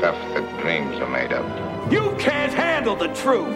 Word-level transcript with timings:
stuff 0.00 0.16
that 0.32 0.60
dreams 0.62 0.98
are 0.98 1.10
made 1.10 1.30
of. 1.30 1.92
You 1.92 2.16
can't 2.18 2.54
handle 2.54 2.96
the 2.96 3.08
truth. 3.08 3.54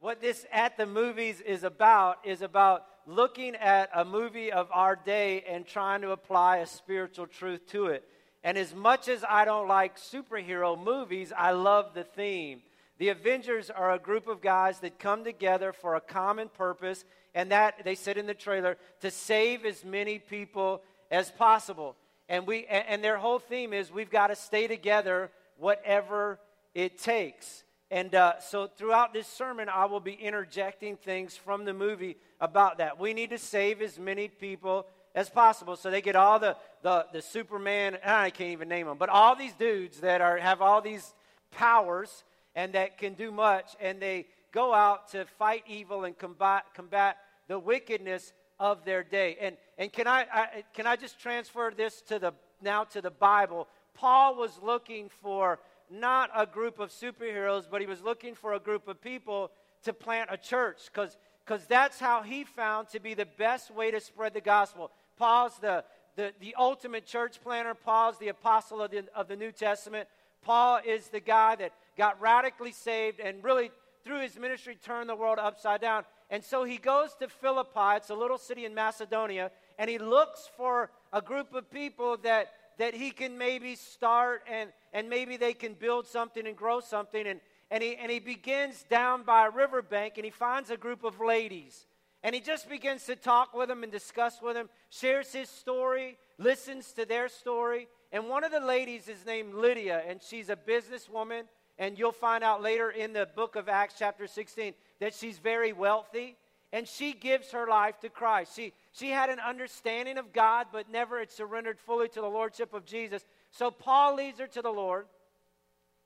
What 0.00 0.22
this 0.22 0.46
at 0.50 0.78
the 0.78 0.86
movies 0.86 1.42
is 1.42 1.64
about 1.64 2.24
is 2.24 2.40
about 2.40 2.86
looking 3.08 3.56
at 3.56 3.88
a 3.94 4.04
movie 4.04 4.52
of 4.52 4.68
our 4.70 4.94
day 4.94 5.42
and 5.48 5.66
trying 5.66 6.02
to 6.02 6.10
apply 6.10 6.58
a 6.58 6.66
spiritual 6.66 7.26
truth 7.26 7.66
to 7.70 7.86
it. 7.86 8.04
And 8.44 8.58
as 8.58 8.74
much 8.74 9.08
as 9.08 9.24
I 9.28 9.46
don't 9.46 9.66
like 9.66 9.96
superhero 9.96 10.78
movies, 10.78 11.32
I 11.36 11.52
love 11.52 11.94
the 11.94 12.04
theme. 12.04 12.60
The 12.98 13.08
Avengers 13.08 13.70
are 13.70 13.92
a 13.92 13.98
group 13.98 14.28
of 14.28 14.42
guys 14.42 14.80
that 14.80 14.98
come 14.98 15.24
together 15.24 15.72
for 15.72 15.96
a 15.96 16.00
common 16.02 16.50
purpose, 16.50 17.04
and 17.34 17.50
that 17.50 17.82
they 17.84 17.94
said 17.94 18.18
in 18.18 18.26
the 18.26 18.34
trailer 18.34 18.76
to 19.00 19.10
save 19.10 19.64
as 19.64 19.84
many 19.84 20.18
people 20.18 20.82
as 21.10 21.30
possible. 21.30 21.96
And 22.28 22.46
we 22.46 22.66
and 22.66 23.02
their 23.02 23.16
whole 23.16 23.38
theme 23.38 23.72
is 23.72 23.90
we've 23.90 24.10
got 24.10 24.26
to 24.26 24.36
stay 24.36 24.66
together 24.66 25.30
whatever 25.56 26.38
it 26.74 26.98
takes. 26.98 27.64
And 27.90 28.14
uh, 28.14 28.38
so 28.40 28.66
throughout 28.66 29.14
this 29.14 29.26
sermon, 29.26 29.68
I 29.68 29.86
will 29.86 30.00
be 30.00 30.12
interjecting 30.12 30.96
things 30.96 31.36
from 31.36 31.64
the 31.64 31.72
movie 31.72 32.16
about 32.40 32.78
that. 32.78 32.98
We 32.98 33.14
need 33.14 33.30
to 33.30 33.38
save 33.38 33.80
as 33.80 33.98
many 33.98 34.28
people 34.28 34.86
as 35.14 35.30
possible. 35.30 35.74
So 35.74 35.90
they 35.90 36.02
get 36.02 36.14
all 36.14 36.38
the, 36.38 36.56
the, 36.82 37.06
the 37.12 37.22
Superman, 37.22 37.98
I 38.04 38.30
can't 38.30 38.50
even 38.50 38.68
name 38.68 38.86
them, 38.86 38.98
but 38.98 39.08
all 39.08 39.34
these 39.34 39.54
dudes 39.54 40.00
that 40.00 40.20
are, 40.20 40.36
have 40.36 40.60
all 40.60 40.82
these 40.82 41.14
powers 41.50 42.24
and 42.54 42.74
that 42.74 42.98
can 42.98 43.14
do 43.14 43.30
much, 43.30 43.76
and 43.80 44.00
they 44.00 44.26
go 44.52 44.74
out 44.74 45.12
to 45.12 45.24
fight 45.38 45.64
evil 45.66 46.04
and 46.04 46.18
combat, 46.18 46.64
combat 46.74 47.16
the 47.46 47.58
wickedness 47.58 48.32
of 48.58 48.84
their 48.84 49.02
day. 49.02 49.36
And, 49.40 49.56
and 49.78 49.92
can, 49.92 50.06
I, 50.06 50.26
I, 50.32 50.64
can 50.74 50.86
I 50.86 50.96
just 50.96 51.18
transfer 51.20 51.72
this 51.74 52.02
to 52.02 52.18
the, 52.18 52.32
now 52.60 52.84
to 52.84 53.00
the 53.00 53.10
Bible? 53.10 53.68
Paul 53.94 54.36
was 54.36 54.58
looking 54.62 55.08
for 55.22 55.58
not 55.90 56.30
a 56.34 56.46
group 56.46 56.78
of 56.78 56.90
superheroes, 56.90 57.64
but 57.70 57.80
he 57.80 57.86
was 57.86 58.02
looking 58.02 58.34
for 58.34 58.54
a 58.54 58.60
group 58.60 58.88
of 58.88 59.00
people 59.00 59.50
to 59.84 59.92
plant 59.92 60.30
a 60.32 60.36
church 60.36 60.82
because 60.92 61.16
because 61.48 61.64
that's 61.64 61.98
how 61.98 62.20
he 62.22 62.44
found 62.44 62.90
to 62.90 63.00
be 63.00 63.14
the 63.14 63.24
best 63.24 63.70
way 63.70 63.90
to 63.90 64.00
spread 64.00 64.34
the 64.34 64.40
gospel. 64.40 64.90
Paul's 65.16 65.58
the, 65.60 65.82
the, 66.14 66.32
the 66.40 66.54
ultimate 66.58 67.06
church 67.06 67.40
planter. 67.42 67.72
Paul's 67.72 68.18
the 68.18 68.28
apostle 68.28 68.82
of 68.82 68.90
the, 68.90 69.04
of 69.14 69.28
the 69.28 69.36
New 69.36 69.50
Testament. 69.50 70.08
Paul 70.42 70.80
is 70.86 71.08
the 71.08 71.20
guy 71.20 71.56
that 71.56 71.72
got 71.96 72.20
radically 72.20 72.72
saved 72.72 73.18
and 73.18 73.42
really, 73.42 73.70
through 74.04 74.20
his 74.20 74.38
ministry, 74.38 74.76
turned 74.84 75.08
the 75.08 75.16
world 75.16 75.38
upside 75.40 75.80
down. 75.80 76.04
And 76.28 76.44
so 76.44 76.64
he 76.64 76.76
goes 76.76 77.14
to 77.14 77.28
Philippi, 77.28 77.96
it's 77.96 78.10
a 78.10 78.14
little 78.14 78.36
city 78.36 78.66
in 78.66 78.74
Macedonia, 78.74 79.50
and 79.78 79.88
he 79.88 79.96
looks 79.96 80.50
for 80.58 80.90
a 81.14 81.22
group 81.22 81.54
of 81.54 81.70
people 81.70 82.18
that, 82.24 82.52
that 82.78 82.94
he 82.94 83.10
can 83.10 83.36
maybe 83.36 83.74
start 83.74 84.42
and, 84.50 84.70
and 84.92 85.10
maybe 85.10 85.36
they 85.36 85.52
can 85.52 85.74
build 85.74 86.06
something 86.06 86.46
and 86.46 86.56
grow 86.56 86.80
something. 86.80 87.26
And, 87.26 87.40
and 87.70 87.82
he, 87.82 87.96
and 87.96 88.10
he 88.10 88.20
begins 88.20 88.84
down 88.88 89.24
by 89.24 89.46
a 89.46 89.50
riverbank 89.50 90.14
and 90.16 90.24
he 90.24 90.30
finds 90.30 90.70
a 90.70 90.76
group 90.76 91.04
of 91.04 91.20
ladies. 91.20 91.86
And 92.22 92.34
he 92.34 92.40
just 92.40 92.68
begins 92.68 93.04
to 93.04 93.16
talk 93.16 93.54
with 93.54 93.68
them 93.68 93.82
and 93.82 93.92
discuss 93.92 94.42
with 94.42 94.54
them, 94.54 94.68
shares 94.90 95.32
his 95.32 95.48
story, 95.48 96.18
listens 96.36 96.92
to 96.92 97.04
their 97.04 97.28
story. 97.28 97.88
And 98.10 98.28
one 98.28 98.42
of 98.42 98.50
the 98.50 98.60
ladies 98.60 99.08
is 99.08 99.24
named 99.24 99.54
Lydia, 99.54 100.02
and 100.06 100.20
she's 100.22 100.48
a 100.48 100.56
businesswoman. 100.56 101.42
And 101.78 101.96
you'll 101.96 102.10
find 102.10 102.42
out 102.42 102.60
later 102.60 102.90
in 102.90 103.12
the 103.12 103.28
book 103.36 103.54
of 103.54 103.68
Acts, 103.68 103.94
chapter 103.98 104.26
16, 104.26 104.74
that 104.98 105.14
she's 105.14 105.38
very 105.38 105.72
wealthy. 105.72 106.36
And 106.72 106.86
she 106.86 107.12
gives 107.12 107.52
her 107.52 107.66
life 107.66 107.98
to 108.00 108.08
Christ. 108.08 108.54
She, 108.54 108.72
she 108.92 109.10
had 109.10 109.30
an 109.30 109.40
understanding 109.40 110.18
of 110.18 110.32
God, 110.32 110.66
but 110.70 110.90
never 110.90 111.18
had 111.18 111.30
surrendered 111.30 111.78
fully 111.80 112.08
to 112.08 112.20
the 112.20 112.28
Lordship 112.28 112.74
of 112.74 112.84
Jesus. 112.84 113.24
So 113.50 113.70
Paul 113.70 114.16
leads 114.16 114.38
her 114.38 114.46
to 114.48 114.62
the 114.62 114.70
Lord. 114.70 115.06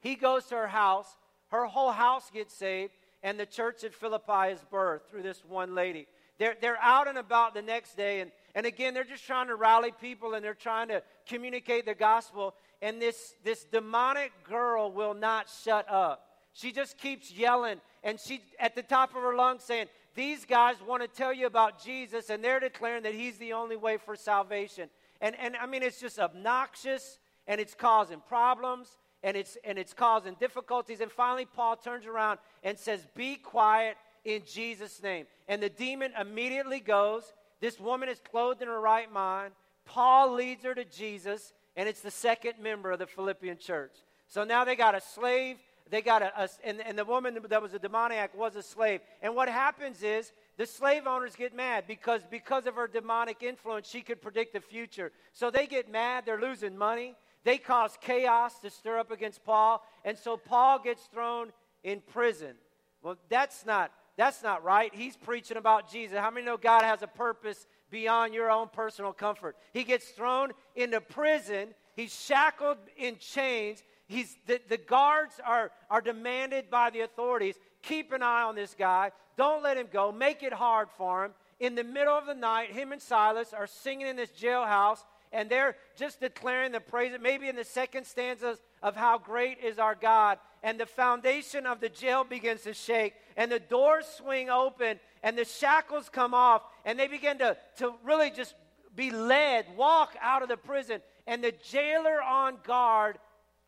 He 0.00 0.14
goes 0.14 0.44
to 0.46 0.56
her 0.56 0.68
house. 0.68 1.08
Her 1.48 1.66
whole 1.66 1.92
house 1.92 2.30
gets 2.30 2.54
saved, 2.54 2.92
and 3.22 3.38
the 3.38 3.46
church 3.46 3.84
at 3.84 3.94
Philippi 3.94 4.52
is 4.52 4.64
birthed 4.72 5.08
through 5.10 5.22
this 5.22 5.44
one 5.44 5.74
lady. 5.74 6.06
They're, 6.38 6.56
they're 6.60 6.80
out 6.80 7.08
and 7.08 7.18
about 7.18 7.54
the 7.54 7.62
next 7.62 7.96
day, 7.96 8.20
and, 8.20 8.30
and 8.54 8.64
again, 8.64 8.94
they're 8.94 9.04
just 9.04 9.26
trying 9.26 9.48
to 9.48 9.54
rally 9.54 9.92
people 10.00 10.34
and 10.34 10.44
they're 10.44 10.54
trying 10.54 10.88
to 10.88 11.02
communicate 11.28 11.86
the 11.86 11.94
gospel. 11.94 12.54
And 12.80 13.00
this, 13.00 13.34
this 13.44 13.64
demonic 13.64 14.32
girl 14.48 14.90
will 14.90 15.14
not 15.14 15.46
shut 15.62 15.88
up. 15.90 16.26
She 16.54 16.72
just 16.72 16.98
keeps 16.98 17.30
yelling, 17.30 17.80
and 18.02 18.18
she, 18.18 18.42
at 18.58 18.74
the 18.74 18.82
top 18.82 19.14
of 19.14 19.22
her 19.22 19.34
lungs, 19.34 19.62
saying, 19.62 19.86
These 20.14 20.44
guys 20.44 20.76
want 20.86 21.02
to 21.02 21.08
tell 21.08 21.32
you 21.32 21.46
about 21.46 21.82
Jesus, 21.82 22.30
and 22.30 22.42
they're 22.42 22.60
declaring 22.60 23.02
that 23.04 23.14
He's 23.14 23.38
the 23.38 23.52
only 23.52 23.76
way 23.76 23.96
for 23.96 24.16
salvation. 24.16 24.88
And, 25.20 25.36
and 25.38 25.56
I 25.56 25.66
mean, 25.66 25.82
it's 25.82 26.00
just 26.00 26.18
obnoxious, 26.18 27.18
and 27.46 27.60
it's 27.60 27.74
causing 27.74 28.20
problems 28.28 28.96
and 29.22 29.36
it's, 29.36 29.56
and 29.64 29.78
it's 29.78 29.92
causing 29.92 30.34
difficulties. 30.34 31.00
And 31.00 31.10
finally, 31.10 31.46
Paul 31.46 31.76
turns 31.76 32.06
around 32.06 32.38
and 32.62 32.78
says, 32.78 33.06
Be 33.14 33.36
quiet 33.36 33.96
in 34.24 34.42
Jesus' 34.46 35.02
name. 35.02 35.26
And 35.48 35.62
the 35.62 35.68
demon 35.68 36.12
immediately 36.20 36.80
goes. 36.80 37.32
This 37.60 37.78
woman 37.78 38.08
is 38.08 38.20
clothed 38.30 38.62
in 38.62 38.68
her 38.68 38.80
right 38.80 39.10
mind. 39.12 39.52
Paul 39.84 40.34
leads 40.34 40.64
her 40.64 40.74
to 40.74 40.84
Jesus, 40.84 41.52
and 41.76 41.88
it's 41.88 42.00
the 42.00 42.10
second 42.10 42.54
member 42.60 42.90
of 42.90 42.98
the 42.98 43.06
Philippian 43.06 43.58
church. 43.58 43.92
So 44.26 44.44
now 44.44 44.64
they 44.64 44.74
got 44.74 44.94
a 44.94 45.00
slave. 45.00 45.58
They 45.92 46.00
got 46.00 46.22
a, 46.22 46.32
a 46.44 46.48
and, 46.64 46.80
and 46.80 46.98
the 46.98 47.04
woman 47.04 47.38
that 47.50 47.60
was 47.60 47.74
a 47.74 47.78
demoniac 47.78 48.34
was 48.34 48.56
a 48.56 48.62
slave. 48.62 49.02
And 49.20 49.36
what 49.36 49.46
happens 49.46 50.02
is 50.02 50.32
the 50.56 50.64
slave 50.64 51.06
owners 51.06 51.36
get 51.36 51.54
mad 51.54 51.84
because 51.86 52.22
because 52.30 52.66
of 52.66 52.76
her 52.76 52.88
demonic 52.88 53.42
influence, 53.42 53.90
she 53.90 54.00
could 54.00 54.22
predict 54.22 54.54
the 54.54 54.60
future. 54.62 55.12
So 55.34 55.50
they 55.50 55.66
get 55.66 55.92
mad. 55.92 56.24
They're 56.24 56.40
losing 56.40 56.78
money. 56.78 57.14
They 57.44 57.58
cause 57.58 57.98
chaos 58.00 58.58
to 58.60 58.70
stir 58.70 59.00
up 59.00 59.10
against 59.10 59.44
Paul, 59.44 59.84
and 60.02 60.16
so 60.16 60.38
Paul 60.38 60.78
gets 60.78 61.02
thrown 61.12 61.52
in 61.84 62.00
prison. 62.00 62.54
Well, 63.02 63.18
that's 63.28 63.66
not 63.66 63.92
that's 64.16 64.42
not 64.42 64.64
right. 64.64 64.94
He's 64.94 65.16
preaching 65.16 65.58
about 65.58 65.92
Jesus. 65.92 66.16
How 66.16 66.30
many 66.30 66.46
know 66.46 66.56
God 66.56 66.84
has 66.84 67.02
a 67.02 67.06
purpose 67.06 67.66
beyond 67.90 68.32
your 68.32 68.50
own 68.50 68.68
personal 68.72 69.12
comfort? 69.12 69.56
He 69.74 69.84
gets 69.84 70.08
thrown 70.08 70.52
into 70.74 71.02
prison. 71.02 71.74
He's 71.96 72.14
shackled 72.14 72.78
in 72.96 73.18
chains. 73.18 73.82
He's, 74.06 74.36
the, 74.46 74.60
the 74.68 74.76
guards 74.76 75.34
are, 75.44 75.70
are 75.90 76.00
demanded 76.00 76.70
by 76.70 76.90
the 76.90 77.00
authorities 77.00 77.56
keep 77.82 78.12
an 78.12 78.22
eye 78.22 78.42
on 78.42 78.54
this 78.54 78.74
guy. 78.78 79.10
Don't 79.36 79.62
let 79.62 79.76
him 79.76 79.88
go. 79.92 80.12
Make 80.12 80.42
it 80.42 80.52
hard 80.52 80.88
for 80.96 81.24
him. 81.24 81.32
In 81.58 81.74
the 81.74 81.84
middle 81.84 82.14
of 82.16 82.26
the 82.26 82.34
night, 82.34 82.70
him 82.70 82.92
and 82.92 83.02
Silas 83.02 83.52
are 83.52 83.66
singing 83.66 84.06
in 84.06 84.16
this 84.16 84.30
jailhouse 84.30 84.98
and 85.32 85.48
they're 85.48 85.76
just 85.96 86.20
declaring 86.20 86.72
the 86.72 86.80
praise, 86.80 87.12
maybe 87.20 87.48
in 87.48 87.56
the 87.56 87.64
second 87.64 88.06
stanzas 88.06 88.58
of 88.82 88.94
how 88.94 89.18
great 89.18 89.58
is 89.60 89.78
our 89.78 89.94
God. 89.94 90.38
And 90.62 90.78
the 90.78 90.86
foundation 90.86 91.66
of 91.66 91.80
the 91.80 91.88
jail 91.88 92.22
begins 92.22 92.62
to 92.62 92.74
shake, 92.74 93.14
and 93.36 93.50
the 93.50 93.58
doors 93.58 94.06
swing 94.06 94.50
open, 94.50 95.00
and 95.22 95.36
the 95.36 95.44
shackles 95.44 96.08
come 96.08 96.34
off, 96.34 96.62
and 96.84 96.98
they 96.98 97.08
begin 97.08 97.38
to, 97.38 97.56
to 97.78 97.94
really 98.04 98.30
just 98.30 98.54
be 98.94 99.10
led, 99.10 99.64
walk 99.76 100.14
out 100.20 100.42
of 100.42 100.48
the 100.48 100.56
prison. 100.56 101.00
And 101.26 101.42
the 101.42 101.52
jailer 101.70 102.22
on 102.22 102.58
guard 102.64 103.18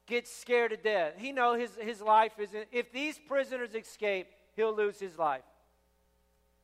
gets 0.06 0.34
scared 0.34 0.70
to 0.70 0.76
death. 0.76 1.14
He 1.16 1.32
knows 1.32 1.60
his, 1.60 1.70
his 1.80 2.00
life 2.00 2.32
is, 2.38 2.50
if 2.72 2.92
these 2.92 3.18
prisoners 3.18 3.74
escape, 3.74 4.28
he'll 4.56 4.74
lose 4.74 4.98
his 4.98 5.18
life. 5.18 5.44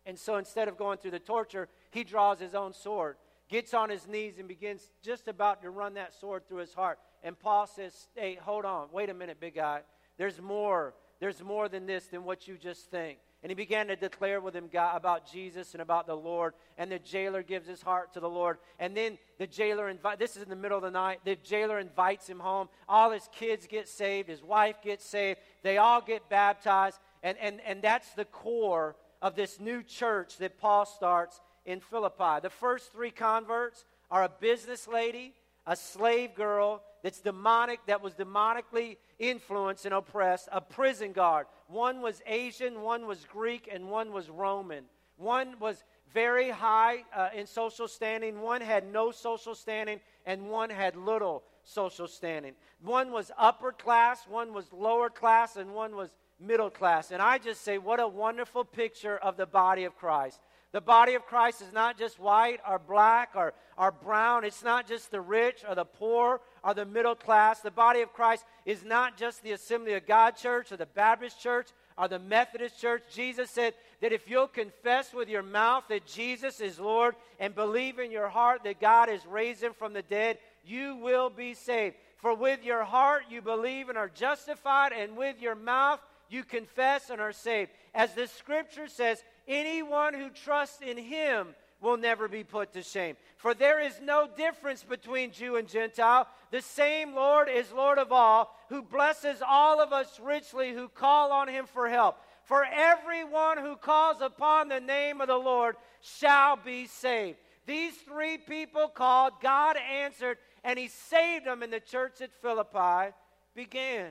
And 0.07 0.19
so 0.19 0.37
instead 0.37 0.69
of 0.69 0.77
going 0.77 0.99
through 0.99 1.13
the 1.13 1.19
torture, 1.19 1.69
he 1.91 2.05
draws 2.05 2.41
his 2.41 2.55
own 2.55 2.73
sword 2.73 3.17
gets 3.51 3.75
on 3.75 3.91
his 3.91 4.07
knees 4.07 4.39
and 4.39 4.49
begins 4.49 4.91
just 5.03 5.29
about 5.29 5.61
to 5.63 5.71
run 5.71 5.95
that 5.95 6.15
sword 6.15 6.49
through 6.49 6.59
his 6.59 6.73
heart. 6.73 6.99
And 7.23 7.39
Paul 7.39 7.67
says, 7.67 8.09
Hey, 8.15 8.39
hold 8.41 8.65
on. 8.65 8.89
Wait 8.93 9.11
a 9.11 9.15
minute, 9.15 9.41
big 9.41 9.57
guy. 9.57 9.81
There's 10.17 10.41
more. 10.41 10.95
There's 11.19 11.43
more 11.43 11.69
than 11.69 11.85
this, 11.85 12.07
than 12.07 12.25
what 12.25 12.49
you 12.49 12.57
just 12.57 12.91
think. 12.91 13.19
And 13.43 13.51
he 13.51 13.55
began 13.55 13.87
to 13.87 13.97
declare 13.97 14.41
with 14.41 14.55
him 14.55 14.69
God, 14.71 14.97
about 14.97 15.31
Jesus 15.31 15.73
and 15.73 15.81
about 15.81 16.07
the 16.07 16.15
Lord. 16.15 16.53
And 16.77 16.93
the 16.93 16.99
jailer 16.99 17.43
gives 17.43 17.67
his 17.67 17.81
heart 17.81 18.13
to 18.15 18.21
the 18.21 18.29
Lord. 18.29 18.59
And 18.79 18.95
then 18.95 19.17
the 19.39 19.47
jailer 19.47 19.89
invites, 19.89 20.19
this 20.19 20.37
is 20.37 20.43
in 20.43 20.51
the 20.51 20.57
middle 20.57 20.77
of 20.77 20.85
the 20.85 20.91
night, 20.91 21.21
the 21.25 21.37
jailer 21.37 21.79
invites 21.79 22.29
him 22.29 22.39
home. 22.39 22.69
All 22.89 23.11
his 23.11 23.29
kids 23.33 23.67
get 23.67 23.89
saved, 23.89 24.29
his 24.29 24.43
wife 24.43 24.77
gets 24.83 25.07
saved, 25.07 25.41
they 25.63 25.79
all 25.79 26.03
get 26.03 26.29
baptized. 26.29 26.99
And, 27.23 27.39
and, 27.39 27.61
and 27.63 27.81
that's 27.81 28.11
the 28.13 28.27
core 28.27 28.97
of 29.23 29.37
this 29.37 29.59
new 29.59 29.83
church 29.83 30.37
that 30.39 30.59
Paul 30.59 30.85
starts 30.85 31.41
in 31.65 31.81
Philippi. 31.81 32.41
The 32.43 32.51
first 32.51 32.93
three 32.93 33.11
converts 33.11 33.85
are 34.11 34.25
a 34.25 34.31
business 34.41 34.89
lady, 34.89 35.35
a 35.71 35.77
slave 35.77 36.35
girl, 36.35 36.83
that's 37.05 37.21
demonic, 37.21 37.79
that 37.87 38.03
was 38.03 38.15
demonically 38.15 38.97
influenced 39.21 39.85
and 39.85 39.95
oppressed, 39.95 40.49
a 40.51 40.61
prison 40.61 41.13
guard. 41.13 41.47
One 41.69 42.03
was 42.03 42.21
Asian, 42.27 42.83
one 42.83 43.07
was 43.07 43.25
Greek, 43.25 43.69
and 43.73 43.89
one 43.89 44.13
was 44.13 44.29
Roman. 44.29 44.87
One 45.17 45.55
was 45.61 45.85
very 46.13 46.51
high 46.51 47.05
uh, 47.15 47.29
in 47.37 47.47
social 47.47 47.87
standing, 47.87 48.41
one 48.41 48.61
had 48.61 48.93
no 48.93 49.13
social 49.13 49.55
standing, 49.55 50.01
and 50.27 50.51
one 50.51 50.71
had 50.71 50.97
little 50.97 51.45
social 51.63 52.09
standing. 52.09 52.55
One 52.83 53.13
was 53.13 53.31
upper 53.39 53.71
class, 53.71 54.27
one 54.27 54.53
was 54.53 54.73
lower 54.73 55.09
class, 55.09 55.55
and 55.55 55.73
one 55.73 55.95
was 55.95 56.11
middle 56.41 56.71
class. 56.71 57.13
And 57.13 57.23
I 57.23 57.39
just 57.39 57.63
say, 57.63 57.79
what 57.79 58.01
a 58.01 58.09
wonderful 58.09 58.65
picture 58.65 59.19
of 59.19 59.37
the 59.37 59.47
body 59.47 59.85
of 59.85 59.97
Christ. 59.97 60.41
The 60.73 60.81
body 60.81 61.15
of 61.15 61.27
Christ 61.27 61.63
is 61.63 61.73
not 61.73 61.99
just 61.99 62.21
white 62.21 62.61
or 62.69 62.79
black 62.79 63.31
or, 63.35 63.55
or 63.77 63.91
brown. 63.91 64.45
It's 64.45 64.63
not 64.63 64.87
just 64.87 65.11
the 65.11 65.21
rich 65.21 65.65
or 65.69 65.75
the 65.75 65.85
poor 65.85 66.41
or 66.63 66.75
the 66.75 66.85
middle 66.85 67.17
class. 67.17 67.61
The 67.61 67.73
body 67.73 68.03
of 68.03 68.13
Christ 68.13 68.45
is 68.65 68.85
not 68.85 69.17
just 69.17 69.43
the 69.43 69.53
Assembly 69.53 69.95
of 69.95 70.07
God 70.07 70.37
church 70.37 70.71
or 70.71 70.77
the 70.77 70.87
Baptist 70.87 71.41
church 71.41 71.69
or 71.99 72.07
the 72.07 72.21
Methodist 72.21 72.81
church. 72.81 73.03
Jesus 73.13 73.51
said 73.51 73.75
that 74.01 74.13
if 74.13 74.31
you'll 74.31 74.47
confess 74.47 75.13
with 75.13 75.29
your 75.29 75.43
mouth 75.43 75.85
that 75.89 76.07
Jesus 76.07 76.61
is 76.61 76.79
Lord 76.79 77.17
and 77.41 77.53
believe 77.53 77.99
in 77.99 78.13
your 78.13 78.29
heart 78.29 78.63
that 78.63 78.81
God 78.81 79.11
raised 79.29 79.63
him 79.63 79.73
from 79.77 79.93
the 79.93 80.03
dead, 80.03 80.39
you 80.65 80.97
will 80.97 81.31
be 81.31 81.55
saved. 81.55 81.97
For 82.19 82.35
with 82.35 82.65
your 82.65 82.85
heart 82.85 83.25
you 83.29 83.43
believe 83.43 83.89
and 83.89 83.99
are 83.99 84.11
justified, 84.11 84.93
and 84.93 85.17
with 85.17 85.41
your 85.41 85.55
mouth 85.55 86.01
you 86.29 86.45
confess 86.45 87.11
and 87.11 87.21
are 87.21 87.33
saved. 87.33 87.71
As 87.95 88.15
the 88.15 88.27
scripture 88.27 88.87
says, 88.87 89.23
anyone 89.47 90.15
who 90.15 90.31
trusts 90.31 90.81
in 90.83 90.97
him 90.97 91.55
will 91.81 91.97
never 91.97 92.29
be 92.29 92.45
put 92.45 92.73
to 92.73 92.83
shame. 92.83 93.17
For 93.39 93.55
there 93.55 93.81
is 93.81 94.01
no 94.03 94.29
difference 94.37 94.83
between 94.83 95.33
Jew 95.33 95.57
and 95.57 95.67
Gentile. 95.67 96.29
The 96.51 96.61
same 96.61 97.15
Lord 97.15 97.49
is 97.49 97.73
Lord 97.73 97.99
of 97.99 98.13
all, 98.13 98.55
who 98.69 98.83
blesses 98.83 99.43
all 99.47 99.81
of 99.81 99.93
us 99.93 100.21
richly 100.23 100.73
who 100.73 100.89
call 100.89 101.33
on 101.33 101.49
him 101.49 101.67
for 101.67 101.89
help. 101.89 102.19
For 102.45 102.65
everyone 102.65 103.59
who 103.59 103.77
calls 103.77 104.21
upon 104.21 104.69
the 104.69 104.81
name 104.81 105.21
of 105.21 105.29
the 105.29 105.37
Lord 105.37 105.77
shall 106.01 106.57
be 106.57 106.87
saved. 106.87 107.39
These 107.67 107.95
three 107.95 108.39
people 108.39 108.89
called, 108.89 109.35
God 109.41 109.77
answered, 109.77 110.39
and 110.65 110.79
he 110.79 110.89
saved 110.89 111.47
them, 111.47 111.63
and 111.63 111.73
the 111.73 111.81
church 111.81 112.21
at 112.21 112.33
Philippi 112.43 113.15
began. 113.55 114.11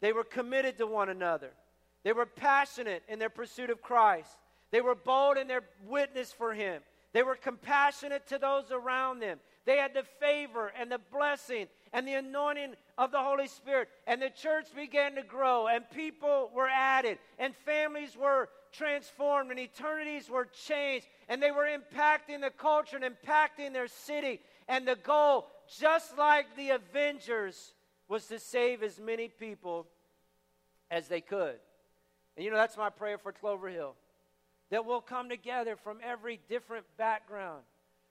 They 0.00 0.12
were 0.12 0.24
committed 0.24 0.78
to 0.78 0.86
one 0.86 1.08
another. 1.08 1.50
They 2.02 2.12
were 2.12 2.26
passionate 2.26 3.02
in 3.08 3.18
their 3.18 3.30
pursuit 3.30 3.70
of 3.70 3.82
Christ. 3.82 4.30
They 4.70 4.80
were 4.80 4.94
bold 4.94 5.36
in 5.36 5.46
their 5.46 5.62
witness 5.86 6.32
for 6.32 6.52
him. 6.52 6.82
They 7.12 7.22
were 7.22 7.36
compassionate 7.36 8.26
to 8.28 8.38
those 8.38 8.70
around 8.70 9.20
them. 9.20 9.38
They 9.64 9.78
had 9.78 9.94
the 9.94 10.04
favor 10.20 10.72
and 10.78 10.92
the 10.92 11.00
blessing 11.10 11.66
and 11.92 12.06
the 12.06 12.14
anointing 12.14 12.74
of 12.98 13.10
the 13.10 13.22
Holy 13.22 13.46
Spirit. 13.46 13.88
And 14.06 14.20
the 14.20 14.30
church 14.30 14.66
began 14.74 15.14
to 15.14 15.22
grow, 15.22 15.66
and 15.66 15.88
people 15.90 16.50
were 16.54 16.68
added, 16.68 17.18
and 17.38 17.54
families 17.56 18.16
were 18.16 18.48
transformed, 18.70 19.50
and 19.50 19.58
eternities 19.58 20.28
were 20.28 20.46
changed, 20.66 21.06
and 21.28 21.42
they 21.42 21.50
were 21.50 21.66
impacting 21.66 22.42
the 22.42 22.50
culture 22.50 22.98
and 22.98 23.04
impacting 23.04 23.72
their 23.72 23.88
city. 23.88 24.40
And 24.68 24.86
the 24.86 24.96
goal, 24.96 25.46
just 25.78 26.18
like 26.18 26.54
the 26.56 26.70
Avengers, 26.70 27.72
was 28.08 28.26
to 28.26 28.38
save 28.38 28.82
as 28.82 29.00
many 29.00 29.28
people 29.28 29.86
as 30.90 31.08
they 31.08 31.20
could. 31.20 31.56
And 32.36 32.44
you 32.44 32.50
know, 32.50 32.56
that's 32.56 32.76
my 32.76 32.90
prayer 32.90 33.18
for 33.18 33.32
Clover 33.32 33.68
Hill 33.68 33.94
that 34.70 34.84
we'll 34.84 35.00
come 35.00 35.28
together 35.28 35.76
from 35.76 35.98
every 36.02 36.40
different 36.48 36.84
background. 36.96 37.62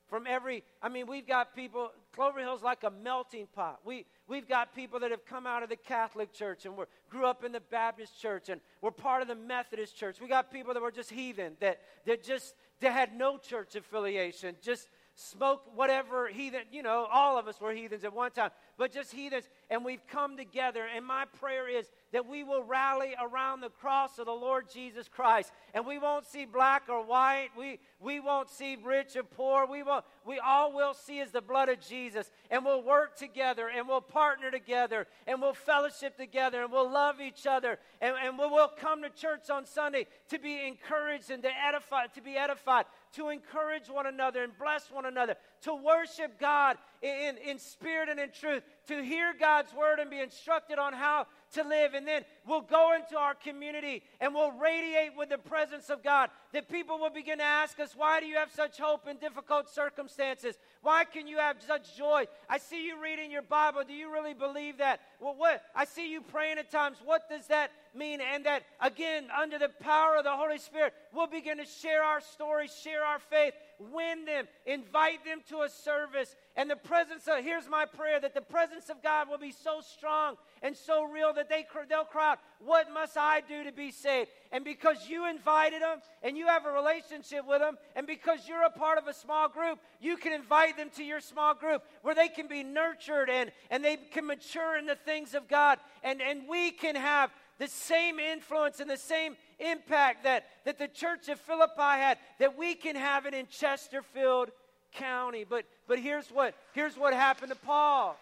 From 0.07 0.27
every, 0.27 0.63
I 0.83 0.89
mean, 0.89 1.07
we've 1.07 1.27
got 1.27 1.55
people, 1.55 1.91
Clover 2.13 2.39
Hill's 2.39 2.61
like 2.61 2.83
a 2.83 2.91
melting 2.91 3.47
pot. 3.55 3.79
We, 3.83 4.05
we've 4.27 4.47
got 4.47 4.75
people 4.75 4.99
that 4.99 5.09
have 5.09 5.25
come 5.25 5.47
out 5.47 5.63
of 5.63 5.69
the 5.69 5.75
Catholic 5.75 6.31
Church 6.31 6.65
and 6.65 6.77
we 6.77 6.85
grew 7.09 7.25
up 7.25 7.43
in 7.43 7.51
the 7.51 7.59
Baptist 7.59 8.19
Church 8.21 8.49
and 8.49 8.61
we're 8.81 8.91
part 8.91 9.23
of 9.23 9.27
the 9.27 9.35
Methodist 9.35 9.97
Church. 9.97 10.21
We 10.21 10.27
got 10.27 10.51
people 10.51 10.75
that 10.75 10.83
were 10.83 10.91
just 10.91 11.09
heathen, 11.09 11.53
that, 11.59 11.81
that 12.05 12.23
just, 12.23 12.53
that 12.81 12.91
had 12.91 13.17
no 13.17 13.39
church 13.39 13.75
affiliation, 13.75 14.55
just 14.61 14.89
smoke 15.15 15.63
whatever 15.73 16.27
heathen, 16.27 16.61
you 16.71 16.83
know, 16.83 17.07
all 17.11 17.39
of 17.39 17.47
us 17.47 17.59
were 17.59 17.73
heathens 17.73 18.03
at 18.03 18.13
one 18.13 18.31
time, 18.31 18.51
but 18.77 18.91
just 18.91 19.11
heathens. 19.11 19.49
And 19.69 19.83
we've 19.83 20.05
come 20.07 20.37
together. 20.37 20.85
And 20.95 21.05
my 21.05 21.25
prayer 21.39 21.67
is 21.67 21.89
that 22.11 22.27
we 22.27 22.43
will 22.43 22.63
rally 22.63 23.15
around 23.21 23.61
the 23.61 23.69
cross 23.69 24.19
of 24.19 24.25
the 24.25 24.31
Lord 24.31 24.69
Jesus 24.71 25.07
Christ. 25.07 25.51
And 25.73 25.85
we 25.85 25.97
won't 25.97 26.25
see 26.25 26.45
black 26.45 26.83
or 26.87 27.03
white. 27.03 27.49
We, 27.57 27.79
we 27.99 28.19
won't 28.19 28.49
see 28.49 28.77
rich 28.83 29.15
or 29.15 29.23
poor. 29.23 29.65
We, 29.65 29.83
won't, 29.83 30.05
we 30.25 30.39
all 30.39 30.73
will 30.73 30.93
see 30.93 31.19
is 31.19 31.31
the 31.31 31.41
blood 31.41 31.69
of 31.69 31.79
Jesus. 31.79 32.29
And 32.51 32.63
we'll 32.63 32.83
work 32.83 33.17
together 33.17 33.69
and 33.69 33.87
we'll 33.87 34.01
partner 34.01 34.51
together 34.51 35.07
and 35.25 35.41
we'll 35.41 35.53
fellowship 35.53 36.15
together 36.17 36.61
and 36.63 36.71
we'll 36.71 36.91
love 36.91 37.19
each 37.19 37.47
other. 37.47 37.79
And, 38.01 38.15
and 38.21 38.37
we'll, 38.37 38.65
come 38.75 39.01
to 39.03 39.09
church 39.09 39.49
on 39.49 39.65
Sunday 39.65 40.07
to 40.29 40.39
be 40.39 40.67
encouraged 40.67 41.29
and 41.29 41.41
to 41.43 41.49
edify, 41.67 42.07
to 42.07 42.21
be 42.21 42.35
edified, 42.35 42.85
to 43.13 43.29
encourage 43.29 43.87
one 43.87 44.05
another 44.05 44.43
and 44.43 44.57
bless 44.57 44.91
one 44.91 45.05
another, 45.05 45.35
to 45.61 45.73
worship 45.73 46.39
God 46.39 46.77
in, 47.01 47.37
in 47.37 47.59
spirit 47.59 48.09
and 48.09 48.19
in 48.19 48.31
truth, 48.31 48.63
to 48.87 49.03
hear 49.03 49.33
God's 49.37 49.73
word 49.73 49.99
and 49.99 50.09
be 50.09 50.19
instructed 50.19 50.79
on 50.79 50.93
how 50.93 51.27
to 51.53 51.63
live. 51.63 51.93
And 51.93 52.07
then 52.07 52.23
we'll 52.45 52.61
go 52.61 52.93
into 52.95 53.17
our 53.17 53.33
community 53.33 54.03
and 54.19 54.33
we'll 54.33 54.51
radiate 54.51 55.15
with 55.17 55.29
the 55.29 55.37
presence 55.37 55.89
of 55.89 56.03
God. 56.03 56.29
That 56.53 56.69
people 56.69 56.99
will 56.99 57.09
begin 57.09 57.39
to 57.39 57.43
ask 57.43 57.79
us, 57.79 57.95
Why 57.95 58.19
do 58.19 58.25
you 58.25 58.35
have 58.35 58.51
such 58.51 58.77
hope 58.77 59.07
in 59.07 59.17
difficult 59.17 59.69
circumstances? 59.69 60.55
Why 60.81 61.03
can 61.03 61.27
you 61.27 61.37
have 61.37 61.57
such 61.65 61.97
joy? 61.97 62.25
I 62.49 62.57
see 62.57 62.85
you 62.85 63.01
reading 63.01 63.31
your 63.31 63.41
Bible. 63.41 63.83
Do 63.85 63.93
you 63.93 64.11
really 64.11 64.33
believe 64.33 64.77
that? 64.77 65.01
Well, 65.19 65.35
what? 65.35 65.63
I 65.75 65.85
see 65.85 66.11
you 66.11 66.21
praying 66.21 66.57
at 66.57 66.71
times. 66.71 66.97
What 67.03 67.29
does 67.29 67.47
that 67.47 67.71
mean? 67.95 68.21
And 68.21 68.45
that, 68.45 68.63
again, 68.79 69.25
under 69.37 69.57
the 69.57 69.69
power 69.69 70.17
of 70.17 70.23
the 70.23 70.31
Holy 70.31 70.59
Spirit, 70.59 70.93
we'll 71.13 71.27
begin 71.27 71.57
to 71.57 71.65
share 71.65 72.03
our 72.03 72.21
story, 72.21 72.69
share 72.83 73.03
our 73.03 73.19
faith, 73.19 73.53
win 73.79 74.25
them, 74.25 74.47
invite 74.65 75.23
them 75.25 75.41
to 75.49 75.61
a 75.61 75.69
service. 75.69 76.35
And 76.55 76.69
the 76.69 76.75
presence 76.75 77.27
of, 77.27 77.43
here's 77.43 77.67
my 77.67 77.85
prayer, 77.85 78.19
that 78.19 78.33
the 78.33 78.41
presence 78.41 78.89
of 78.89 79.01
God 79.03 79.29
will 79.29 79.37
be 79.37 79.51
so 79.51 79.81
strong 79.81 80.35
and 80.61 80.75
so 80.75 81.03
real 81.03 81.33
that 81.33 81.49
they, 81.49 81.65
they'll 81.89 82.03
cry 82.03 82.31
out, 82.31 82.39
What 82.59 82.91
must 82.93 83.17
I 83.17 83.41
do 83.41 83.63
to 83.63 83.71
be 83.71 83.91
saved? 83.91 84.29
And 84.51 84.63
because 84.63 85.09
you 85.09 85.29
invited 85.29 85.81
them 85.81 85.99
and 86.23 86.37
you 86.37 86.47
have 86.47 86.65
a 86.65 86.71
relationship 86.71 87.45
with 87.47 87.59
them, 87.59 87.77
and 87.95 88.07
because 88.07 88.47
you're 88.47 88.63
a 88.63 88.69
part 88.69 88.97
of 88.97 89.07
a 89.07 89.13
small 89.13 89.49
group, 89.49 89.79
you 89.99 90.17
can 90.17 90.33
invite 90.33 90.77
them 90.77 90.89
to 90.95 91.03
your 91.03 91.19
small 91.19 91.53
group 91.53 91.83
where 92.01 92.15
they 92.15 92.29
can 92.29 92.47
be 92.47 92.63
nurtured 92.63 93.29
and, 93.29 93.51
and 93.69 93.83
they 93.83 93.97
can 93.97 94.25
mature 94.25 94.77
in 94.77 94.85
the 94.85 94.95
things 94.95 95.33
of 95.33 95.47
God. 95.47 95.79
And, 96.03 96.21
and 96.21 96.47
we 96.47 96.71
can 96.71 96.95
have 96.95 97.31
the 97.57 97.67
same 97.67 98.19
influence 98.19 98.79
and 98.79 98.89
the 98.89 98.97
same 98.97 99.35
impact 99.59 100.23
that, 100.23 100.45
that 100.65 100.77
the 100.77 100.87
church 100.87 101.29
of 101.29 101.39
Philippi 101.39 101.71
had, 101.77 102.17
that 102.39 102.57
we 102.57 102.75
can 102.75 102.95
have 102.95 103.25
it 103.25 103.33
in 103.33 103.47
Chesterfield 103.47 104.51
County. 104.93 105.45
But, 105.47 105.65
but 105.87 105.99
here's, 105.99 106.27
what, 106.27 106.55
here's 106.73 106.97
what 106.97 107.13
happened 107.13 107.51
to 107.51 107.57
Paul. 107.57 108.17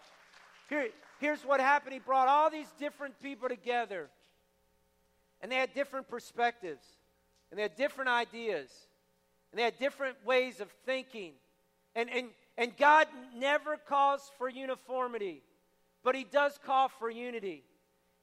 Here, 0.70 0.90
here's 1.20 1.42
what 1.42 1.60
happened. 1.60 1.94
He 1.94 2.00
brought 2.00 2.28
all 2.28 2.50
these 2.50 2.72
different 2.80 3.20
people 3.22 3.50
together, 3.50 4.10
and 5.42 5.52
they 5.52 5.56
had 5.56 5.74
different 5.74 6.08
perspectives, 6.08 6.86
and 7.50 7.58
they 7.58 7.64
had 7.64 7.76
different 7.76 8.10
ideas, 8.10 8.70
and 9.52 9.60
they 9.60 9.64
had 9.64 9.78
different 9.80 10.18
ways 10.26 10.60
of 10.60 10.70
thinking. 10.86 11.34
And, 11.96 12.10
and, 12.10 12.28
and 12.58 12.76
God 12.78 13.08
never 13.36 13.78
calls 13.78 14.32
for 14.38 14.50
uniformity, 14.50 15.42
but 16.04 16.16
He 16.16 16.24
does 16.24 16.60
call 16.64 16.88
for 16.88 17.10
unity. 17.10 17.64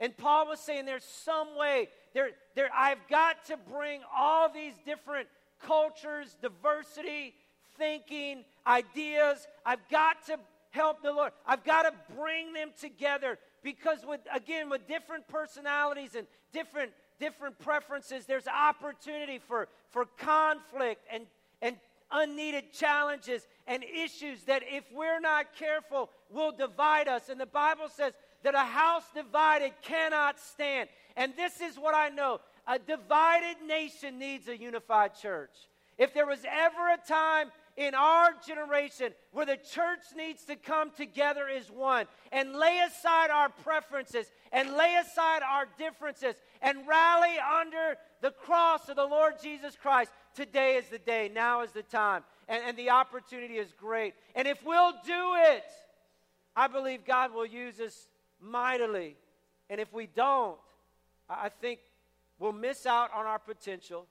And 0.00 0.16
Paul 0.16 0.48
was 0.48 0.60
saying 0.60 0.86
there's 0.86 1.04
some 1.04 1.56
way, 1.56 1.88
there, 2.14 2.30
there, 2.54 2.70
I've 2.74 3.06
got 3.08 3.44
to 3.46 3.56
bring 3.70 4.00
all 4.16 4.50
these 4.52 4.74
different 4.84 5.28
cultures, 5.62 6.36
diversity, 6.40 7.34
thinking, 7.76 8.44
ideas. 8.66 9.46
I've 9.64 9.86
got 9.90 10.26
to 10.26 10.38
help 10.70 11.02
the 11.02 11.12
Lord. 11.12 11.32
I've 11.46 11.64
got 11.64 11.82
to 11.82 11.92
bring 12.16 12.52
them 12.52 12.70
together 12.80 13.38
because 13.62 13.98
with 14.06 14.20
again 14.34 14.70
with 14.70 14.88
different 14.88 15.28
personalities 15.28 16.14
and 16.14 16.26
different 16.52 16.92
different 17.20 17.58
preferences, 17.60 18.26
there's 18.26 18.48
opportunity 18.48 19.38
for, 19.38 19.68
for 19.90 20.06
conflict 20.18 21.02
and, 21.12 21.26
and 21.62 21.76
unneeded 22.10 22.72
challenges 22.72 23.46
and 23.68 23.84
issues 23.84 24.42
that 24.44 24.62
if 24.66 24.82
we're 24.92 25.20
not 25.20 25.54
careful 25.56 26.10
will 26.30 26.50
divide 26.50 27.06
us. 27.06 27.28
And 27.28 27.38
the 27.38 27.46
Bible 27.46 27.88
says 27.88 28.14
that 28.42 28.54
a 28.54 28.58
house 28.58 29.04
divided 29.14 29.72
cannot 29.82 30.38
stand. 30.38 30.88
And 31.16 31.32
this 31.36 31.60
is 31.60 31.76
what 31.76 31.94
I 31.94 32.08
know 32.08 32.40
a 32.66 32.78
divided 32.78 33.56
nation 33.66 34.18
needs 34.18 34.48
a 34.48 34.56
unified 34.56 35.14
church. 35.14 35.50
If 35.98 36.14
there 36.14 36.26
was 36.26 36.44
ever 36.48 36.88
a 36.94 37.08
time 37.08 37.50
in 37.76 37.94
our 37.94 38.30
generation 38.46 39.12
where 39.32 39.46
the 39.46 39.56
church 39.56 40.00
needs 40.16 40.44
to 40.44 40.56
come 40.56 40.90
together 40.90 41.48
as 41.48 41.70
one 41.70 42.06
and 42.32 42.54
lay 42.54 42.80
aside 42.86 43.30
our 43.30 43.48
preferences 43.48 44.26
and 44.52 44.76
lay 44.76 44.96
aside 44.96 45.42
our 45.42 45.66
differences 45.78 46.36
and 46.62 46.86
rally 46.86 47.36
under 47.60 47.96
the 48.20 48.30
cross 48.30 48.88
of 48.88 48.96
the 48.96 49.04
Lord 49.04 49.34
Jesus 49.42 49.76
Christ, 49.76 50.10
today 50.34 50.76
is 50.76 50.88
the 50.88 50.98
day. 50.98 51.30
Now 51.32 51.62
is 51.62 51.72
the 51.72 51.82
time. 51.82 52.22
And, 52.48 52.62
and 52.66 52.76
the 52.76 52.90
opportunity 52.90 53.54
is 53.54 53.72
great. 53.72 54.14
And 54.34 54.46
if 54.46 54.64
we'll 54.64 54.92
do 55.04 55.34
it, 55.36 55.64
I 56.54 56.66
believe 56.66 57.04
God 57.04 57.32
will 57.32 57.46
use 57.46 57.80
us 57.80 58.08
mightily. 58.40 59.16
And 59.68 59.80
if 59.80 59.92
we 59.92 60.06
don't, 60.06 60.58
I 61.28 61.48
think 61.48 61.80
we'll 62.38 62.52
miss 62.52 62.86
out 62.86 63.10
on 63.14 63.26
our 63.26 63.38
potential. 63.38 64.06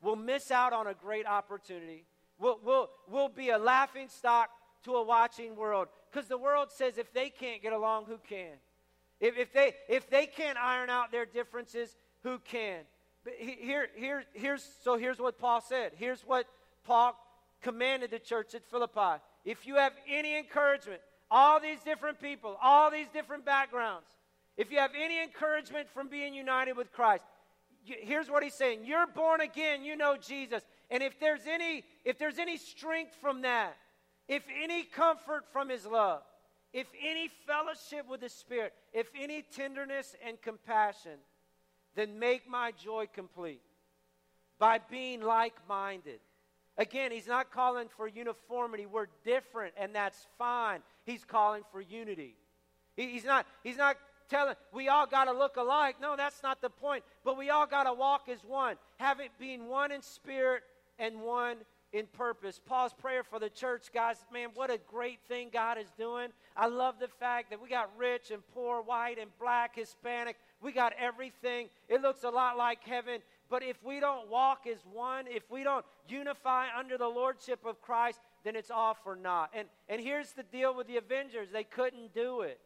We'll 0.00 0.16
miss 0.16 0.50
out 0.50 0.72
on 0.72 0.86
a 0.86 0.94
great 0.94 1.26
opportunity. 1.26 2.04
We'll, 2.38 2.58
we'll, 2.64 2.90
we'll 3.08 3.28
be 3.28 3.50
a 3.50 3.58
laughing 3.58 4.08
stock 4.08 4.50
to 4.84 4.96
a 4.96 5.02
watching 5.02 5.56
world. 5.56 5.88
Because 6.10 6.28
the 6.28 6.38
world 6.38 6.68
says 6.70 6.98
if 6.98 7.12
they 7.12 7.30
can't 7.30 7.62
get 7.62 7.72
along, 7.72 8.06
who 8.06 8.18
can? 8.28 8.54
If, 9.20 9.38
if, 9.38 9.52
they, 9.52 9.74
if 9.88 10.10
they 10.10 10.26
can't 10.26 10.58
iron 10.58 10.90
out 10.90 11.12
their 11.12 11.26
differences, 11.26 11.96
who 12.22 12.38
can? 12.40 12.80
But 13.24 13.34
here, 13.38 13.86
here, 13.94 14.24
here's, 14.32 14.68
so 14.82 14.96
here's 14.96 15.18
what 15.18 15.38
Paul 15.38 15.60
said. 15.60 15.92
Here's 15.96 16.22
what 16.22 16.46
Paul 16.84 17.16
commanded 17.62 18.10
the 18.10 18.18
church 18.18 18.54
at 18.54 18.64
Philippi. 18.64 19.22
If 19.44 19.66
you 19.66 19.76
have 19.76 19.92
any 20.08 20.36
encouragement, 20.36 21.00
all 21.32 21.58
these 21.58 21.80
different 21.82 22.20
people, 22.20 22.58
all 22.62 22.90
these 22.90 23.08
different 23.08 23.46
backgrounds, 23.46 24.06
if 24.58 24.70
you 24.70 24.78
have 24.78 24.90
any 24.94 25.20
encouragement 25.22 25.88
from 25.88 26.08
being 26.08 26.34
united 26.34 26.76
with 26.76 26.92
Christ, 26.92 27.24
here's 27.84 28.28
what 28.28 28.42
he's 28.42 28.52
saying. 28.52 28.80
You're 28.84 29.06
born 29.06 29.40
again, 29.40 29.82
you 29.82 29.96
know 29.96 30.16
Jesus. 30.16 30.62
And 30.90 31.02
if 31.02 31.18
there's 31.18 31.46
any 31.48 31.84
if 32.04 32.18
there's 32.18 32.38
any 32.38 32.58
strength 32.58 33.16
from 33.18 33.42
that, 33.42 33.74
if 34.28 34.42
any 34.62 34.82
comfort 34.82 35.44
from 35.52 35.70
his 35.70 35.86
love, 35.86 36.20
if 36.74 36.86
any 37.02 37.30
fellowship 37.46 38.06
with 38.08 38.20
the 38.20 38.28
Spirit, 38.28 38.74
if 38.92 39.06
any 39.18 39.42
tenderness 39.56 40.14
and 40.26 40.40
compassion, 40.42 41.18
then 41.94 42.18
make 42.18 42.48
my 42.48 42.72
joy 42.72 43.06
complete 43.12 43.62
by 44.58 44.78
being 44.90 45.22
like 45.22 45.54
minded. 45.66 46.20
Again, 46.78 47.12
he's 47.12 47.26
not 47.26 47.50
calling 47.50 47.88
for 47.96 48.08
uniformity. 48.08 48.86
We're 48.86 49.08
different, 49.24 49.74
and 49.76 49.94
that's 49.94 50.26
fine. 50.38 50.80
He's 51.04 51.24
calling 51.24 51.62
for 51.70 51.80
unity. 51.80 52.36
he's, 52.96 53.24
not, 53.24 53.46
he's 53.62 53.76
not 53.76 53.96
telling 54.30 54.54
we 54.72 54.88
all 54.88 55.06
got 55.06 55.24
to 55.24 55.32
look 55.32 55.56
alike. 55.56 55.96
No, 56.00 56.16
that's 56.16 56.42
not 56.42 56.62
the 56.62 56.70
point. 56.70 57.04
But 57.24 57.36
we 57.36 57.50
all 57.50 57.66
got 57.66 57.84
to 57.84 57.92
walk 57.92 58.28
as 58.28 58.38
one, 58.46 58.76
have 58.98 59.20
it 59.20 59.30
being 59.38 59.68
one 59.68 59.92
in 59.92 60.02
spirit 60.02 60.62
and 60.98 61.20
one 61.20 61.58
in 61.92 62.06
purpose. 62.06 62.60
Paul's 62.64 62.94
prayer 62.94 63.22
for 63.22 63.38
the 63.38 63.50
church, 63.50 63.88
guys, 63.92 64.16
man, 64.32 64.48
what 64.54 64.70
a 64.70 64.78
great 64.90 65.18
thing 65.28 65.50
God 65.52 65.76
is 65.76 65.92
doing. 65.98 66.28
I 66.56 66.68
love 66.68 66.94
the 66.98 67.08
fact 67.08 67.50
that 67.50 67.60
we 67.60 67.68
got 67.68 67.90
rich 67.98 68.30
and 68.30 68.42
poor, 68.54 68.80
white 68.80 69.18
and 69.18 69.30
black, 69.38 69.76
Hispanic. 69.76 70.36
We 70.62 70.72
got 70.72 70.94
everything. 70.98 71.68
It 71.88 72.00
looks 72.00 72.24
a 72.24 72.30
lot 72.30 72.56
like 72.56 72.82
heaven. 72.84 73.20
But 73.52 73.62
if 73.62 73.76
we 73.84 74.00
don't 74.00 74.30
walk 74.30 74.66
as 74.66 74.78
one, 74.90 75.26
if 75.28 75.42
we 75.50 75.62
don't 75.62 75.84
unify 76.08 76.68
under 76.74 76.96
the 76.96 77.06
lordship 77.06 77.66
of 77.66 77.82
Christ, 77.82 78.18
then 78.44 78.56
it's 78.56 78.70
all 78.70 78.94
for 79.04 79.14
naught. 79.14 79.50
And, 79.52 79.68
and 79.90 80.00
here's 80.00 80.32
the 80.32 80.42
deal 80.42 80.74
with 80.74 80.86
the 80.86 80.96
Avengers 80.96 81.48
they 81.52 81.62
couldn't 81.62 82.14
do 82.14 82.40
it. 82.40 82.58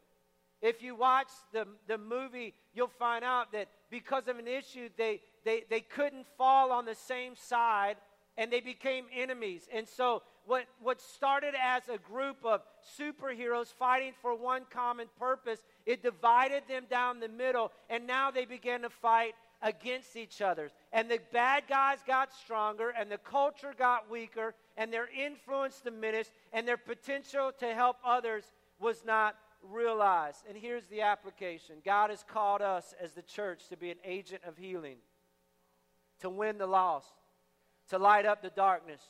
If 0.61 0.81
you 0.81 0.95
watch 0.95 1.27
the, 1.51 1.67
the 1.89 1.97
movie, 1.97 2.53
you'll 2.73 2.87
find 2.87 3.25
out 3.25 3.51
that 3.51 3.67
because 3.91 4.29
of 4.29 4.39
an 4.39 4.47
issue, 4.47 4.87
they, 4.97 5.19
they, 5.43 5.65
they 5.69 5.81
couldn't 5.81 6.25
fall 6.37 6.71
on 6.71 6.85
the 6.85 6.95
same 6.95 7.35
side 7.35 7.97
and 8.37 8.49
they 8.49 8.61
became 8.61 9.07
enemies. 9.13 9.67
And 9.73 9.85
so, 9.89 10.23
what, 10.45 10.67
what 10.81 11.01
started 11.01 11.53
as 11.61 11.89
a 11.89 11.97
group 11.97 12.37
of 12.45 12.61
superheroes 12.97 13.73
fighting 13.73 14.13
for 14.21 14.33
one 14.33 14.61
common 14.69 15.07
purpose, 15.19 15.59
it 15.85 16.01
divided 16.01 16.63
them 16.69 16.85
down 16.89 17.19
the 17.19 17.27
middle, 17.27 17.73
and 17.89 18.07
now 18.07 18.31
they 18.31 18.45
began 18.45 18.83
to 18.83 18.89
fight 18.89 19.33
against 19.61 20.15
each 20.15 20.41
other. 20.41 20.71
And 20.93 21.09
the 21.09 21.19
bad 21.31 21.63
guys 21.67 21.99
got 22.05 22.33
stronger, 22.33 22.89
and 22.89 23.11
the 23.11 23.17
culture 23.17 23.73
got 23.77 24.09
weaker, 24.09 24.53
and 24.77 24.91
their 24.91 25.09
influence 25.09 25.81
diminished, 25.81 26.31
and 26.53 26.67
their 26.67 26.77
potential 26.77 27.51
to 27.59 27.73
help 27.73 27.97
others 28.05 28.43
was 28.79 29.03
not 29.05 29.35
realized. 29.63 30.43
And 30.47 30.57
here's 30.57 30.85
the 30.87 31.01
application 31.01 31.77
God 31.83 32.09
has 32.09 32.23
called 32.23 32.61
us 32.61 32.93
as 33.01 33.13
the 33.13 33.21
church 33.21 33.67
to 33.69 33.77
be 33.77 33.91
an 33.91 33.97
agent 34.03 34.43
of 34.45 34.57
healing, 34.57 34.97
to 36.21 36.29
win 36.29 36.57
the 36.57 36.67
lost, 36.67 37.13
to 37.89 37.97
light 37.97 38.25
up 38.25 38.41
the 38.41 38.49
darkness, 38.49 39.01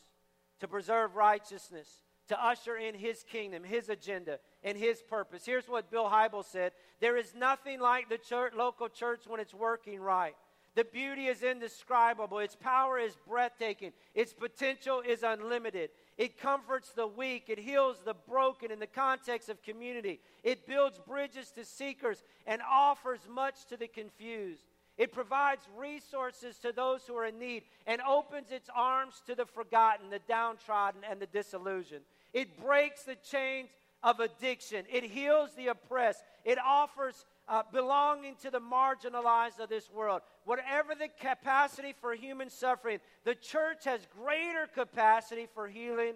to 0.59 0.67
preserve 0.67 1.15
righteousness, 1.15 2.01
to 2.27 2.45
usher 2.45 2.75
in 2.77 2.95
his 2.95 3.23
kingdom, 3.23 3.63
his 3.63 3.89
agenda, 3.89 4.39
and 4.63 4.77
his 4.77 5.01
purpose. 5.01 5.45
Here's 5.45 5.67
what 5.67 5.91
Bill 5.91 6.09
Hybels 6.09 6.45
said 6.45 6.73
There 6.99 7.17
is 7.17 7.33
nothing 7.35 7.79
like 7.79 8.09
the 8.09 8.17
church, 8.17 8.53
local 8.55 8.89
church 8.89 9.21
when 9.27 9.39
it's 9.39 9.53
working 9.53 10.01
right. 10.01 10.35
The 10.77 10.83
beauty 10.83 11.25
is 11.25 11.41
indescribable. 11.41 12.37
Its 12.37 12.55
power 12.55 12.99
is 12.99 13.17
breathtaking. 13.27 13.93
Its 14.13 14.31
potential 14.31 15.01
is 15.01 15.23
unlimited. 15.23 15.89
It 16.19 16.39
comforts 16.39 16.91
the 16.91 17.07
weak. 17.07 17.45
It 17.47 17.57
heals 17.57 17.97
the 18.05 18.13
broken 18.13 18.69
in 18.69 18.77
the 18.77 18.85
context 18.85 19.49
of 19.49 19.63
community. 19.63 20.19
It 20.43 20.67
builds 20.67 20.99
bridges 20.99 21.49
to 21.55 21.65
seekers 21.65 22.23
and 22.45 22.61
offers 22.61 23.21
much 23.27 23.65
to 23.69 23.77
the 23.77 23.87
confused. 23.87 24.65
It 24.97 25.11
provides 25.11 25.61
resources 25.77 26.57
to 26.59 26.71
those 26.71 27.05
who 27.05 27.15
are 27.15 27.25
in 27.25 27.37
need 27.37 27.63
and 27.85 28.01
opens 28.01 28.51
its 28.51 28.69
arms 28.75 29.21
to 29.27 29.35
the 29.35 29.45
forgotten, 29.45 30.09
the 30.09 30.19
downtrodden, 30.27 31.01
and 31.07 31.19
the 31.19 31.27
disillusioned. 31.27 32.03
It 32.33 32.59
breaks 32.59 33.03
the 33.03 33.15
chains 33.15 33.69
of 34.03 34.19
addiction. 34.19 34.85
It 34.91 35.03
heals 35.03 35.51
the 35.55 35.67
oppressed. 35.67 36.23
It 36.45 36.57
offers 36.63 37.25
uh, 37.47 37.63
belonging 37.71 38.35
to 38.41 38.49
the 38.49 38.59
marginalized 38.59 39.59
of 39.59 39.69
this 39.69 39.91
world. 39.91 40.21
Whatever 40.45 40.95
the 40.95 41.09
capacity 41.19 41.93
for 42.01 42.13
human 42.13 42.49
suffering, 42.49 42.99
the 43.23 43.35
church 43.35 43.85
has 43.85 44.01
greater 44.23 44.67
capacity 44.73 45.47
for 45.53 45.67
healing 45.67 46.13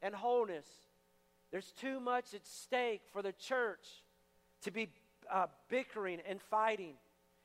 and 0.00 0.14
wholeness. 0.14 0.66
There's 1.50 1.72
too 1.72 2.00
much 2.00 2.32
at 2.34 2.46
stake 2.46 3.02
for 3.12 3.22
the 3.22 3.32
church 3.32 3.86
to 4.62 4.70
be 4.70 4.88
uh, 5.30 5.46
bickering 5.68 6.20
and 6.26 6.40
fighting. 6.40 6.94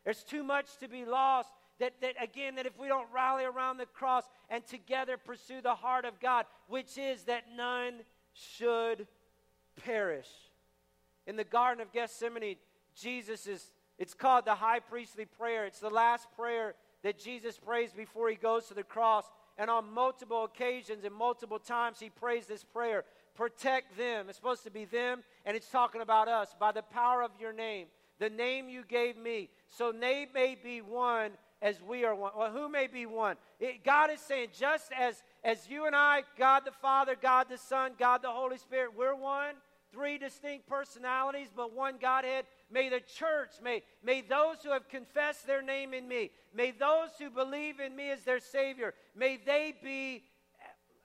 There's 0.08 0.24
too 0.24 0.42
much 0.42 0.78
to 0.78 0.88
be 0.88 1.04
lost. 1.04 1.50
That, 1.80 1.96
that 2.00 2.14
again, 2.24 2.56
that 2.56 2.66
if 2.66 2.80
we 2.80 2.88
don't 2.88 3.10
rally 3.14 3.44
around 3.44 3.76
the 3.76 3.86
cross 3.88 4.24
and 4.50 4.66
together 4.66 5.18
pursue 5.18 5.60
the 5.62 5.76
heart 5.76 6.06
of 6.06 6.22
God, 6.22 6.46
which 6.70 6.98
is 6.98 7.24
that 7.24 7.44
none 7.58 7.96
should 8.32 9.06
perish. 9.84 10.30
In 11.26 11.36
the 11.36 11.44
Garden 11.44 11.82
of 11.82 11.92
Gethsemane, 11.92 12.56
Jesus 12.96 13.48
is, 13.48 13.70
it's 14.00 14.14
called 14.14 14.46
the 14.46 14.56
high 14.56 14.80
priestly 14.80 15.26
prayer. 15.26 15.66
It's 15.66 15.82
the 15.82 15.90
last 15.90 16.30
prayer 16.38 16.76
that 17.04 17.20
Jesus 17.20 17.58
prays 17.58 17.92
before 17.92 18.30
he 18.30 18.38
goes 18.38 18.68
to 18.68 18.74
the 18.74 18.84
cross. 18.84 19.26
And 19.58 19.70
on 19.70 19.94
multiple 19.94 20.46
occasions 20.46 21.04
and 21.04 21.14
multiple 21.14 21.60
times, 21.60 22.00
he 22.00 22.10
prays 22.10 22.46
this 22.46 22.64
prayer 22.64 23.04
protect 23.36 23.98
them. 23.98 24.28
It's 24.30 24.38
supposed 24.38 24.64
to 24.64 24.72
be 24.72 24.86
them, 24.86 25.22
and 25.46 25.58
it's 25.58 25.70
talking 25.70 26.00
about 26.00 26.30
us 26.30 26.56
by 26.58 26.72
the 26.72 26.82
power 26.82 27.22
of 27.22 27.32
your 27.40 27.52
name, 27.52 27.88
the 28.20 28.30
name 28.30 28.70
you 28.70 28.84
gave 28.84 29.18
me. 29.18 29.50
So 29.70 29.92
they 29.92 30.28
may 30.34 30.56
be 30.62 30.82
one 30.82 31.32
as 31.62 31.82
we 31.82 32.06
are 32.06 32.16
one. 32.16 32.32
Well, 32.38 32.52
who 32.52 32.70
may 32.70 32.88
be 32.88 33.06
one? 33.06 33.36
It, 33.60 33.84
God 33.84 34.12
is 34.12 34.20
saying, 34.20 34.50
just 34.58 34.92
as, 34.98 35.24
as 35.44 35.68
you 35.70 35.86
and 35.86 35.96
I, 35.96 36.24
God 36.38 36.64
the 36.66 36.72
Father, 36.72 37.16
God 37.20 37.48
the 37.50 37.58
Son, 37.58 37.92
God 37.98 38.22
the 38.22 38.32
Holy 38.32 38.58
Spirit, 38.58 38.92
we're 38.96 39.16
one, 39.16 39.56
three 39.92 40.18
distinct 40.18 40.68
personalities, 40.68 41.50
but 41.56 41.74
one 41.74 41.96
Godhead. 42.00 42.46
May 42.72 42.90
the 42.90 43.00
church, 43.00 43.52
may, 43.64 43.82
may 44.04 44.22
those 44.22 44.58
who 44.64 44.72
have 44.72 44.88
confessed 44.90 45.48
their 45.48 45.62
name 45.62 45.94
in 45.94 46.08
me, 46.08 46.32
may 46.54 46.72
those 46.72 47.10
who 47.20 47.30
believe 47.30 47.80
in 47.80 47.96
me 47.96 48.12
as 48.12 48.22
their 48.22 48.40
Savior, 48.40 48.94
may 49.16 49.38
they 49.44 49.74
be 49.84 50.24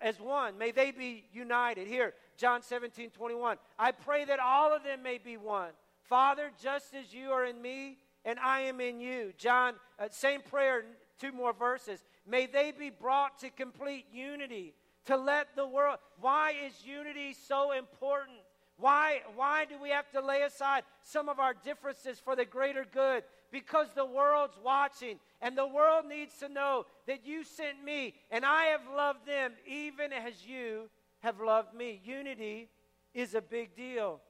as 0.00 0.21
one. 0.21 0.59
May 0.59 0.73
they 0.73 0.90
be 0.90 1.25
united. 1.33 1.87
Here, 1.87 2.12
John 2.37 2.62
17, 2.62 3.11
21. 3.11 3.57
I 3.78 3.92
pray 3.92 4.25
that 4.25 4.40
all 4.40 4.75
of 4.75 4.83
them 4.83 5.02
may 5.02 5.19
be 5.19 5.37
one. 5.37 5.71
Father, 6.12 6.50
just 6.62 6.92
as 6.92 7.14
you 7.14 7.31
are 7.31 7.47
in 7.47 7.62
me 7.62 7.97
and 8.26 8.38
I 8.38 8.61
am 8.61 8.83
in 8.83 9.00
you. 9.00 9.33
John, 9.38 9.76
uh, 9.99 10.09
same 10.11 10.42
prayer, 10.42 10.85
two 11.19 11.33
more 11.33 11.54
verses. 11.54 12.04
May 12.28 12.45
they 12.45 12.71
be 12.71 12.90
brought 12.90 13.38
to 13.38 13.49
complete 13.49 14.04
unity 14.12 14.75
to 15.07 15.16
let 15.16 15.57
the 15.57 15.66
world. 15.66 15.97
Why 16.21 16.52
is 16.66 16.75
unity 16.85 17.33
so 17.33 17.73
important? 17.73 18.37
Why, 18.76 19.23
why 19.37 19.64
do 19.64 19.81
we 19.81 19.88
have 19.88 20.11
to 20.11 20.21
lay 20.21 20.42
aside 20.42 20.83
some 21.02 21.31
of 21.31 21.38
our 21.38 21.54
differences 21.54 22.21
for 22.21 22.37
the 22.37 22.45
greater 22.45 22.85
good? 22.85 23.25
Because 23.50 23.87
the 23.95 24.04
world's 24.04 24.59
watching, 24.62 25.19
and 25.40 25.57
the 25.57 25.66
world 25.66 26.04
needs 26.07 26.37
to 26.40 26.50
know 26.50 26.85
that 27.07 27.25
you 27.25 27.42
sent 27.42 27.83
me, 27.83 28.12
and 28.31 28.45
I 28.45 28.64
have 28.64 28.83
loved 28.95 29.26
them 29.26 29.52
even 29.66 30.12
as 30.12 30.47
you 30.47 30.90
have 31.21 31.40
loved 31.40 31.73
me. 31.73 32.02
Unity 32.04 32.69
is 33.14 33.35
a 33.35 33.40
big 33.40 33.75
deal. 33.75 34.21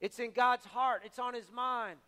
It's 0.00 0.18
in 0.18 0.32
God's 0.32 0.66
heart, 0.66 1.02
it's 1.04 1.18
on 1.18 1.34
his 1.34 1.50
mind. 1.52 1.98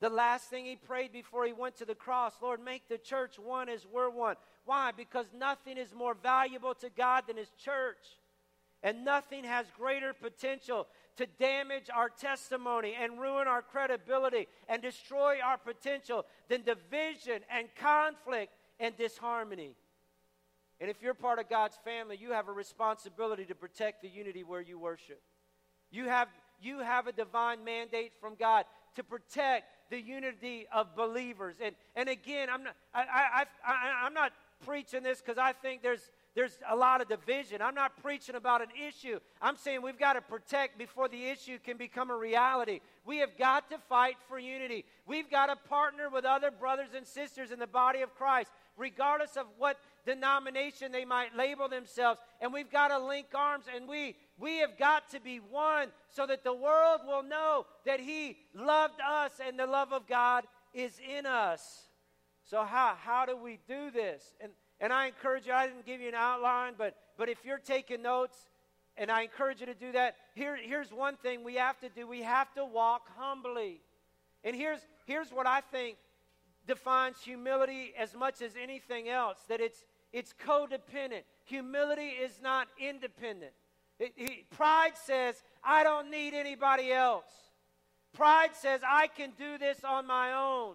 The 0.00 0.08
last 0.08 0.48
thing 0.48 0.64
he 0.64 0.76
prayed 0.76 1.12
before 1.12 1.44
he 1.44 1.52
went 1.52 1.76
to 1.76 1.84
the 1.84 1.94
cross 1.94 2.34
Lord, 2.40 2.60
make 2.64 2.88
the 2.88 2.98
church 2.98 3.38
one 3.38 3.68
as 3.68 3.86
we're 3.86 4.10
one. 4.10 4.36
Why? 4.64 4.92
Because 4.96 5.26
nothing 5.36 5.76
is 5.76 5.94
more 5.94 6.14
valuable 6.14 6.74
to 6.76 6.90
God 6.90 7.24
than 7.26 7.36
his 7.36 7.50
church. 7.62 8.18
And 8.82 9.04
nothing 9.04 9.44
has 9.44 9.66
greater 9.76 10.14
potential 10.14 10.86
to 11.16 11.26
damage 11.38 11.90
our 11.94 12.08
testimony 12.08 12.96
and 12.98 13.20
ruin 13.20 13.46
our 13.46 13.60
credibility 13.60 14.48
and 14.68 14.80
destroy 14.80 15.36
our 15.44 15.58
potential 15.58 16.24
than 16.48 16.62
division 16.62 17.42
and 17.54 17.68
conflict 17.76 18.52
and 18.78 18.96
disharmony. 18.96 19.74
And 20.80 20.88
if 20.88 21.02
you're 21.02 21.12
part 21.12 21.38
of 21.38 21.50
God's 21.50 21.76
family, 21.84 22.16
you 22.18 22.32
have 22.32 22.48
a 22.48 22.52
responsibility 22.52 23.44
to 23.44 23.54
protect 23.54 24.00
the 24.00 24.08
unity 24.08 24.44
where 24.44 24.62
you 24.62 24.78
worship. 24.78 25.20
You 25.90 26.06
have, 26.06 26.28
you 26.60 26.80
have 26.80 27.06
a 27.06 27.12
divine 27.12 27.64
mandate 27.64 28.12
from 28.20 28.34
God 28.34 28.64
to 28.96 29.04
protect 29.04 29.64
the 29.90 30.00
unity 30.00 30.66
of 30.72 30.94
believers. 30.96 31.56
And, 31.62 31.74
and 31.96 32.08
again, 32.08 32.48
I'm 32.50 32.64
not, 32.64 32.74
I, 32.94 33.00
I, 33.00 33.44
I, 33.66 34.06
I'm 34.06 34.14
not 34.14 34.32
preaching 34.64 35.02
this 35.02 35.20
because 35.20 35.38
I 35.38 35.52
think 35.52 35.82
there's, 35.82 36.10
there's 36.34 36.58
a 36.68 36.76
lot 36.76 37.00
of 37.00 37.08
division. 37.08 37.60
I'm 37.60 37.74
not 37.74 38.00
preaching 38.00 38.36
about 38.36 38.62
an 38.62 38.68
issue. 38.88 39.18
I'm 39.42 39.56
saying 39.56 39.82
we've 39.82 39.98
got 39.98 40.12
to 40.12 40.20
protect 40.20 40.78
before 40.78 41.08
the 41.08 41.26
issue 41.26 41.58
can 41.58 41.76
become 41.76 42.10
a 42.10 42.16
reality. 42.16 42.80
We 43.04 43.18
have 43.18 43.36
got 43.36 43.68
to 43.70 43.78
fight 43.88 44.16
for 44.28 44.38
unity. 44.38 44.84
We've 45.06 45.28
got 45.28 45.46
to 45.46 45.56
partner 45.68 46.08
with 46.08 46.24
other 46.24 46.52
brothers 46.52 46.90
and 46.96 47.04
sisters 47.04 47.50
in 47.50 47.58
the 47.58 47.66
body 47.66 48.02
of 48.02 48.14
Christ, 48.14 48.52
regardless 48.76 49.36
of 49.36 49.46
what 49.58 49.78
denomination 50.06 50.92
they 50.92 51.04
might 51.04 51.36
label 51.36 51.68
themselves. 51.68 52.20
And 52.40 52.52
we've 52.52 52.70
got 52.70 52.88
to 52.88 52.98
link 52.98 53.26
arms 53.34 53.64
and 53.74 53.88
we 53.88 54.14
we 54.38 54.58
have 54.58 54.78
got 54.78 55.10
to 55.10 55.20
be 55.20 55.38
one 55.38 55.88
so 56.08 56.26
that 56.26 56.44
the 56.44 56.54
world 56.54 57.00
will 57.06 57.22
know 57.22 57.66
that 57.84 58.00
He 58.00 58.38
loved 58.54 59.00
us 59.06 59.32
and 59.44 59.58
the 59.58 59.66
love 59.66 59.92
of 59.92 60.08
God 60.08 60.44
is 60.72 60.98
in 60.98 61.26
us. 61.26 61.82
So, 62.44 62.64
how, 62.64 62.96
how 62.98 63.26
do 63.26 63.36
we 63.36 63.58
do 63.68 63.90
this? 63.90 64.34
And, 64.40 64.50
and 64.80 64.92
I 64.92 65.06
encourage 65.06 65.46
you, 65.46 65.52
I 65.52 65.66
didn't 65.66 65.84
give 65.84 66.00
you 66.00 66.08
an 66.08 66.14
outline, 66.14 66.74
but, 66.76 66.96
but 67.18 67.28
if 67.28 67.44
you're 67.44 67.58
taking 67.58 68.02
notes, 68.02 68.36
and 68.96 69.10
I 69.10 69.22
encourage 69.22 69.60
you 69.60 69.66
to 69.66 69.74
do 69.74 69.92
that, 69.92 70.16
here, 70.34 70.56
here's 70.56 70.92
one 70.92 71.16
thing 71.16 71.44
we 71.44 71.54
have 71.54 71.78
to 71.80 71.88
do 71.88 72.06
we 72.06 72.22
have 72.22 72.52
to 72.54 72.64
walk 72.64 73.08
humbly. 73.16 73.80
And 74.44 74.56
here's, 74.56 74.80
here's 75.06 75.30
what 75.30 75.46
I 75.46 75.60
think 75.60 75.96
defines 76.66 77.16
humility 77.22 77.92
as 77.98 78.14
much 78.14 78.42
as 78.42 78.52
anything 78.60 79.08
else 79.08 79.38
that 79.48 79.60
it's, 79.60 79.84
it's 80.12 80.34
codependent. 80.46 81.22
Humility 81.44 82.08
is 82.08 82.40
not 82.42 82.68
independent. 82.78 83.52
It, 83.98 84.12
he, 84.16 84.44
pride 84.50 84.92
says, 84.94 85.42
I 85.62 85.82
don't 85.82 86.10
need 86.10 86.32
anybody 86.32 86.92
else. 86.92 87.30
Pride 88.12 88.50
says, 88.54 88.80
I 88.86 89.08
can 89.08 89.32
do 89.38 89.58
this 89.58 89.84
on 89.84 90.06
my 90.06 90.32
own. 90.32 90.74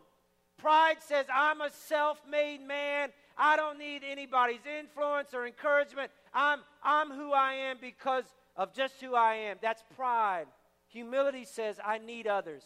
Pride 0.57 0.97
says, 0.99 1.25
I'm 1.33 1.61
a 1.61 1.69
self 1.69 2.21
made 2.29 2.61
man. 2.61 3.09
I 3.37 3.55
don't 3.55 3.77
need 3.77 4.01
anybody's 4.09 4.65
influence 4.79 5.33
or 5.33 5.45
encouragement. 5.45 6.11
I'm, 6.33 6.59
I'm 6.83 7.11
who 7.11 7.33
I 7.33 7.53
am 7.53 7.77
because 7.81 8.25
of 8.55 8.73
just 8.73 9.01
who 9.01 9.15
I 9.15 9.35
am. 9.35 9.57
That's 9.61 9.83
pride. 9.95 10.45
Humility 10.87 11.45
says, 11.45 11.79
I 11.83 11.97
need 11.97 12.27
others. 12.27 12.63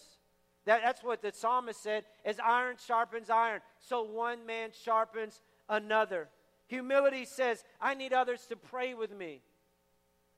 That, 0.66 0.82
that's 0.84 1.04
what 1.04 1.22
the 1.22 1.32
psalmist 1.32 1.82
said 1.82 2.04
as 2.26 2.40
iron 2.40 2.76
sharpens 2.86 3.30
iron, 3.30 3.62
so 3.80 4.04
one 4.04 4.46
man 4.46 4.70
sharpens 4.84 5.42
another. 5.68 6.30
Humility 6.68 7.26
says, 7.26 7.64
I 7.82 7.96
need 7.96 8.14
others 8.14 8.46
to 8.48 8.56
pray 8.56 8.94
with 8.94 9.12
me 9.12 9.42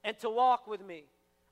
and 0.03 0.17
to 0.19 0.29
walk 0.29 0.67
with 0.67 0.85
me. 0.85 1.03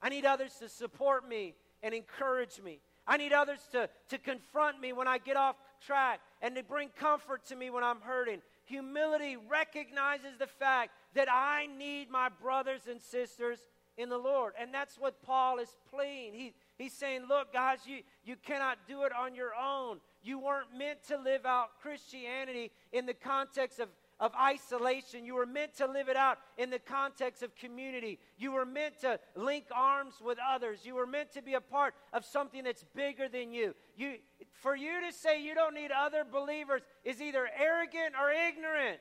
I 0.02 0.08
need 0.08 0.26
others 0.26 0.54
to 0.60 0.70
support 0.70 1.28
me 1.28 1.56
and 1.84 1.94
encourage 1.94 2.62
me. 2.62 2.80
I 3.06 3.18
need 3.18 3.34
others 3.34 3.60
to, 3.72 3.90
to 4.10 4.18
confront 4.18 4.80
me 4.80 4.94
when 4.94 5.08
I 5.08 5.18
get 5.18 5.36
off 5.36 5.56
track 5.86 6.22
and 6.42 6.56
to 6.56 6.64
bring 6.64 6.90
comfort 6.98 7.46
to 7.48 7.56
me 7.56 7.70
when 7.70 7.84
I'm 7.84 8.02
hurting. 8.02 8.42
Humility 8.70 9.36
recognizes 9.36 10.38
the 10.38 10.48
fact 10.48 10.92
that 11.16 11.28
I 11.30 11.68
need 11.78 12.10
my 12.10 12.30
brothers 12.30 12.82
and 12.90 13.02
sisters 13.02 13.60
in 13.98 14.10
the 14.10 14.18
Lord. 14.18 14.54
And 14.60 14.74
that's 14.74 14.98
what 14.98 15.24
Paul 15.24 15.58
is 15.58 15.76
pleading. 15.90 16.34
He, 16.34 16.54
he's 16.78 16.94
saying, 16.94 17.24
Look, 17.28 17.52
guys, 17.52 17.80
you, 17.86 18.02
you 18.24 18.36
cannot 18.36 18.78
do 18.88 19.04
it 19.04 19.12
on 19.12 19.34
your 19.34 19.52
own. 19.60 20.00
You 20.22 20.40
weren't 20.40 20.78
meant 20.78 21.04
to 21.08 21.18
live 21.18 21.46
out 21.46 21.80
Christianity 21.82 22.72
in 22.92 23.06
the 23.06 23.14
context 23.14 23.80
of 23.80 23.90
of 24.20 24.34
isolation. 24.36 25.26
You 25.26 25.36
were 25.36 25.46
meant 25.46 25.76
to 25.78 25.88
live 25.88 26.10
it 26.10 26.18
out 26.18 26.40
in 26.58 26.70
the 26.70 26.80
context 26.80 27.42
of 27.42 27.56
community. 27.56 28.20
You 28.38 28.52
were 28.52 28.66
meant 28.66 29.00
to 29.02 29.20
link 29.36 29.66
arms 29.74 30.16
with 30.24 30.38
others. 30.46 30.80
You 30.84 30.96
were 30.96 31.08
meant 31.08 31.32
to 31.34 31.42
be 31.42 31.54
a 31.54 31.62
part 31.62 31.94
of 32.12 32.26
something 32.26 32.64
that's 32.64 32.84
bigger 32.94 33.30
than 33.30 33.54
you. 33.54 33.76
you 33.96 34.16
for 34.52 34.76
you 34.76 35.02
to 35.08 35.14
say 35.14 35.42
you 35.42 35.56
don't 35.56 35.74
need 35.74 35.92
other 35.92 36.24
believers 36.30 36.82
is 37.04 37.22
either 37.22 37.48
arrogant 37.58 38.16
or 38.20 38.32
ignorant. 38.32 39.00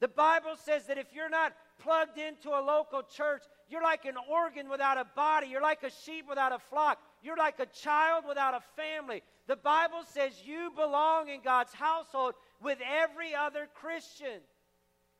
The 0.00 0.08
Bible 0.08 0.56
says 0.64 0.86
that 0.86 0.98
if 0.98 1.06
you're 1.12 1.30
not 1.30 1.54
plugged 1.78 2.18
into 2.18 2.50
a 2.50 2.62
local 2.62 3.02
church, 3.02 3.42
you're 3.68 3.82
like 3.82 4.04
an 4.04 4.14
organ 4.30 4.68
without 4.68 4.98
a 4.98 5.06
body. 5.16 5.48
You're 5.48 5.62
like 5.62 5.82
a 5.82 5.90
sheep 6.04 6.26
without 6.28 6.52
a 6.52 6.58
flock. 6.58 6.98
You're 7.22 7.36
like 7.36 7.58
a 7.58 7.66
child 7.66 8.24
without 8.28 8.54
a 8.54 8.60
family. 8.76 9.22
The 9.46 9.56
Bible 9.56 10.02
says 10.12 10.32
you 10.44 10.70
belong 10.76 11.28
in 11.28 11.40
God's 11.42 11.72
household 11.72 12.34
with 12.62 12.78
every 12.86 13.34
other 13.34 13.68
Christian. 13.74 14.40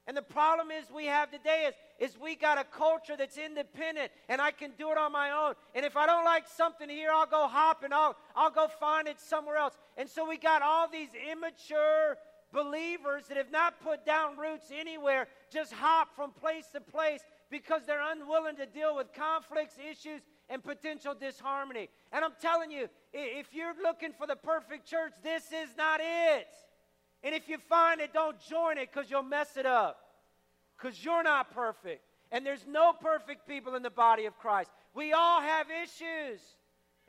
And 0.07 0.17
the 0.17 0.23
problem 0.23 0.69
is 0.71 0.87
we 0.95 1.07
have 1.07 1.31
today 1.31 1.67
is, 1.69 1.75
is 1.99 2.17
we 2.19 2.37
got 2.37 2.59
a 2.59 2.65
culture 2.65 3.17
that's 3.17 3.37
independent 3.37 4.11
and 4.29 4.41
I 4.41 4.51
can 4.51 4.73
do 4.79 4.91
it 4.91 4.99
on 4.99 5.13
my 5.13 5.31
own. 5.31 5.55
And 5.75 5.85
if 5.85 5.97
I 5.97 6.07
don't 6.07 6.25
like 6.25 6.45
something 6.47 6.89
here, 6.89 7.11
I'll 7.13 7.27
go 7.27 7.49
hop 7.49 7.83
and 7.83 7.93
I'll, 7.93 8.17
I'll 8.37 8.51
go 8.51 8.69
find 8.69 9.09
it 9.09 9.21
somewhere 9.21 9.57
else. 9.57 9.75
And 9.97 10.09
so 10.09 10.29
we 10.29 10.39
got 10.39 10.63
all 10.63 10.89
these 10.89 11.09
immature 11.31 12.17
believers 12.53 13.25
that 13.29 13.37
have 13.37 13.51
not 13.51 13.81
put 13.81 14.07
down 14.07 14.39
roots 14.39 14.71
anywhere, 14.75 15.29
just 15.53 15.73
hop 15.73 16.15
from 16.15 16.31
place 16.31 16.67
to 16.73 16.81
place 16.81 17.21
because 17.51 17.83
they're 17.87 18.13
unwilling 18.13 18.57
to 18.57 18.67
deal 18.67 18.97
with 18.97 19.13
conflicts, 19.13 19.75
issues, 19.79 20.23
and 20.49 20.63
potential 20.63 21.15
disharmony. 21.19 21.89
And 22.13 22.25
I'm 22.25 22.33
telling 22.41 22.71
you, 22.71 22.89
if 23.13 23.53
you're 23.53 23.75
looking 23.83 24.13
for 24.13 24.27
the 24.27 24.37
perfect 24.37 24.87
church, 24.87 25.13
this 25.23 25.45
is 25.53 25.77
not 25.77 26.01
it. 26.03 26.49
And 27.23 27.35
if 27.35 27.49
you 27.49 27.59
find 27.59 28.01
it, 28.01 28.13
don't 28.13 28.37
join 28.49 28.79
it 28.79 28.91
because 28.93 29.11
you'll 29.11 29.23
mess 29.23 29.57
it 29.57 29.67
up. 29.67 30.08
Because 30.79 31.05
you're 31.05 31.23
not 31.23 31.53
perfect. 31.55 32.03
And 32.31 32.45
there's 32.45 32.67
no 32.67 32.93
perfect 32.93 33.49
people 33.49 33.75
in 33.75 33.83
the 33.83 33.91
body 33.91 34.27
of 34.27 34.39
Christ. 34.39 34.71
We 34.95 35.13
all 35.13 35.41
have 35.41 35.67
issues. 35.71 36.41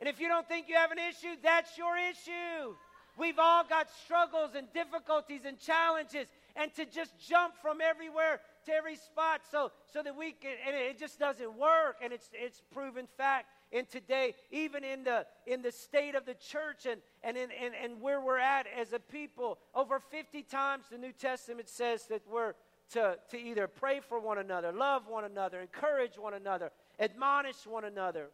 And 0.00 0.08
if 0.08 0.18
you 0.18 0.28
don't 0.28 0.48
think 0.48 0.68
you 0.68 0.76
have 0.76 0.92
an 0.92 0.98
issue, 0.98 1.36
that's 1.42 1.76
your 1.76 1.96
issue. 1.96 2.74
We've 3.18 3.38
all 3.38 3.64
got 3.64 3.88
struggles 4.04 4.52
and 4.56 4.66
difficulties 4.72 5.42
and 5.44 5.58
challenges. 5.58 6.26
And 6.56 6.74
to 6.74 6.86
just 6.86 7.12
jump 7.20 7.54
from 7.60 7.80
everywhere 7.80 8.40
to 8.64 8.72
every 8.72 8.96
spot 8.96 9.42
so, 9.50 9.72
so 9.92 10.02
that 10.02 10.16
we 10.16 10.32
can, 10.32 10.52
and 10.66 10.74
it 10.74 10.98
just 10.98 11.18
doesn't 11.18 11.56
work. 11.58 11.96
And 12.02 12.12
it's, 12.12 12.30
it's 12.32 12.62
proven 12.72 13.06
fact 13.18 13.46
and 13.72 13.88
today, 13.88 14.34
even 14.50 14.82
in 14.82 15.04
the, 15.04 15.26
in 15.46 15.62
the 15.62 15.70
state 15.70 16.16
of 16.16 16.26
the 16.26 16.34
church 16.34 16.86
and, 16.86 17.00
and, 17.22 17.36
in, 17.36 17.50
and, 17.52 17.72
and 17.80 18.00
where 18.00 18.20
we're 18.20 18.38
at 18.38 18.66
as 18.66 18.92
a 18.92 18.98
people, 18.98 19.58
over 19.74 20.00
50 20.00 20.42
times 20.42 20.86
the 20.90 20.98
New 20.98 21.12
Testament 21.12 21.68
says 21.68 22.06
that 22.06 22.22
we're 22.28 22.54
to, 22.92 23.16
to 23.30 23.38
either 23.38 23.68
pray 23.68 24.00
for 24.00 24.18
one 24.18 24.38
another, 24.38 24.72
love 24.72 25.06
one 25.08 25.24
another, 25.24 25.60
encourage 25.60 26.18
one 26.18 26.34
another, 26.34 26.70
admonish 26.98 27.66
one 27.66 27.84
another, 27.84 28.28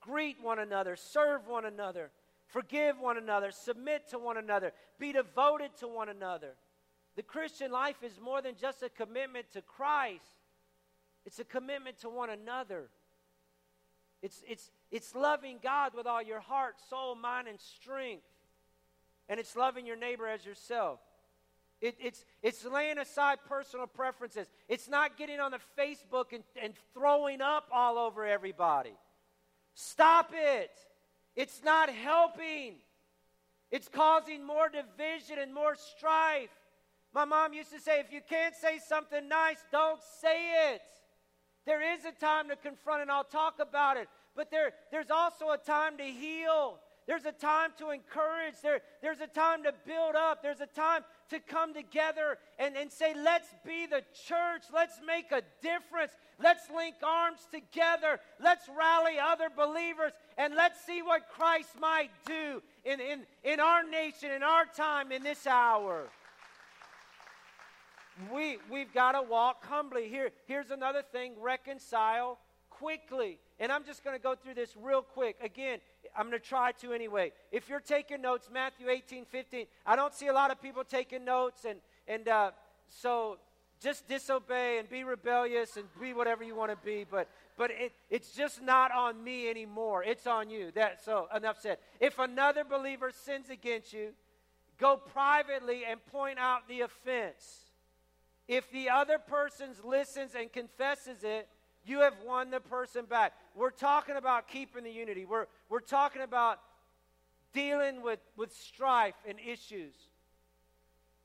greet 0.00 0.36
one 0.42 0.58
another, 0.58 0.96
serve 0.96 1.46
one 1.46 1.64
another, 1.64 2.10
forgive 2.46 2.98
one 2.98 3.18
another, 3.18 3.50
submit 3.50 4.08
to 4.10 4.18
one 4.18 4.36
another, 4.36 4.72
be 4.98 5.12
devoted 5.12 5.70
to 5.78 5.88
one 5.88 6.08
another. 6.08 6.54
The 7.16 7.22
Christian 7.22 7.70
life 7.70 8.02
is 8.02 8.20
more 8.22 8.40
than 8.40 8.54
just 8.60 8.82
a 8.82 8.88
commitment 8.88 9.50
to 9.52 9.62
Christ, 9.62 10.24
it's 11.24 11.38
a 11.38 11.44
commitment 11.44 12.00
to 12.00 12.08
one 12.08 12.30
another. 12.30 12.88
It's, 14.22 14.42
it's, 14.48 14.70
it's 14.90 15.14
loving 15.14 15.58
God 15.62 15.92
with 15.94 16.06
all 16.06 16.22
your 16.22 16.40
heart, 16.40 16.76
soul, 16.88 17.14
mind, 17.14 17.48
and 17.48 17.60
strength. 17.60 18.24
And 19.28 19.38
it's 19.38 19.54
loving 19.54 19.86
your 19.86 19.96
neighbor 19.96 20.26
as 20.26 20.44
yourself. 20.46 21.00
It, 21.80 21.96
it's, 22.00 22.24
it's 22.42 22.64
laying 22.64 22.98
aside 22.98 23.38
personal 23.48 23.86
preferences. 23.86 24.46
It's 24.68 24.88
not 24.88 25.18
getting 25.18 25.40
on 25.40 25.50
the 25.50 25.60
Facebook 25.78 26.32
and, 26.32 26.42
and 26.60 26.72
throwing 26.94 27.42
up 27.42 27.68
all 27.72 27.98
over 27.98 28.26
everybody. 28.26 28.94
Stop 29.74 30.30
it. 30.34 30.70
It's 31.34 31.62
not 31.62 31.90
helping. 31.90 32.76
It's 33.70 33.88
causing 33.88 34.44
more 34.44 34.70
division 34.70 35.38
and 35.38 35.52
more 35.52 35.74
strife. 35.76 36.50
My 37.12 37.24
mom 37.24 37.52
used 37.52 37.72
to 37.72 37.80
say, 37.80 38.00
if 38.00 38.12
you 38.12 38.20
can't 38.26 38.54
say 38.54 38.78
something 38.78 39.28
nice, 39.28 39.58
don't 39.70 40.00
say 40.20 40.72
it. 40.72 40.82
There 41.66 41.94
is 41.94 42.04
a 42.04 42.12
time 42.12 42.48
to 42.48 42.56
confront, 42.56 43.02
and 43.02 43.10
I'll 43.10 43.24
talk 43.24 43.58
about 43.58 43.96
it. 43.96 44.08
But 44.34 44.50
there, 44.50 44.72
there's 44.90 45.10
also 45.10 45.50
a 45.50 45.58
time 45.58 45.98
to 45.98 46.04
heal. 46.04 46.78
There's 47.06 47.24
a 47.24 47.32
time 47.32 47.70
to 47.78 47.90
encourage. 47.90 48.54
There, 48.62 48.80
there's 49.00 49.20
a 49.20 49.26
time 49.26 49.62
to 49.62 49.72
build 49.86 50.16
up. 50.16 50.42
There's 50.42 50.60
a 50.60 50.66
time 50.66 51.02
to 51.30 51.38
come 51.38 51.72
together 51.72 52.38
and, 52.58 52.76
and 52.76 52.90
say, 52.90 53.14
let's 53.14 53.48
be 53.64 53.86
the 53.86 54.02
church. 54.26 54.64
Let's 54.74 55.00
make 55.06 55.30
a 55.30 55.42
difference. 55.62 56.12
Let's 56.42 56.68
link 56.74 56.96
arms 57.02 57.40
together. 57.52 58.18
Let's 58.42 58.68
rally 58.68 59.18
other 59.18 59.48
believers 59.54 60.12
and 60.36 60.54
let's 60.54 60.84
see 60.84 61.02
what 61.02 61.28
Christ 61.28 61.70
might 61.80 62.10
do 62.26 62.62
in, 62.84 63.00
in, 63.00 63.22
in 63.44 63.60
our 63.60 63.88
nation, 63.88 64.32
in 64.32 64.42
our 64.42 64.64
time, 64.66 65.12
in 65.12 65.22
this 65.22 65.46
hour 65.46 66.08
we, 68.32 68.58
we've 68.70 68.92
got 68.92 69.12
to 69.12 69.22
walk 69.22 69.64
humbly. 69.64 70.08
Here, 70.08 70.30
here's 70.46 70.70
another 70.70 71.02
thing 71.02 71.34
reconcile 71.40 72.38
quickly. 72.70 73.38
And 73.58 73.72
I'm 73.72 73.84
just 73.84 74.04
going 74.04 74.16
to 74.16 74.22
go 74.22 74.34
through 74.34 74.54
this 74.54 74.74
real 74.80 75.02
quick. 75.02 75.36
Again, 75.42 75.78
I'm 76.16 76.28
going 76.28 76.40
to 76.40 76.46
try 76.46 76.72
to 76.80 76.92
anyway. 76.92 77.32
If 77.50 77.68
you're 77.68 77.80
taking 77.80 78.20
notes, 78.20 78.48
Matthew 78.52 78.88
18, 78.88 79.24
15, 79.24 79.66
I 79.86 79.96
don't 79.96 80.12
see 80.12 80.26
a 80.26 80.32
lot 80.32 80.50
of 80.50 80.60
people 80.60 80.84
taking 80.84 81.24
notes. 81.24 81.64
And, 81.64 81.78
and 82.06 82.28
uh, 82.28 82.50
so 82.88 83.38
just 83.82 84.08
disobey 84.08 84.78
and 84.78 84.88
be 84.88 85.04
rebellious 85.04 85.76
and 85.76 85.86
be 86.00 86.12
whatever 86.12 86.44
you 86.44 86.54
want 86.54 86.70
to 86.70 86.78
be, 86.84 87.04
but 87.08 87.28
but 87.56 87.70
it, 87.70 87.92
it's 88.10 88.32
just 88.32 88.60
not 88.62 88.92
on 88.92 89.22
me 89.22 89.48
anymore. 89.48 90.04
It's 90.04 90.26
on 90.26 90.50
you. 90.50 90.70
That 90.72 91.02
so 91.04 91.26
enough 91.34 91.58
said. 91.60 91.78
If 92.00 92.18
another 92.18 92.64
believer 92.64 93.10
sins 93.10 93.48
against 93.48 93.92
you, 93.92 94.10
go 94.78 94.96
privately 94.96 95.82
and 95.88 96.04
point 96.06 96.38
out 96.38 96.68
the 96.68 96.82
offense. 96.82 97.64
If 98.46 98.70
the 98.70 98.90
other 98.90 99.18
person 99.18 99.70
listens 99.84 100.34
and 100.34 100.52
confesses 100.52 101.24
it, 101.24 101.48
you 101.86 102.00
have 102.00 102.14
won 102.26 102.50
the 102.50 102.60
person 102.60 103.04
back. 103.04 103.32
We're 103.54 103.70
talking 103.70 104.16
about 104.16 104.48
keeping 104.48 104.84
the 104.84 104.90
unity. 104.90 105.24
We're, 105.24 105.46
we're 105.68 105.80
talking 105.80 106.22
about 106.22 106.60
dealing 107.52 108.02
with, 108.02 108.20
with 108.36 108.54
strife 108.54 109.14
and 109.26 109.38
issues. 109.38 109.94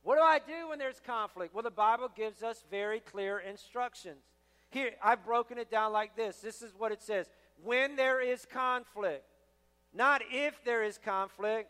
What 0.04 0.16
do 0.16 0.22
I 0.22 0.40
do 0.40 0.70
when 0.70 0.80
there's 0.80 1.00
conflict? 1.00 1.54
Well, 1.54 1.64
the 1.64 1.72
Bible 1.72 2.10
gives 2.16 2.42
us 2.42 2.64
very 2.72 3.00
clear 3.00 3.40
instructions. 3.40 4.24
Here, 4.70 4.92
I've 5.04 5.24
broken 5.26 5.58
it 5.58 5.70
down 5.70 5.92
like 5.92 6.16
this. 6.16 6.38
This 6.38 6.62
is 6.62 6.74
what 6.78 6.92
it 6.92 7.02
says 7.02 7.28
When 7.64 7.96
there 7.96 8.22
is 8.22 8.46
conflict, 8.46 9.26
not 9.94 10.22
if 10.32 10.64
there 10.64 10.84
is 10.84 10.98
conflict, 10.98 11.70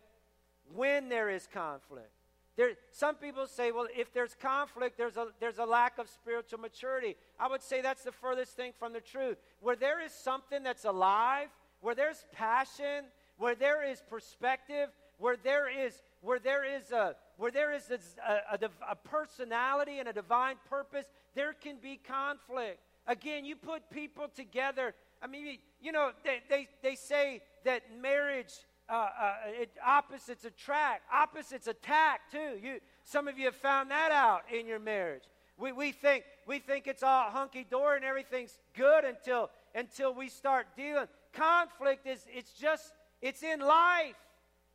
when 0.73 1.09
there 1.09 1.29
is 1.29 1.47
conflict. 1.47 2.11
There, 2.57 2.71
some 2.91 3.15
people 3.15 3.47
say, 3.47 3.71
well, 3.71 3.87
if 3.95 4.13
there's 4.13 4.35
conflict, 4.35 4.97
there's 4.97 5.17
a, 5.17 5.27
there's 5.39 5.57
a 5.57 5.65
lack 5.65 5.97
of 5.97 6.09
spiritual 6.09 6.59
maturity. 6.59 7.15
I 7.39 7.47
would 7.47 7.63
say 7.63 7.81
that's 7.81 8.03
the 8.03 8.11
furthest 8.11 8.55
thing 8.55 8.73
from 8.77 8.93
the 8.93 8.99
truth. 8.99 9.37
Where 9.61 9.75
there 9.75 10.03
is 10.03 10.11
something 10.11 10.61
that's 10.61 10.85
alive, 10.85 11.47
where 11.79 11.95
there's 11.95 12.25
passion, 12.33 13.05
where 13.37 13.55
there 13.55 13.89
is 13.89 14.03
perspective, 14.09 14.89
where 15.17 15.37
there 15.37 15.69
is, 15.69 16.01
where 16.21 16.39
there 16.39 16.65
is, 16.65 16.91
a, 16.91 17.15
where 17.37 17.51
there 17.51 17.73
is 17.73 17.89
a, 17.89 18.55
a, 18.55 18.69
a 18.89 18.95
personality 18.95 19.99
and 19.99 20.09
a 20.09 20.13
divine 20.13 20.57
purpose, 20.69 21.05
there 21.35 21.53
can 21.53 21.77
be 21.81 21.99
conflict. 22.05 22.79
Again, 23.07 23.45
you 23.45 23.55
put 23.55 23.89
people 23.89 24.27
together. 24.35 24.93
I 25.21 25.27
mean, 25.27 25.57
you 25.81 25.91
know, 25.91 26.11
they, 26.23 26.41
they, 26.49 26.67
they 26.83 26.95
say 26.95 27.41
that 27.63 27.83
marriage 28.01 28.53
uh, 28.91 29.09
uh, 29.19 29.33
it, 29.45 29.71
opposites 29.85 30.43
attract, 30.43 31.03
opposites 31.13 31.67
attack 31.67 32.29
too. 32.29 32.59
You, 32.61 32.79
some 33.05 33.27
of 33.27 33.39
you 33.39 33.45
have 33.45 33.55
found 33.55 33.89
that 33.91 34.11
out 34.11 34.41
in 34.53 34.67
your 34.67 34.79
marriage. 34.79 35.23
We, 35.57 35.71
we 35.71 35.91
think 35.91 36.25
we 36.47 36.59
think 36.59 36.87
it's 36.87 37.03
all 37.03 37.29
hunky 37.29 37.65
dory 37.69 37.97
and 37.97 38.05
everything's 38.05 38.57
good 38.75 39.05
until 39.05 39.49
until 39.75 40.13
we 40.13 40.27
start 40.27 40.67
dealing. 40.75 41.07
Conflict 41.33 42.05
is 42.05 42.25
it's 42.29 42.51
just 42.51 42.91
it's 43.21 43.43
in 43.43 43.59
life. 43.59 44.15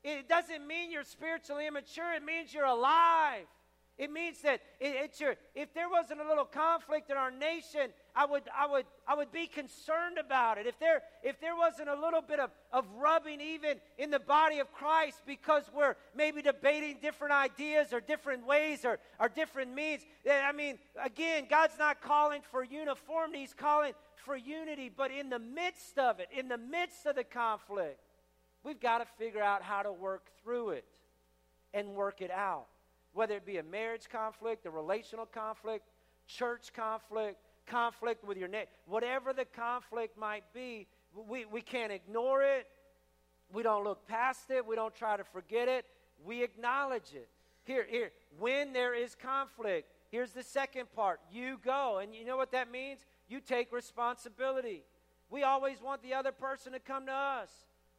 It 0.03 0.29
doesn't 0.29 0.67
mean 0.67 0.91
you're 0.91 1.05
spiritually 1.05 1.67
immature. 1.67 2.15
It 2.15 2.25
means 2.25 2.55
you're 2.55 2.65
alive. 2.65 3.47
It 3.99 4.13
means 4.13 4.43
that 4.43 4.61
it, 4.79 4.95
it's 5.05 5.21
your, 5.21 5.37
if 5.55 5.73
there 5.73 5.89
wasn't 5.89 6.21
a 6.21 6.29
little 6.29 6.45
conflict 6.45 7.11
in 7.11 7.17
our 7.17 7.31
nation, 7.31 7.91
I 8.15 8.27
would, 8.27 8.43
I 8.55 8.67
would, 8.67 8.85
I 9.09 9.15
would 9.15 9.33
be 9.33 9.47
concerned 9.47 10.19
about 10.19 10.59
it. 10.59 10.67
If 10.67 10.79
there, 10.79 11.03
if 11.23 11.41
there 11.41 11.57
wasn't 11.57 11.89
a 11.89 11.99
little 11.99 12.21
bit 12.21 12.39
of, 12.39 12.51
of 12.73 12.85
rubbing 12.99 13.41
even 13.41 13.79
in 13.97 14.11
the 14.11 14.19
body 14.19 14.59
of 14.59 14.71
Christ 14.73 15.23
because 15.27 15.65
we're 15.75 15.97
maybe 16.15 16.43
debating 16.43 16.99
different 17.01 17.33
ideas 17.33 17.95
or 17.95 18.01
different 18.01 18.47
ways 18.47 18.85
or, 18.85 18.99
or 19.19 19.31
different 19.31 19.75
means, 19.75 20.03
I 20.31 20.53
mean, 20.53 20.79
again, 21.03 21.47
God's 21.49 21.79
not 21.79 22.03
calling 22.03 22.43
for 22.51 22.63
uniformity, 22.63 23.41
He's 23.41 23.55
calling 23.55 23.93
for 24.27 24.37
unity. 24.37 24.91
But 24.95 25.11
in 25.11 25.31
the 25.31 25.39
midst 25.39 25.99
of 25.99 26.21
it, 26.21 26.29
in 26.37 26.49
the 26.49 26.59
midst 26.59 27.07
of 27.07 27.17
the 27.17 27.25
conflict, 27.25 27.99
we've 28.63 28.81
got 28.81 28.99
to 28.99 29.07
figure 29.17 29.43
out 29.43 29.63
how 29.63 29.83
to 29.83 29.93
work 29.93 30.27
through 30.43 30.71
it 30.71 30.85
and 31.73 31.95
work 31.95 32.21
it 32.21 32.31
out 32.31 32.67
whether 33.17 33.35
it 33.35 33.47
be 33.47 33.57
a 33.57 33.63
marriage 33.63 34.09
conflict, 34.11 34.67
a 34.67 34.71
relational 34.71 35.25
conflict, 35.25 35.89
church 36.27 36.73
conflict, 36.75 37.39
conflict 37.67 38.23
with 38.23 38.37
your 38.37 38.47
neighbor, 38.47 38.69
whatever 38.87 39.33
the 39.33 39.47
conflict 39.47 40.19
might 40.19 40.45
be, 40.53 40.87
we, 41.29 41.47
we 41.47 41.63
can't 41.63 41.91
ignore 41.91 42.43
it. 42.43 42.67
We 43.51 43.63
don't 43.63 43.85
look 43.85 44.07
past 44.07 44.51
it. 44.51 44.67
We 44.67 44.77
don't 44.77 44.95
try 44.95 45.17
to 45.17 45.25
forget 45.25 45.67
it. 45.67 45.87
We 46.27 46.43
acknowledge 46.43 47.15
it. 47.15 47.29
Here, 47.65 47.87
here, 47.89 48.13
when 48.39 48.75
there 48.75 48.95
is 48.95 49.15
conflict, 49.15 49.89
here's 50.11 50.33
the 50.33 50.43
second 50.43 50.93
part. 50.95 51.21
You 51.33 51.59
go. 51.65 51.99
And 52.03 52.15
you 52.15 52.27
know 52.27 52.37
what 52.37 52.53
that 52.53 52.71
means? 52.71 53.01
You 53.29 53.41
take 53.41 53.73
responsibility. 53.73 54.83
We 55.31 55.43
always 55.43 55.81
want 55.81 56.03
the 56.03 56.13
other 56.13 56.33
person 56.33 56.73
to 56.75 56.79
come 56.81 57.07
to 57.07 57.13
us. 57.13 57.51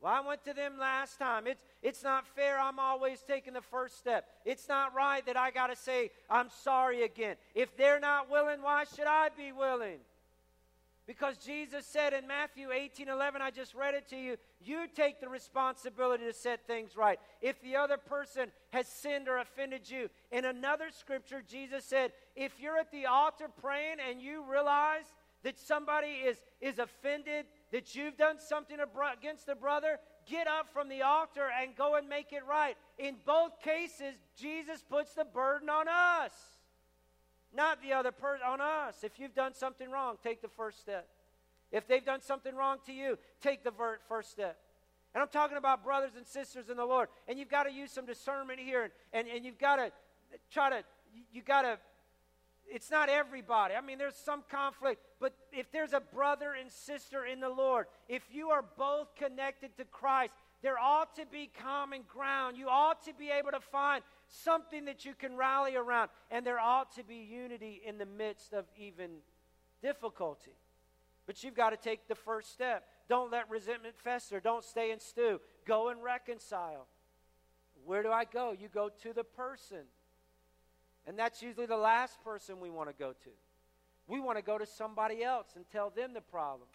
Well, 0.01 0.13
I 0.13 0.25
went 0.25 0.43
to 0.45 0.53
them 0.53 0.77
last 0.79 1.17
time. 1.17 1.47
It's, 1.47 1.63
it's 1.81 2.03
not 2.03 2.27
fair. 2.27 2.60
I'm 2.60 2.77
always 2.77 3.21
taking 3.21 3.53
the 3.53 3.62
first 3.62 3.97
step. 3.97 4.25
It's 4.45 4.67
not 4.67 4.93
right 4.93 5.25
that 5.25 5.38
I 5.38 5.49
got 5.49 5.67
to 5.67 5.75
say, 5.75 6.12
I'm 6.29 6.49
sorry 6.63 7.03
again. 7.03 7.36
If 7.55 7.75
they're 7.75 7.99
not 7.99 8.29
willing, 8.29 8.62
why 8.62 8.83
should 8.83 9.07
I 9.07 9.29
be 9.36 9.51
willing? 9.51 9.97
Because 11.07 11.38
Jesus 11.38 11.86
said 11.86 12.12
in 12.12 12.27
Matthew 12.27 12.71
18 12.71 13.07
11, 13.07 13.41
I 13.41 13.49
just 13.49 13.73
read 13.73 13.95
it 13.95 14.10
to 14.10 14.17
you, 14.17 14.36
you 14.60 14.88
take 14.93 15.21
the 15.21 15.29
responsibility 15.29 16.25
to 16.25 16.33
set 16.33 16.67
things 16.67 16.97
right. 16.97 17.17
If 17.41 17.62
the 17.62 17.77
other 17.77 17.95
person 17.95 18.51
has 18.71 18.88
sinned 18.88 19.29
or 19.29 19.38
offended 19.38 19.89
you. 19.89 20.10
In 20.31 20.43
another 20.43 20.89
scripture, 20.91 21.41
Jesus 21.49 21.86
said, 21.86 22.12
if 22.36 22.60
you're 22.60 22.77
at 22.77 22.91
the 22.91 23.05
altar 23.05 23.47
praying 23.62 23.97
and 24.07 24.21
you 24.21 24.43
realize 24.51 25.05
that 25.43 25.57
somebody 25.57 26.07
is, 26.07 26.38
is 26.60 26.77
offended 26.77 27.45
that 27.71 27.95
you've 27.95 28.17
done 28.17 28.39
something 28.39 28.77
against 29.17 29.49
a 29.49 29.56
brother, 29.56 29.99
get 30.30 30.47
up 30.47 30.67
from 30.71 30.89
the 30.89 31.01
altar 31.01 31.47
and 31.62 31.75
go 31.75 31.95
and 31.95 32.08
make 32.08 32.32
it 32.32 32.45
right. 32.47 32.75
In 32.97 33.15
both 33.25 33.62
cases, 33.62 34.15
Jesus 34.39 34.84
puts 34.89 35.13
the 35.13 35.25
burden 35.25 35.69
on 35.69 35.88
us, 35.88 36.32
not 37.53 37.82
the 37.82 37.93
other 37.93 38.12
person, 38.12 38.45
on 38.47 38.62
us. 38.62 39.03
If 39.03 39.19
you've 39.19 39.36
done 39.36 39.53
something 39.53 39.89
wrong, 39.89 40.15
take 40.23 40.41
the 40.41 40.49
first 40.49 40.80
step. 40.80 41.08
If 41.71 41.88
they've 41.88 42.06
done 42.06 42.21
something 42.21 42.56
wrong 42.56 42.77
to 42.86 42.93
you, 42.93 43.17
take 43.41 43.63
the 43.63 43.73
first 44.08 44.32
step. 44.32 44.58
And 45.13 45.21
I'm 45.21 45.30
talking 45.30 45.58
about 45.58 45.84
brothers 45.84 46.12
and 46.15 46.25
sisters 46.25 46.69
in 46.69 46.77
the 46.77 46.86
Lord. 46.86 47.10
And 47.27 47.39
you've 47.39 47.49
got 47.49 47.63
to 47.63 47.71
use 47.71 47.91
some 47.91 48.06
discernment 48.06 48.60
here. 48.60 48.84
And, 48.84 48.91
and, 49.13 49.27
and 49.27 49.45
you've 49.45 49.58
got 49.58 49.77
to 49.77 49.91
try 50.51 50.69
to, 50.69 50.84
you've 51.34 51.45
got 51.45 51.63
to 51.63 51.77
it's 52.69 52.91
not 52.91 53.10
everybody. 53.10 53.73
I 53.75 53.82
mean, 53.82 53.97
there's 53.97 54.15
some 54.15 54.43
conflict, 54.49 55.01
but 55.19 55.34
if 55.51 55.71
there's 55.71 55.93
a 55.93 55.99
brother 55.99 56.53
and 56.60 56.71
sister 56.71 57.25
in 57.25 57.39
the 57.39 57.49
Lord, 57.49 57.88
if 58.08 58.23
you 58.32 58.49
are 58.49 58.63
both 58.77 59.15
connected 59.15 59.75
to 59.77 59.86
Christ, 59.86 60.34
there 60.62 60.77
ought 60.80 61.15
to 61.15 61.25
be 61.25 61.49
common 61.62 62.01
ground. 62.08 62.58
You 62.58 62.67
ought 62.69 63.03
to 63.06 63.13
be 63.13 63.30
able 63.30 63.51
to 63.51 63.60
find 63.60 64.03
something 64.27 64.86
that 64.86 65.06
you 65.06 65.13
can 65.13 65.38
rally 65.38 65.75
around, 65.75 66.10
and 66.32 66.45
there 66.45 66.60
ought 66.60 66.95
to 66.95 67.03
be 67.03 67.15
unity 67.15 67.82
in 67.86 67.97
the 67.97 68.06
midst 68.06 68.53
of 68.53 68.65
even 68.77 69.12
difficulty. 69.82 70.56
But 71.25 71.43
you've 71.43 71.56
got 71.56 71.71
to 71.71 71.77
take 71.77 72.08
the 72.08 72.15
first 72.15 72.51
step. 72.51 72.86
Don't 73.10 73.32
let 73.32 73.49
resentment 73.49 73.95
fester. 73.97 74.39
Don't 74.39 74.63
stay 74.63 74.91
and 74.91 75.01
stew. 75.01 75.39
Go 75.65 75.89
and 75.89 76.01
reconcile. 76.03 76.88
Where 77.86 78.01
do 78.01 78.12
I 78.12 78.25
go? 78.25 78.56
You 78.58 78.67
go 78.67 78.89
to 79.03 79.13
the 79.13 79.23
person. 79.23 79.86
And 81.07 81.17
that's 81.17 81.41
usually 81.41 81.65
the 81.65 81.77
last 81.77 82.21
person 82.23 82.59
we 82.59 82.69
want 82.69 82.89
to 82.89 82.95
go 82.97 83.11
to. 83.11 83.29
We 84.07 84.19
want 84.19 84.37
to 84.37 84.43
go 84.43 84.57
to 84.57 84.65
somebody 84.65 85.23
else 85.23 85.47
and 85.55 85.65
tell 85.71 85.89
them 85.89 86.13
the 86.13 86.21
problem. 86.21 86.67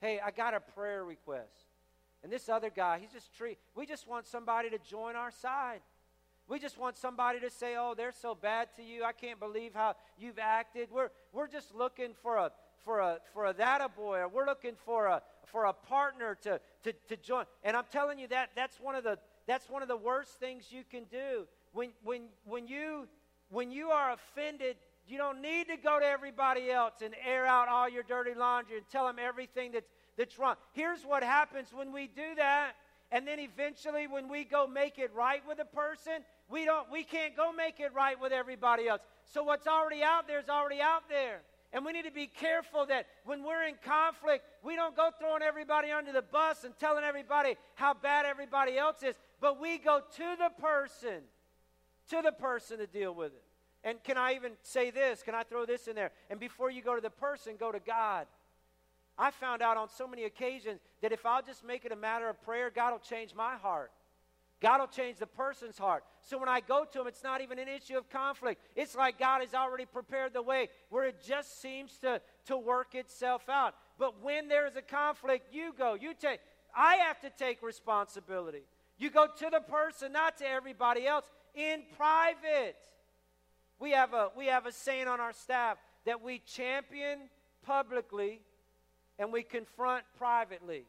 Hey, 0.00 0.20
I 0.24 0.30
got 0.30 0.54
a 0.54 0.60
prayer 0.60 1.04
request. 1.04 1.66
And 2.22 2.32
this 2.32 2.48
other 2.48 2.70
guy, 2.70 2.98
he's 3.00 3.12
just 3.12 3.34
treat. 3.36 3.58
We 3.74 3.86
just 3.86 4.06
want 4.06 4.26
somebody 4.26 4.70
to 4.70 4.78
join 4.78 5.16
our 5.16 5.30
side. 5.30 5.80
We 6.48 6.58
just 6.58 6.78
want 6.78 6.96
somebody 6.96 7.38
to 7.40 7.50
say, 7.50 7.76
"Oh, 7.76 7.94
they're 7.94 8.12
so 8.12 8.34
bad 8.34 8.74
to 8.74 8.82
you. 8.82 9.04
I 9.04 9.12
can't 9.12 9.38
believe 9.38 9.72
how 9.72 9.94
you've 10.18 10.38
acted." 10.38 10.90
We're 10.90 11.10
we're 11.32 11.46
just 11.46 11.74
looking 11.74 12.12
for 12.22 12.36
a 12.36 12.50
for 12.84 12.98
a 12.98 13.20
for 13.32 13.46
a 13.46 13.52
that 13.54 13.80
a 13.80 13.88
boy, 13.88 14.18
or 14.18 14.28
we're 14.28 14.46
looking 14.46 14.74
for 14.84 15.06
a 15.06 15.22
for 15.44 15.66
a 15.66 15.72
partner 15.72 16.36
to 16.42 16.60
to 16.82 16.92
to 16.92 17.16
join. 17.16 17.44
And 17.62 17.76
I'm 17.76 17.84
telling 17.92 18.18
you 18.18 18.26
that 18.28 18.50
that's 18.56 18.80
one 18.80 18.96
of 18.96 19.04
the 19.04 19.18
that's 19.46 19.70
one 19.70 19.82
of 19.82 19.88
the 19.88 19.96
worst 19.96 20.40
things 20.40 20.72
you 20.72 20.82
can 20.82 21.04
do 21.04 21.46
when 21.72 21.92
when 22.02 22.22
when 22.44 22.66
you 22.66 23.06
when 23.50 23.70
you 23.70 23.90
are 23.90 24.12
offended, 24.12 24.76
you 25.06 25.18
don't 25.18 25.42
need 25.42 25.68
to 25.68 25.76
go 25.76 25.98
to 25.98 26.06
everybody 26.06 26.70
else 26.70 26.94
and 27.04 27.14
air 27.26 27.46
out 27.46 27.68
all 27.68 27.88
your 27.88 28.04
dirty 28.04 28.32
laundry 28.34 28.76
and 28.76 28.88
tell 28.88 29.06
them 29.06 29.16
everything 29.20 29.72
that's, 29.72 29.90
that's 30.16 30.38
wrong. 30.38 30.54
Here's 30.72 31.02
what 31.02 31.22
happens 31.22 31.68
when 31.72 31.92
we 31.92 32.06
do 32.06 32.34
that. 32.36 32.72
And 33.12 33.26
then 33.26 33.40
eventually, 33.40 34.06
when 34.06 34.28
we 34.28 34.44
go 34.44 34.68
make 34.68 34.98
it 34.98 35.10
right 35.12 35.42
with 35.46 35.58
a 35.58 35.64
person, 35.64 36.22
we, 36.48 36.64
don't, 36.64 36.90
we 36.92 37.02
can't 37.02 37.36
go 37.36 37.52
make 37.52 37.80
it 37.80 37.92
right 37.92 38.20
with 38.20 38.30
everybody 38.30 38.86
else. 38.86 39.00
So, 39.24 39.42
what's 39.42 39.66
already 39.66 40.04
out 40.04 40.28
there 40.28 40.38
is 40.38 40.48
already 40.48 40.80
out 40.80 41.08
there. 41.08 41.40
And 41.72 41.84
we 41.84 41.92
need 41.92 42.04
to 42.04 42.12
be 42.12 42.28
careful 42.28 42.86
that 42.86 43.06
when 43.24 43.42
we're 43.42 43.64
in 43.64 43.74
conflict, 43.84 44.44
we 44.62 44.76
don't 44.76 44.96
go 44.96 45.10
throwing 45.18 45.42
everybody 45.42 45.90
under 45.90 46.12
the 46.12 46.22
bus 46.22 46.62
and 46.62 46.76
telling 46.78 47.02
everybody 47.02 47.56
how 47.74 47.94
bad 47.94 48.26
everybody 48.26 48.78
else 48.78 49.02
is, 49.02 49.16
but 49.40 49.60
we 49.60 49.78
go 49.78 50.00
to 50.16 50.36
the 50.38 50.50
person 50.60 51.22
to 52.10 52.22
the 52.22 52.32
person 52.32 52.78
to 52.78 52.86
deal 52.86 53.14
with 53.14 53.32
it. 53.32 53.42
And 53.82 54.02
can 54.04 54.18
I 54.18 54.34
even 54.34 54.52
say 54.62 54.90
this? 54.90 55.22
Can 55.22 55.34
I 55.34 55.42
throw 55.42 55.64
this 55.64 55.88
in 55.88 55.96
there? 55.96 56.12
And 56.28 56.38
before 56.38 56.70
you 56.70 56.82
go 56.82 56.94
to 56.94 57.00
the 57.00 57.10
person, 57.10 57.54
go 57.58 57.72
to 57.72 57.80
God. 57.80 58.26
I 59.16 59.30
found 59.30 59.62
out 59.62 59.76
on 59.76 59.88
so 59.88 60.06
many 60.06 60.24
occasions 60.24 60.80
that 61.02 61.12
if 61.12 61.24
I'll 61.24 61.42
just 61.42 61.64
make 61.64 61.84
it 61.84 61.92
a 61.92 61.96
matter 61.96 62.28
of 62.28 62.40
prayer, 62.42 62.70
God 62.70 62.92
will 62.92 62.98
change 62.98 63.34
my 63.34 63.56
heart. 63.56 63.90
God 64.60 64.80
will 64.80 64.88
change 64.88 65.16
the 65.16 65.26
person's 65.26 65.78
heart. 65.78 66.04
So 66.20 66.36
when 66.36 66.48
I 66.48 66.60
go 66.60 66.84
to 66.84 67.00
him, 67.00 67.06
it's 67.06 67.24
not 67.24 67.40
even 67.40 67.58
an 67.58 67.68
issue 67.68 67.96
of 67.96 68.10
conflict. 68.10 68.60
It's 68.76 68.94
like 68.94 69.18
God 69.18 69.40
has 69.40 69.54
already 69.54 69.86
prepared 69.86 70.34
the 70.34 70.42
way 70.42 70.68
where 70.90 71.06
it 71.06 71.22
just 71.26 71.62
seems 71.62 71.96
to, 71.98 72.20
to 72.46 72.58
work 72.58 72.94
itself 72.94 73.48
out. 73.48 73.74
But 73.98 74.22
when 74.22 74.48
there 74.48 74.66
is 74.66 74.76
a 74.76 74.82
conflict, 74.82 75.48
you 75.52 75.72
go. 75.76 75.94
You 75.94 76.12
take 76.14 76.40
I 76.74 76.96
have 76.96 77.20
to 77.20 77.30
take 77.30 77.62
responsibility. 77.62 78.62
You 78.98 79.10
go 79.10 79.26
to 79.26 79.50
the 79.50 79.60
person, 79.60 80.12
not 80.12 80.36
to 80.38 80.46
everybody 80.46 81.06
else, 81.06 81.24
in 81.54 81.82
private. 81.96 82.76
We 83.78 83.92
have 83.92 84.12
a 84.14 84.30
we 84.36 84.46
have 84.46 84.66
a 84.66 84.72
saying 84.72 85.08
on 85.08 85.20
our 85.20 85.32
staff 85.32 85.78
that 86.06 86.22
we 86.22 86.40
champion 86.40 87.18
publicly 87.64 88.40
and 89.18 89.32
we 89.32 89.42
confront 89.42 90.04
privately. 90.18 90.86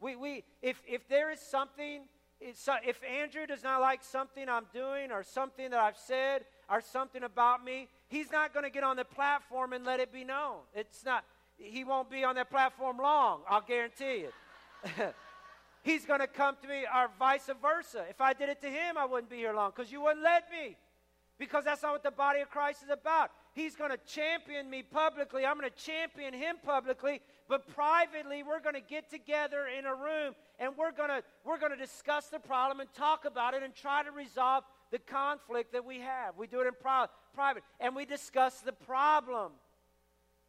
We, 0.00 0.16
we, 0.16 0.44
if, 0.62 0.82
if 0.86 1.08
there 1.08 1.30
is 1.30 1.38
something, 1.38 2.02
if 2.40 3.00
Andrew 3.04 3.46
does 3.46 3.62
not 3.62 3.80
like 3.80 4.02
something 4.02 4.48
I'm 4.48 4.66
doing 4.74 5.12
or 5.12 5.22
something 5.22 5.70
that 5.70 5.78
I've 5.78 5.96
said 5.96 6.42
or 6.68 6.80
something 6.80 7.22
about 7.22 7.64
me, 7.64 7.88
he's 8.08 8.32
not 8.32 8.52
going 8.52 8.64
to 8.64 8.70
get 8.70 8.82
on 8.82 8.96
the 8.96 9.04
platform 9.04 9.72
and 9.72 9.84
let 9.84 10.00
it 10.00 10.12
be 10.12 10.24
known. 10.24 10.58
It's 10.74 11.04
not, 11.04 11.24
he 11.56 11.84
won't 11.84 12.10
be 12.10 12.24
on 12.24 12.34
that 12.34 12.50
platform 12.50 12.98
long, 12.98 13.42
I'll 13.48 13.62
guarantee 13.62 14.26
it. 14.26 14.34
he's 15.82 16.04
going 16.04 16.20
to 16.20 16.26
come 16.26 16.56
to 16.62 16.68
me 16.68 16.84
or 16.94 17.10
vice 17.18 17.48
versa. 17.60 18.04
If 18.08 18.20
I 18.20 18.32
did 18.32 18.48
it 18.48 18.60
to 18.62 18.68
him, 18.68 18.96
I 18.96 19.04
wouldn't 19.04 19.30
be 19.30 19.36
here 19.36 19.54
long 19.54 19.72
because 19.74 19.92
you 19.92 20.00
wouldn't 20.02 20.22
let 20.22 20.44
me. 20.50 20.76
Because 21.38 21.64
that's 21.64 21.82
not 21.82 21.92
what 21.92 22.02
the 22.02 22.10
body 22.10 22.40
of 22.40 22.50
Christ 22.50 22.82
is 22.84 22.90
about. 22.90 23.30
He's 23.54 23.74
going 23.74 23.90
to 23.90 23.98
champion 24.06 24.70
me 24.70 24.82
publicly. 24.82 25.44
I'm 25.44 25.58
going 25.58 25.68
to 25.68 25.76
champion 25.76 26.32
him 26.32 26.56
publicly. 26.64 27.20
But 27.48 27.66
privately, 27.74 28.42
we're 28.42 28.60
going 28.60 28.76
to 28.76 28.80
get 28.80 29.10
together 29.10 29.66
in 29.66 29.84
a 29.84 29.94
room 29.94 30.34
and 30.58 30.72
we're 30.76 30.92
going 30.92 31.08
to 31.08 31.22
we're 31.44 31.58
going 31.58 31.72
to 31.72 31.78
discuss 31.78 32.28
the 32.28 32.38
problem 32.38 32.80
and 32.80 32.92
talk 32.94 33.24
about 33.24 33.54
it 33.54 33.62
and 33.62 33.74
try 33.74 34.02
to 34.02 34.10
resolve 34.10 34.64
the 34.90 34.98
conflict 34.98 35.72
that 35.72 35.84
we 35.84 36.00
have. 36.00 36.36
We 36.36 36.46
do 36.46 36.60
it 36.60 36.66
in 36.66 36.74
pri- 36.80 37.08
private 37.34 37.64
and 37.80 37.96
we 37.96 38.04
discuss 38.04 38.60
the 38.60 38.72
problem. 38.72 39.52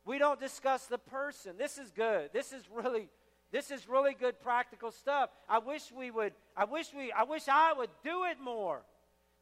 We 0.05 0.17
don't 0.17 0.39
discuss 0.39 0.85
the 0.85 0.97
person. 0.97 1.57
This 1.57 1.77
is 1.77 1.91
good. 1.91 2.29
This 2.33 2.53
is 2.53 2.63
really 2.71 3.09
this 3.53 3.69
is 3.69 3.87
really 3.87 4.15
good 4.19 4.41
practical 4.41 4.91
stuff. 4.91 5.29
I 5.47 5.59
wish 5.59 5.83
we 5.95 6.09
would 6.09 6.33
I 6.57 6.65
wish 6.65 6.87
we 6.93 7.11
I 7.11 7.23
wish 7.23 7.43
I 7.47 7.71
would 7.71 7.91
do 8.03 8.23
it 8.25 8.37
more. 8.43 8.81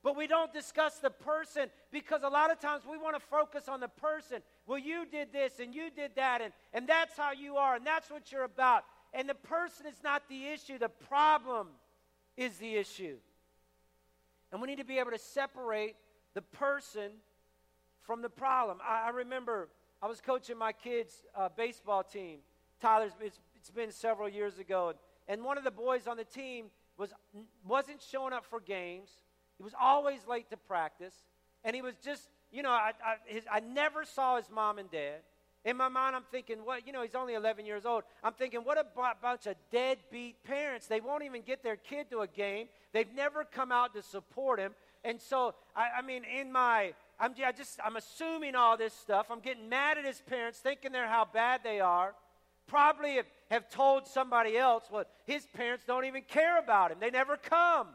But 0.04 0.18
we 0.18 0.28
don't 0.28 0.52
discuss 0.52 0.98
the 0.98 1.12
person 1.12 1.70
because 1.92 2.22
a 2.24 2.28
lot 2.28 2.52
of 2.52 2.60
times 2.60 2.84
we 2.90 2.98
want 2.98 3.16
to 3.16 3.22
focus 3.22 3.70
on 3.70 3.80
the 3.80 3.88
person. 3.88 4.42
Well, 4.68 4.80
you 4.80 5.06
did 5.06 5.32
this 5.32 5.60
and 5.60 5.74
you 5.74 5.92
did 5.92 6.12
that, 6.16 6.42
and, 6.42 6.52
and 6.74 6.88
that's 6.88 7.16
how 7.16 7.32
you 7.34 7.58
are, 7.58 7.76
and 7.76 7.86
that's 7.86 8.10
what 8.10 8.32
you're 8.32 8.44
about. 8.44 8.84
And 9.14 9.30
the 9.30 9.36
person 9.36 9.86
is 9.86 10.02
not 10.04 10.24
the 10.28 10.48
issue, 10.48 10.80
the 10.80 10.90
problem 10.90 11.68
is 12.36 12.58
the 12.58 12.76
issue. 12.76 13.18
And 14.52 14.60
we 14.60 14.68
need 14.68 14.80
to 14.80 14.86
be 14.86 14.98
able 14.98 15.12
to 15.12 15.20
separate 15.20 15.96
the 16.34 16.42
person 16.42 17.12
from 18.02 18.24
the 18.24 18.30
problem. 18.30 18.80
I, 18.84 19.08
I 19.08 19.10
remember 19.12 19.70
I 20.02 20.08
was 20.08 20.20
coaching 20.20 20.58
my 20.58 20.72
kids' 20.72 21.14
uh, 21.38 21.50
baseball 21.56 22.04
team. 22.04 22.40
Tyler's, 22.82 23.12
it's, 23.62 23.70
been 23.70 23.92
several 23.92 24.28
years 24.28 24.60
ago. 24.60 24.94
And 25.28 25.44
one 25.44 25.58
of 25.58 25.64
the 25.64 25.72
boys 25.72 26.08
on 26.08 26.18
the 26.18 26.24
team 26.24 26.66
was, 26.98 27.14
wasn't 27.66 28.02
showing 28.02 28.34
up 28.34 28.46
for 28.46 28.60
games 28.60 29.10
he 29.62 29.64
was 29.64 29.76
always 29.80 30.26
late 30.26 30.50
to 30.50 30.58
practice. 30.58 31.14
And 31.64 31.76
he 31.76 31.84
was 31.84 31.94
just, 32.04 32.28
you 32.52 32.64
know, 32.64 32.72
I, 32.72 32.94
I, 33.06 33.16
his, 33.28 33.44
I 33.52 33.60
never 33.60 34.04
saw 34.04 34.38
his 34.38 34.50
mom 34.50 34.80
and 34.80 34.90
dad. 34.90 35.20
In 35.64 35.78
my 35.78 35.88
mind, 35.88 36.16
I'm 36.16 36.24
thinking, 36.32 36.66
what, 36.66 36.88
you 36.88 36.92
know, 36.92 37.04
he's 37.04 37.14
only 37.14 37.36
11 37.36 37.68
years 37.68 37.86
old. 37.86 38.02
I'm 38.24 38.34
thinking, 38.34 38.62
what 38.62 38.80
a 38.80 38.84
b- 38.84 39.20
bunch 39.22 39.46
of 39.46 39.54
deadbeat 39.72 40.44
parents. 40.44 40.88
They 40.88 41.00
won't 41.00 41.24
even 41.24 41.44
get 41.44 41.62
their 41.62 41.76
kid 41.76 42.10
to 42.10 42.22
a 42.22 42.28
game. 42.28 42.70
They've 42.92 43.14
never 43.14 43.44
come 43.44 43.72
out 43.72 43.94
to 43.94 44.02
support 44.02 44.58
him. 44.60 44.74
And 45.04 45.22
so, 45.22 45.54
I, 45.76 46.00
I 46.00 46.02
mean, 46.02 46.24
in 46.24 46.52
my, 46.52 46.96
I'm 47.20 47.36
just, 47.36 47.80
I'm 47.86 47.98
assuming 47.98 48.56
all 48.56 48.78
this 48.78 48.96
stuff. 48.96 49.28
I'm 49.30 49.42
getting 49.42 49.70
mad 49.70 50.00
at 50.00 50.06
his 50.06 50.20
parents, 50.22 50.58
thinking 50.58 50.92
they're 50.92 51.08
how 51.08 51.28
bad 51.32 51.62
they 51.64 51.80
are. 51.80 52.16
Probably 52.72 53.16
have, 53.16 53.26
have 53.50 53.70
told 53.70 54.08
somebody 54.08 54.58
else, 54.58 54.86
well, 54.90 55.04
his 55.26 55.46
parents 55.46 55.84
don't 55.86 56.06
even 56.06 56.22
care 56.22 56.58
about 56.58 56.90
him. 56.90 57.00
They 57.02 57.10
never 57.10 57.36
come. 57.36 57.88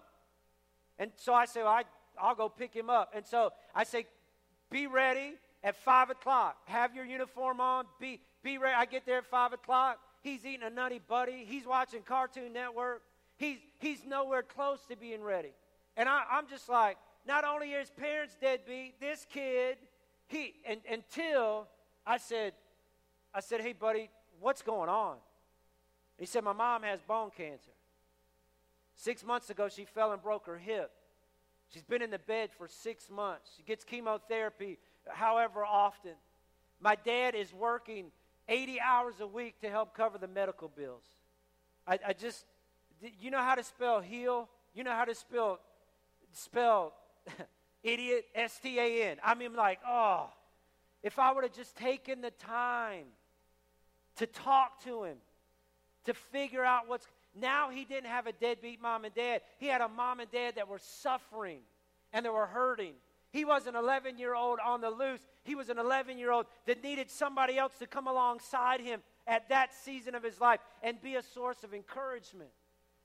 And 0.99 1.11
so 1.17 1.33
I 1.33 1.47
say, 1.47 1.62
well, 1.62 1.73
I, 1.73 1.85
I'll 2.21 2.35
go 2.35 2.51
pick 2.51 2.75
him 2.75 2.91
up. 2.91 3.12
And 3.17 3.25
so 3.27 3.55
I 3.75 3.85
say, 3.85 4.05
be 4.71 4.87
ready 4.87 5.33
at 5.65 5.77
5 5.77 6.11
o'clock. 6.11 6.59
Have 6.67 6.95
your 6.95 7.07
uniform 7.07 7.59
on. 7.59 7.87
Be, 7.99 8.21
be 8.43 8.59
ready. 8.59 8.75
I 8.77 8.85
get 8.85 9.07
there 9.07 9.17
at 9.17 9.25
5 9.25 9.55
o'clock. 9.55 9.99
He's 10.21 10.45
eating 10.45 10.67
a 10.67 10.69
nutty 10.69 11.01
buddy. 11.09 11.47
He's 11.49 11.65
watching 11.65 12.03
Cartoon 12.03 12.53
Network. 12.53 13.01
He's, 13.39 13.61
he's 13.79 14.05
nowhere 14.05 14.43
close 14.43 14.81
to 14.91 14.97
being 14.97 15.23
ready. 15.23 15.55
And 15.97 16.07
I, 16.07 16.25
I'm 16.31 16.49
just 16.49 16.69
like, 16.69 16.99
not 17.27 17.47
only 17.47 17.73
are 17.75 17.81
his 17.81 17.89
parents 17.89 18.37
deadbeat, 18.39 19.01
this 19.01 19.27
kid, 19.31 19.79
he, 20.29 20.53
and, 20.69 20.81
until 20.93 21.67
I 22.07 22.19
said, 22.19 22.53
I 23.33 23.41
said, 23.41 23.62
hey, 23.62 23.73
buddy, 23.73 24.11
what's 24.40 24.62
going 24.62 24.88
on? 24.88 25.16
He 26.18 26.27
said, 26.27 26.44
my 26.44 26.53
mom 26.53 26.83
has 26.83 27.01
bone 27.03 27.31
cancer. 27.37 27.70
Six 28.94 29.25
months 29.25 29.51
ago, 29.51 29.68
she 29.68 29.85
fell 29.85 30.12
and 30.12 30.22
broke 30.22 30.46
her 30.46 30.57
hip. 30.57 30.90
She's 31.68 31.83
been 31.83 32.01
in 32.01 32.11
the 32.11 32.18
bed 32.18 32.51
for 32.57 32.68
six 32.68 33.11
months. 33.11 33.51
She 33.57 33.62
gets 33.62 33.85
chemotherapy 33.85 34.79
however 35.09 35.64
often. 35.64 36.12
My 36.81 36.94
dad 36.94 37.35
is 37.35 37.53
working 37.53 38.07
80 38.49 38.81
hours 38.81 39.14
a 39.20 39.27
week 39.27 39.61
to 39.61 39.70
help 39.70 39.94
cover 39.94 40.18
the 40.18 40.29
medical 40.29 40.68
bills. 40.68 41.05
I, 41.87 41.99
I 42.09 42.12
just, 42.12 42.44
you 43.20 43.31
know 43.31 43.40
how 43.40 43.55
to 43.55 43.62
spell 43.62 44.01
heal? 44.01 44.49
You 44.75 44.85
know 44.85 44.92
how 44.92 45.05
to 45.05 45.14
spell, 45.14 45.61
spell 46.33 46.94
idiot? 47.83 48.27
S 48.35 48.59
T 48.62 48.79
A 48.79 49.11
N. 49.11 49.18
I 49.25 49.35
mean, 49.35 49.55
like, 49.55 49.81
oh, 49.87 50.31
if 51.03 51.18
I 51.18 51.33
would 51.33 51.44
have 51.44 51.53
just 51.53 51.77
taken 51.77 52.20
the 52.20 52.31
time 52.31 53.07
to 54.16 54.26
talk 54.26 54.83
to 54.85 55.05
him, 55.05 55.16
to 56.05 56.14
figure 56.14 56.64
out 56.64 56.88
what's 56.88 57.07
now 57.38 57.70
he 57.70 57.85
didn't 57.85 58.07
have 58.07 58.26
a 58.26 58.33
deadbeat 58.33 58.81
mom 58.81 59.05
and 59.05 59.14
dad. 59.14 59.42
He 59.59 59.66
had 59.66 59.81
a 59.81 59.88
mom 59.88 60.20
and 60.20 60.31
dad 60.31 60.57
that 60.57 60.68
were 60.68 60.79
suffering 60.79 61.61
and 62.12 62.24
they 62.24 62.31
were 62.31 62.46
hurting. 62.46 62.94
He 63.31 63.44
was 63.44 63.66
an 63.66 63.76
11 63.76 64.18
year 64.18 64.35
old 64.35 64.59
on 64.64 64.81
the 64.81 64.90
loose. 64.90 65.20
He 65.44 65.55
was 65.55 65.68
an 65.68 65.79
11 65.79 66.16
year 66.18 66.33
old 66.33 66.46
that 66.66 66.83
needed 66.83 67.11
somebody 67.11 67.59
else 67.59 67.72
to 67.79 67.87
come 67.87 68.07
alongside 68.07 68.81
him 68.81 69.02
at 69.26 69.48
that 69.50 69.74
season 69.74 70.14
of 70.14 70.22
his 70.22 70.40
life 70.40 70.61
and 70.83 71.00
be 71.02 71.16
a 71.16 71.22
source 71.22 71.62
of 71.62 71.74
encouragement. 71.74 72.50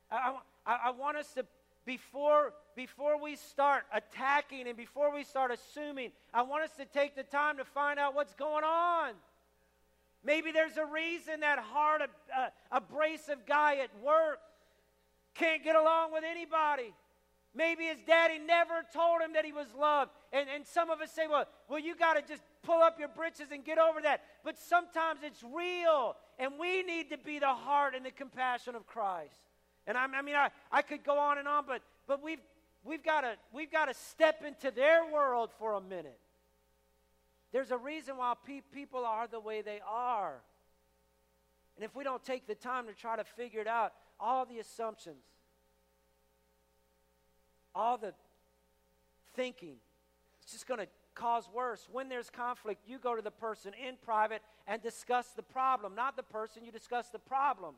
I, 0.09 0.37
I, 0.65 0.77
I 0.85 0.91
want 0.91 1.17
us 1.17 1.33
to, 1.33 1.45
before, 1.85 2.53
before 2.75 3.21
we 3.21 3.35
start 3.35 3.83
attacking 3.93 4.67
and 4.67 4.77
before 4.77 5.13
we 5.13 5.23
start 5.23 5.51
assuming, 5.51 6.11
I 6.33 6.43
want 6.43 6.63
us 6.63 6.71
to 6.77 6.85
take 6.85 7.15
the 7.15 7.23
time 7.23 7.57
to 7.57 7.65
find 7.65 7.99
out 7.99 8.15
what's 8.15 8.33
going 8.35 8.63
on. 8.63 9.13
Maybe 10.23 10.51
there's 10.51 10.77
a 10.77 10.85
reason 10.85 11.39
that 11.39 11.59
hard, 11.59 12.01
uh, 12.01 12.47
abrasive 12.71 13.45
guy 13.47 13.77
at 13.77 13.89
work 14.03 14.39
can't 15.33 15.63
get 15.63 15.75
along 15.75 16.13
with 16.13 16.23
anybody. 16.23 16.93
Maybe 17.53 17.85
his 17.85 17.97
daddy 18.07 18.39
never 18.39 18.85
told 18.93 19.21
him 19.21 19.33
that 19.33 19.43
he 19.43 19.51
was 19.51 19.67
loved. 19.77 20.11
And, 20.31 20.47
and 20.53 20.65
some 20.65 20.89
of 20.89 21.01
us 21.01 21.11
say, 21.11 21.27
well, 21.27 21.45
well, 21.67 21.79
you 21.79 21.95
got 21.95 22.13
to 22.13 22.21
just 22.21 22.41
pull 22.63 22.81
up 22.81 22.97
your 22.99 23.09
britches 23.09 23.47
and 23.51 23.65
get 23.65 23.77
over 23.77 24.01
that. 24.01 24.21
But 24.43 24.57
sometimes 24.57 25.19
it's 25.23 25.43
real. 25.43 26.15
And 26.39 26.53
we 26.59 26.83
need 26.83 27.09
to 27.09 27.17
be 27.17 27.39
the 27.39 27.53
heart 27.53 27.93
and 27.95 28.05
the 28.05 28.11
compassion 28.11 28.75
of 28.75 28.87
Christ. 28.87 29.35
And 29.85 29.97
I, 29.97 30.05
I 30.05 30.21
mean, 30.21 30.35
I, 30.35 30.49
I 30.71 30.81
could 30.81 31.03
go 31.03 31.17
on 31.17 31.39
and 31.39 31.47
on, 31.47 31.65
but, 31.67 31.81
but 32.07 32.23
we've, 32.23 32.39
we've 32.83 33.03
got 33.03 33.25
we've 33.53 33.71
got 33.71 33.85
to 33.85 33.93
step 33.93 34.43
into 34.45 34.71
their 34.71 35.05
world 35.11 35.49
for 35.59 35.73
a 35.73 35.81
minute. 35.81 36.19
There's 37.51 37.71
a 37.71 37.77
reason 37.77 38.17
why 38.17 38.33
pe- 38.45 38.61
people 38.71 39.05
are 39.05 39.27
the 39.27 39.39
way 39.39 39.61
they 39.61 39.79
are. 39.87 40.41
And 41.75 41.85
if 41.85 41.95
we 41.95 42.03
don't 42.03 42.23
take 42.23 42.47
the 42.47 42.55
time 42.55 42.87
to 42.87 42.93
try 42.93 43.15
to 43.15 43.23
figure 43.23 43.61
it 43.61 43.67
out, 43.67 43.93
all 44.19 44.45
the 44.45 44.59
assumptions, 44.59 45.23
all 47.73 47.97
the 47.97 48.13
thinking, 49.35 49.75
it's 50.41 50.51
just 50.51 50.67
going 50.67 50.79
to 50.79 50.87
cause 51.15 51.49
worse. 51.53 51.87
When 51.91 52.09
there's 52.09 52.29
conflict, 52.29 52.81
you 52.87 52.99
go 52.99 53.15
to 53.15 53.21
the 53.21 53.31
person 53.31 53.73
in 53.73 53.95
private 54.01 54.41
and 54.67 54.81
discuss 54.81 55.27
the 55.35 55.43
problem. 55.43 55.95
Not 55.95 56.15
the 56.15 56.23
person, 56.23 56.63
you 56.63 56.71
discuss 56.71 57.09
the 57.09 57.19
problem 57.19 57.75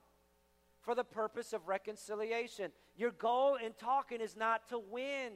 for 0.81 0.95
the 0.95 1.03
purpose 1.03 1.53
of 1.53 1.67
reconciliation. 1.67 2.71
Your 2.95 3.11
goal 3.11 3.55
in 3.55 3.73
talking 3.73 4.21
is 4.21 4.35
not 4.35 4.67
to 4.69 4.79
win, 4.79 5.31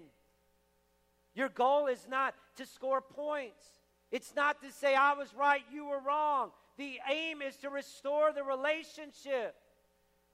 your 1.34 1.50
goal 1.50 1.88
is 1.88 2.08
not 2.10 2.34
to 2.56 2.66
score 2.66 3.02
points. 3.02 3.64
It's 4.12 4.34
not 4.36 4.62
to 4.62 4.72
say, 4.72 4.96
I 4.96 5.14
was 5.14 5.34
right, 5.34 5.62
you 5.72 5.86
were 5.86 6.00
wrong. 6.00 6.52
The 6.78 7.00
aim 7.12 7.42
is 7.42 7.58
to 7.58 7.70
restore 7.70 8.32
the 8.32 8.44
relationship. 8.44 9.56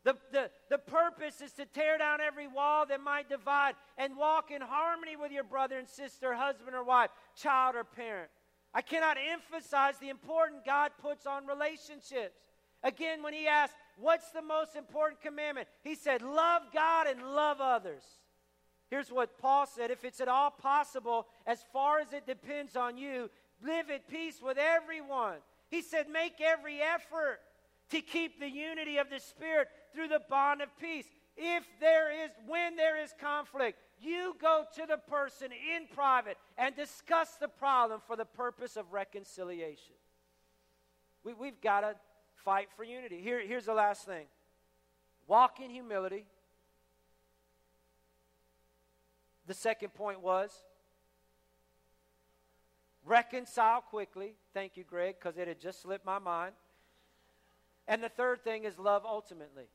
The, 0.04 0.18
the, 0.32 0.50
the 0.70 0.78
purpose 0.78 1.42
is 1.42 1.54
to 1.54 1.66
tear 1.66 1.98
down 1.98 2.20
every 2.20 2.48
wall 2.48 2.86
that 2.88 3.02
might 3.02 3.30
divide 3.30 3.76
and 3.98 4.18
walk 4.18 4.52
in 4.52 4.62
harmony 4.62 5.16
with 5.16 5.32
your 5.32 5.46
brother 5.46 5.78
and 5.80 5.88
sister, 5.88 6.34
husband 6.34 6.76
or 6.76 6.84
wife, 6.84 7.10
child 7.36 7.76
or 7.76 7.86
parent. 7.86 8.30
I 8.74 8.82
cannot 8.82 9.18
emphasize 9.18 9.98
the 10.00 10.10
importance 10.10 10.62
God 10.66 10.92
puts 11.02 11.26
on 11.26 11.48
relationships. 11.48 12.38
Again, 12.84 13.24
when 13.24 13.34
he 13.34 13.48
asked, 13.48 13.76
What's 13.98 14.32
the 14.32 14.42
most 14.42 14.76
important 14.76 15.22
commandment? 15.22 15.68
He 15.84 15.96
said, 15.96 16.22
Love 16.22 16.64
God 16.74 17.08
and 17.08 17.22
love 17.22 17.62
others. 17.62 18.04
Here's 18.90 19.12
what 19.12 19.38
Paul 19.40 19.66
said 19.68 19.92
If 19.92 20.04
it's 20.04 20.20
at 20.20 20.28
all 20.28 20.52
possible, 20.52 21.28
as 21.46 21.64
far 21.72 22.00
as 22.00 22.12
it 22.12 22.26
depends 22.26 22.76
on 22.76 22.98
you, 22.98 23.30
live 23.64 23.90
at 23.90 24.08
peace 24.08 24.42
with 24.42 24.58
everyone. 24.58 25.38
He 25.70 25.82
said, 25.82 26.10
Make 26.10 26.42
every 26.42 26.82
effort 26.82 27.40
to 27.90 28.02
keep 28.02 28.40
the 28.40 28.50
unity 28.50 28.98
of 28.98 29.10
the 29.10 29.20
Spirit 29.20 29.68
through 29.94 30.08
the 30.08 30.22
bond 30.30 30.62
of 30.62 30.70
peace. 30.80 31.06
If 31.36 31.64
there 31.80 32.12
is, 32.12 32.30
when 32.48 32.76
there 32.76 33.02
is 33.02 33.14
conflict, 33.20 33.80
you 34.00 34.36
go 34.40 34.66
to 34.76 34.86
the 34.88 34.98
person 34.98 35.52
in 35.52 35.88
private 35.94 36.38
and 36.58 36.76
discuss 36.76 37.36
the 37.40 37.48
problem 37.48 38.02
for 38.06 38.16
the 38.16 38.26
purpose 38.26 38.78
of 38.78 38.92
reconciliation. 38.92 39.96
We, 41.24 41.34
we've 41.34 41.62
got 41.62 41.82
to 41.82 41.96
fight 42.44 42.68
for 42.76 42.84
unity. 42.84 43.22
Here, 43.22 43.42
here's 43.46 43.66
the 43.66 43.74
last 43.74 44.06
thing 44.06 44.26
walk 45.28 45.60
in 45.60 45.70
humility. 45.70 46.26
The 49.48 49.54
second 49.54 49.94
point 49.94 50.22
was 50.22 50.52
reconcile 53.06 53.82
quickly. 53.82 54.36
Thank 54.54 54.78
you, 54.78 54.84
Greg, 54.84 55.16
because 55.20 55.38
it 55.38 55.48
had 55.48 55.60
just 55.60 55.82
slipped 55.82 56.06
my 56.06 56.20
mind. 56.20 56.54
And 57.88 58.04
the 58.04 58.10
third 58.10 58.44
thing 58.44 58.64
is 58.64 58.78
love 58.78 59.04
ultimately. 59.06 59.66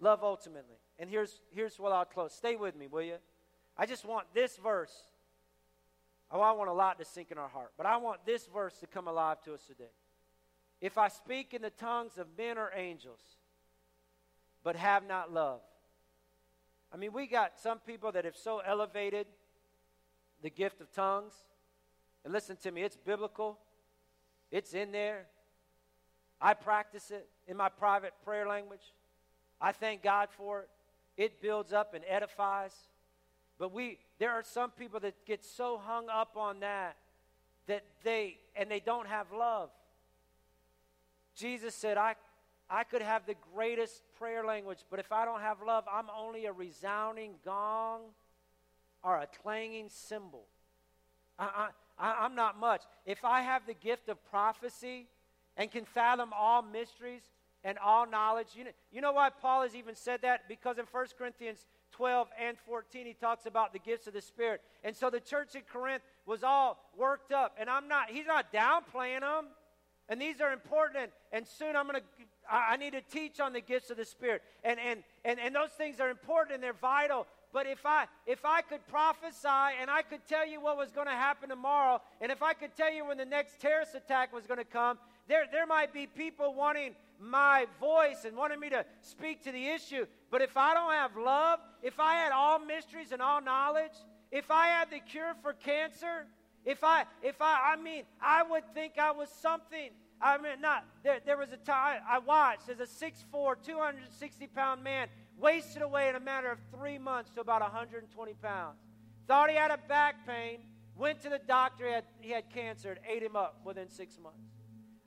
Love 0.00 0.20
ultimately. 0.22 0.76
And 0.98 1.08
here's, 1.08 1.40
here's 1.50 1.78
what 1.78 1.92
I'll 1.92 2.04
close. 2.04 2.32
Stay 2.34 2.56
with 2.56 2.76
me, 2.76 2.86
will 2.86 3.02
you? 3.02 3.16
I 3.76 3.86
just 3.86 4.04
want 4.04 4.26
this 4.34 4.56
verse. 4.56 4.92
Oh, 6.30 6.40
I 6.40 6.52
want 6.52 6.70
a 6.70 6.74
lot 6.74 6.98
to 6.98 7.04
sink 7.04 7.30
in 7.30 7.38
our 7.38 7.48
heart, 7.48 7.72
but 7.76 7.86
I 7.86 7.96
want 7.98 8.24
this 8.24 8.46
verse 8.46 8.78
to 8.78 8.86
come 8.86 9.06
alive 9.06 9.40
to 9.42 9.54
us 9.54 9.62
today. 9.66 9.90
If 10.80 10.98
I 10.98 11.08
speak 11.08 11.54
in 11.54 11.62
the 11.62 11.70
tongues 11.70 12.18
of 12.18 12.26
men 12.36 12.58
or 12.58 12.70
angels, 12.74 13.20
but 14.64 14.76
have 14.76 15.06
not 15.06 15.32
love. 15.32 15.60
I 16.92 16.96
mean, 16.96 17.12
we 17.12 17.26
got 17.26 17.58
some 17.58 17.78
people 17.78 18.12
that 18.12 18.24
have 18.24 18.36
so 18.36 18.60
elevated 18.60 19.26
the 20.42 20.50
gift 20.50 20.80
of 20.80 20.92
tongues. 20.92 21.32
And 22.24 22.32
listen 22.32 22.56
to 22.62 22.70
me, 22.70 22.82
it's 22.82 22.96
biblical, 22.96 23.58
it's 24.50 24.74
in 24.74 24.92
there. 24.92 25.26
I 26.40 26.54
practice 26.54 27.10
it 27.10 27.28
in 27.46 27.56
my 27.56 27.68
private 27.68 28.12
prayer 28.24 28.46
language. 28.46 28.92
I 29.60 29.72
thank 29.72 30.02
God 30.02 30.28
for 30.36 30.62
it. 30.62 30.68
It 31.16 31.40
builds 31.40 31.72
up 31.72 31.94
and 31.94 32.04
edifies. 32.08 32.74
But 33.58 33.72
we 33.72 33.98
there 34.18 34.30
are 34.32 34.42
some 34.42 34.70
people 34.70 34.98
that 35.00 35.14
get 35.24 35.44
so 35.44 35.80
hung 35.82 36.08
up 36.08 36.36
on 36.36 36.60
that 36.60 36.96
that 37.66 37.84
they 38.02 38.38
and 38.56 38.70
they 38.70 38.80
don't 38.80 39.06
have 39.06 39.32
love. 39.32 39.70
Jesus 41.36 41.74
said, 41.74 41.96
I 41.96 42.16
I 42.68 42.84
could 42.84 43.02
have 43.02 43.26
the 43.26 43.36
greatest 43.54 44.02
prayer 44.18 44.44
language, 44.44 44.78
but 44.90 44.98
if 44.98 45.12
I 45.12 45.24
don't 45.24 45.42
have 45.42 45.58
love, 45.64 45.84
I'm 45.90 46.06
only 46.16 46.46
a 46.46 46.52
resounding 46.52 47.34
gong 47.44 48.00
or 49.04 49.18
a 49.18 49.28
clanging 49.42 49.88
cymbal. 49.90 50.44
I, 51.38 51.68
I, 52.02 52.24
I'm 52.24 52.34
not 52.34 52.58
much. 52.58 52.82
If 53.06 53.24
I 53.24 53.40
have 53.42 53.64
the 53.66 53.74
gift 53.74 54.08
of 54.08 54.22
prophecy 54.28 55.06
and 55.56 55.70
can 55.70 55.84
fathom 55.84 56.30
all 56.36 56.60
mysteries 56.60 57.22
and 57.64 57.78
all 57.78 58.06
knowledge, 58.06 58.48
you 58.56 58.64
know, 58.64 58.70
you 58.90 59.00
know 59.00 59.12
why 59.12 59.30
Paul 59.30 59.62
has 59.62 59.76
even 59.76 59.94
said 59.94 60.22
that? 60.22 60.48
Because 60.48 60.78
in 60.78 60.84
1 60.90 61.06
Corinthians 61.16 61.64
12 61.92 62.28
and 62.40 62.58
14, 62.66 63.06
he 63.06 63.14
talks 63.14 63.46
about 63.46 63.72
the 63.72 63.78
gifts 63.78 64.08
of 64.08 64.14
the 64.14 64.20
Spirit. 64.20 64.60
And 64.82 64.96
so 64.96 65.10
the 65.10 65.20
church 65.20 65.54
in 65.54 65.62
Corinth 65.72 66.02
was 66.26 66.42
all 66.42 66.78
worked 66.98 67.32
up. 67.32 67.56
And 67.58 67.70
I'm 67.70 67.86
not, 67.86 68.10
he's 68.10 68.26
not 68.26 68.52
downplaying 68.52 69.20
them. 69.20 69.46
And 70.08 70.20
these 70.20 70.40
are 70.40 70.52
important. 70.52 71.04
And, 71.04 71.12
and 71.32 71.46
soon 71.46 71.76
I'm 71.76 71.86
going 71.86 72.00
to, 72.00 72.06
I 72.50 72.76
need 72.76 72.94
to 72.94 73.00
teach 73.00 73.38
on 73.38 73.52
the 73.52 73.60
gifts 73.60 73.90
of 73.90 73.96
the 73.96 74.04
Spirit. 74.04 74.42
And, 74.64 74.80
and, 74.80 75.04
and, 75.24 75.38
and 75.38 75.54
those 75.54 75.70
things 75.70 76.00
are 76.00 76.10
important 76.10 76.54
and 76.56 76.62
they're 76.62 76.72
vital. 76.72 77.28
But 77.52 77.66
if 77.66 77.84
I, 77.84 78.06
if 78.26 78.44
I 78.44 78.62
could 78.62 78.86
prophesy 78.88 79.76
and 79.80 79.90
I 79.90 80.02
could 80.02 80.26
tell 80.26 80.46
you 80.46 80.60
what 80.60 80.76
was 80.76 80.90
going 80.90 81.06
to 81.06 81.12
happen 81.12 81.50
tomorrow, 81.50 82.00
and 82.20 82.32
if 82.32 82.42
I 82.42 82.54
could 82.54 82.74
tell 82.74 82.92
you 82.92 83.06
when 83.06 83.18
the 83.18 83.26
next 83.26 83.60
terrorist 83.60 83.94
attack 83.94 84.32
was 84.32 84.46
going 84.46 84.58
to 84.58 84.64
come, 84.64 84.98
there, 85.28 85.44
there 85.50 85.66
might 85.66 85.92
be 85.92 86.06
people 86.06 86.54
wanting 86.54 86.94
my 87.20 87.66
voice 87.78 88.24
and 88.24 88.36
wanting 88.36 88.58
me 88.58 88.70
to 88.70 88.84
speak 89.00 89.44
to 89.44 89.52
the 89.52 89.68
issue. 89.68 90.06
But 90.30 90.42
if 90.42 90.56
I 90.56 90.74
don't 90.74 90.92
have 90.92 91.16
love, 91.16 91.60
if 91.82 92.00
I 92.00 92.14
had 92.14 92.32
all 92.32 92.58
mysteries 92.58 93.12
and 93.12 93.20
all 93.20 93.40
knowledge, 93.40 93.92
if 94.30 94.50
I 94.50 94.68
had 94.68 94.90
the 94.90 94.98
cure 94.98 95.34
for 95.42 95.52
cancer, 95.52 96.26
if 96.64 96.82
I, 96.82 97.04
if 97.22 97.40
I, 97.40 97.74
I 97.74 97.76
mean, 97.76 98.04
I 98.20 98.42
would 98.42 98.64
think 98.74 98.98
I 98.98 99.10
was 99.10 99.28
something. 99.28 99.90
I 100.20 100.38
mean, 100.38 100.60
not, 100.60 100.84
there, 101.02 101.20
there 101.24 101.36
was 101.36 101.52
a 101.52 101.56
time 101.56 102.00
I 102.08 102.18
watched 102.18 102.68
as 102.68 102.80
a 102.80 102.84
6'4, 102.84 103.56
260 103.64 104.46
pound 104.48 104.82
man 104.82 105.08
wasted 105.42 105.82
away 105.82 106.08
in 106.08 106.14
a 106.14 106.20
matter 106.20 106.50
of 106.50 106.58
three 106.74 106.98
months 106.98 107.30
to 107.32 107.40
about 107.40 107.60
120 107.60 108.34
pounds. 108.34 108.78
Thought 109.26 109.50
he 109.50 109.56
had 109.56 109.70
a 109.70 109.78
back 109.88 110.26
pain, 110.26 110.60
went 110.96 111.20
to 111.22 111.28
the 111.28 111.40
doctor, 111.46 111.86
he 111.86 111.92
had, 111.92 112.04
he 112.20 112.30
had 112.30 112.50
cancer, 112.50 112.92
and 112.92 113.00
ate 113.08 113.22
him 113.22 113.36
up 113.36 113.60
within 113.64 113.90
six 113.90 114.18
months. 114.18 114.38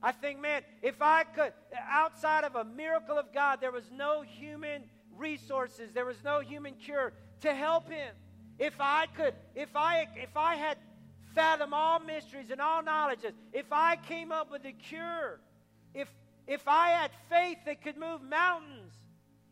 I 0.02 0.12
think, 0.12 0.40
man, 0.40 0.62
if 0.82 1.00
I 1.00 1.24
could, 1.24 1.52
outside 1.90 2.44
of 2.44 2.54
a 2.54 2.64
miracle 2.64 3.18
of 3.18 3.32
God, 3.32 3.60
there 3.60 3.72
was 3.72 3.90
no 3.90 4.22
human 4.22 4.84
resources, 5.16 5.92
there 5.92 6.04
was 6.04 6.22
no 6.22 6.40
human 6.40 6.74
cure 6.74 7.12
to 7.40 7.54
help 7.54 7.88
him. 7.88 8.14
If 8.58 8.74
I 8.78 9.06
could, 9.16 9.34
if 9.54 9.74
I 9.74 10.06
if 10.16 10.36
I 10.36 10.54
had 10.54 10.78
fathom 11.34 11.74
all 11.74 11.98
mysteries 11.98 12.50
and 12.50 12.60
all 12.60 12.82
knowledges, 12.82 13.32
if 13.52 13.66
I 13.70 13.96
came 13.96 14.32
up 14.32 14.50
with 14.50 14.64
a 14.64 14.72
cure, 14.72 15.40
if 15.94 16.08
if 16.46 16.66
I 16.66 16.90
had 16.90 17.10
faith 17.28 17.58
that 17.66 17.82
could 17.82 17.98
move 17.98 18.22
mountains, 18.22 18.94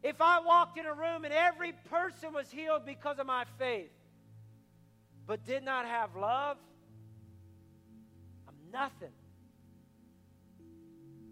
if 0.05 0.21
I 0.21 0.39
walked 0.41 0.79
in 0.79 0.85
a 0.85 0.93
room 0.93 1.25
and 1.25 1.33
every 1.33 1.73
person 1.89 2.35
was 2.35 2.51
healed 2.51 2.85
because 2.85 3.19
of 3.19 3.27
my 3.27 3.47
faith, 3.59 3.91
but 5.27 5.47
did 5.47 5.65
not 5.65 5.87
have 5.87 6.15
love, 6.15 6.59
I'm 8.47 8.55
nothing. 8.71 9.15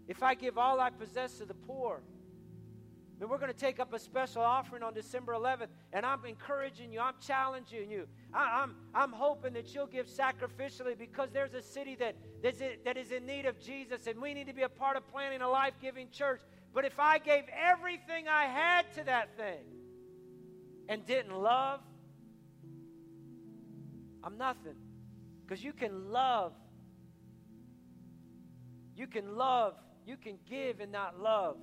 If 0.07 0.23
I 0.23 0.33
give 0.33 0.57
all 0.57 0.79
I 0.79 0.89
possess 0.89 1.37
to 1.37 1.45
the 1.45 1.53
poor, 1.53 2.01
then 3.19 3.29
we're 3.29 3.37
going 3.37 3.53
to 3.53 3.57
take 3.57 3.79
up 3.79 3.93
a 3.93 3.99
special 3.99 4.41
offering 4.41 4.81
on 4.81 4.95
December 4.95 5.33
11th, 5.33 5.67
and 5.93 6.03
I'm 6.03 6.25
encouraging 6.25 6.91
you, 6.91 6.99
I'm 6.99 7.13
challenging 7.25 7.91
you. 7.91 8.07
I, 8.33 8.63
am 8.63 8.75
I'm, 8.93 9.03
I'm 9.03 9.11
hoping 9.11 9.53
that 9.53 9.75
you'll 9.75 9.85
give 9.85 10.07
sacrificially 10.07 10.97
because 10.97 11.29
there's 11.31 11.53
a 11.53 11.61
city 11.61 11.95
that, 11.97 12.15
that 12.41 12.97
is 12.97 13.11
in 13.11 13.27
need 13.27 13.45
of 13.45 13.59
Jesus, 13.59 14.07
and 14.07 14.19
we 14.19 14.33
need 14.33 14.47
to 14.47 14.53
be 14.53 14.63
a 14.63 14.69
part 14.69 14.97
of 14.97 15.07
planning 15.07 15.41
a 15.41 15.47
life 15.47 15.75
giving 15.79 16.09
church 16.09 16.41
but 16.73 16.85
if 16.85 16.99
I 16.99 17.19
gave 17.19 17.43
everything 17.55 18.27
I 18.27 18.45
had 18.45 18.91
to 18.93 19.03
that 19.03 19.37
thing 19.37 19.63
and 20.89 21.05
didn't 21.05 21.35
love, 21.35 21.81
I'm 24.23 24.37
nothing. 24.37 24.75
Because 25.45 25.63
you 25.63 25.73
can 25.73 26.11
love. 26.11 26.53
You 28.95 29.07
can 29.07 29.35
love. 29.35 29.75
You 30.05 30.17
can 30.17 30.37
give 30.49 30.79
and 30.79 30.91
not 30.91 31.19
love. 31.19 31.57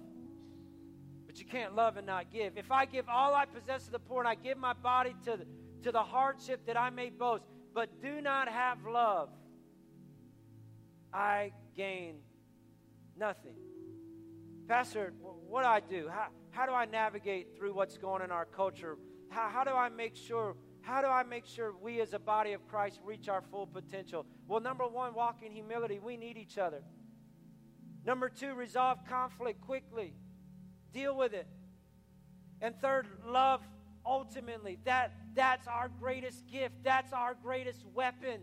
But 1.27 1.39
you 1.39 1.45
can't 1.47 1.75
love 1.75 1.97
and 1.97 2.07
not 2.07 2.33
give. 2.33 2.57
If 2.57 2.71
I 2.71 2.85
give 2.85 3.09
all 3.09 3.35
I 3.35 3.47
possess 3.47 3.87
to 3.87 3.91
the 3.91 3.99
poor 3.99 4.21
and 4.21 4.29
I 4.29 4.35
give 4.35 4.59
my 4.59 4.75
body 4.75 5.15
to 5.25 5.37
the, 5.37 5.47
to 5.83 5.93
the 5.93 6.03
hardship 6.03 6.67
that 6.67 6.79
I 6.79 6.91
may 6.91 7.11
boast, 7.11 7.45
but 7.75 8.01
do 8.01 8.21
not 8.21 8.49
have 8.49 8.79
love, 8.85 9.29
I 11.13 11.53
gain 11.77 12.17
nothing. 13.17 13.55
Pastor, 14.71 15.13
what 15.49 15.63
do 15.63 15.69
I 15.69 15.81
do? 15.81 16.09
How, 16.09 16.29
how 16.51 16.65
do 16.65 16.71
I 16.71 16.85
navigate 16.85 17.57
through 17.57 17.75
what's 17.75 17.99
going 17.99 18.23
on 18.23 18.27
in 18.27 18.31
our 18.31 18.45
culture? 18.45 18.99
How, 19.29 19.49
how 19.49 19.65
do 19.65 19.73
I 19.73 19.89
make 19.89 20.15
sure 20.15 20.55
how 20.83 21.03
do 21.03 21.09
I 21.09 21.25
make 21.25 21.45
sure 21.45 21.75
we 21.77 22.01
as 22.01 22.13
a 22.15 22.21
body 22.21 22.53
of 22.53 22.67
Christ 22.69 23.01
reach 23.05 23.29
our 23.29 23.43
full 23.51 23.67
potential? 23.67 24.25
Well, 24.47 24.61
number 24.61 24.87
one, 24.87 25.13
walk 25.13 25.43
in 25.45 25.51
humility. 25.51 25.99
We 25.99 26.17
need 26.17 26.37
each 26.37 26.57
other. 26.57 26.83
Number 28.07 28.29
two, 28.29 28.55
resolve 28.55 28.99
conflict 29.09 29.61
quickly, 29.61 30.15
deal 30.93 31.17
with 31.17 31.35
it. 31.35 31.49
And 32.63 32.81
third, 32.81 33.09
love 33.27 33.63
ultimately. 34.07 34.79
That, 34.85 35.13
that's 35.35 35.67
our 35.67 35.89
greatest 35.89 36.47
gift, 36.47 36.77
that's 36.85 37.13
our 37.13 37.35
greatest 37.35 37.85
weapon. 37.93 38.43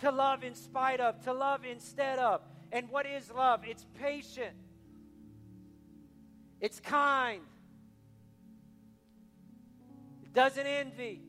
To 0.00 0.12
love 0.12 0.44
in 0.44 0.54
spite 0.54 1.00
of, 1.00 1.24
to 1.24 1.32
love 1.32 1.64
instead 1.64 2.18
of. 2.18 2.42
And 2.70 2.90
what 2.90 3.06
is 3.06 3.30
love? 3.30 3.62
It's 3.66 3.86
patient. 3.98 4.54
It's 6.60 6.80
kind. 6.80 7.42
It 10.22 10.32
doesn't 10.34 10.66
envy. 10.66 11.22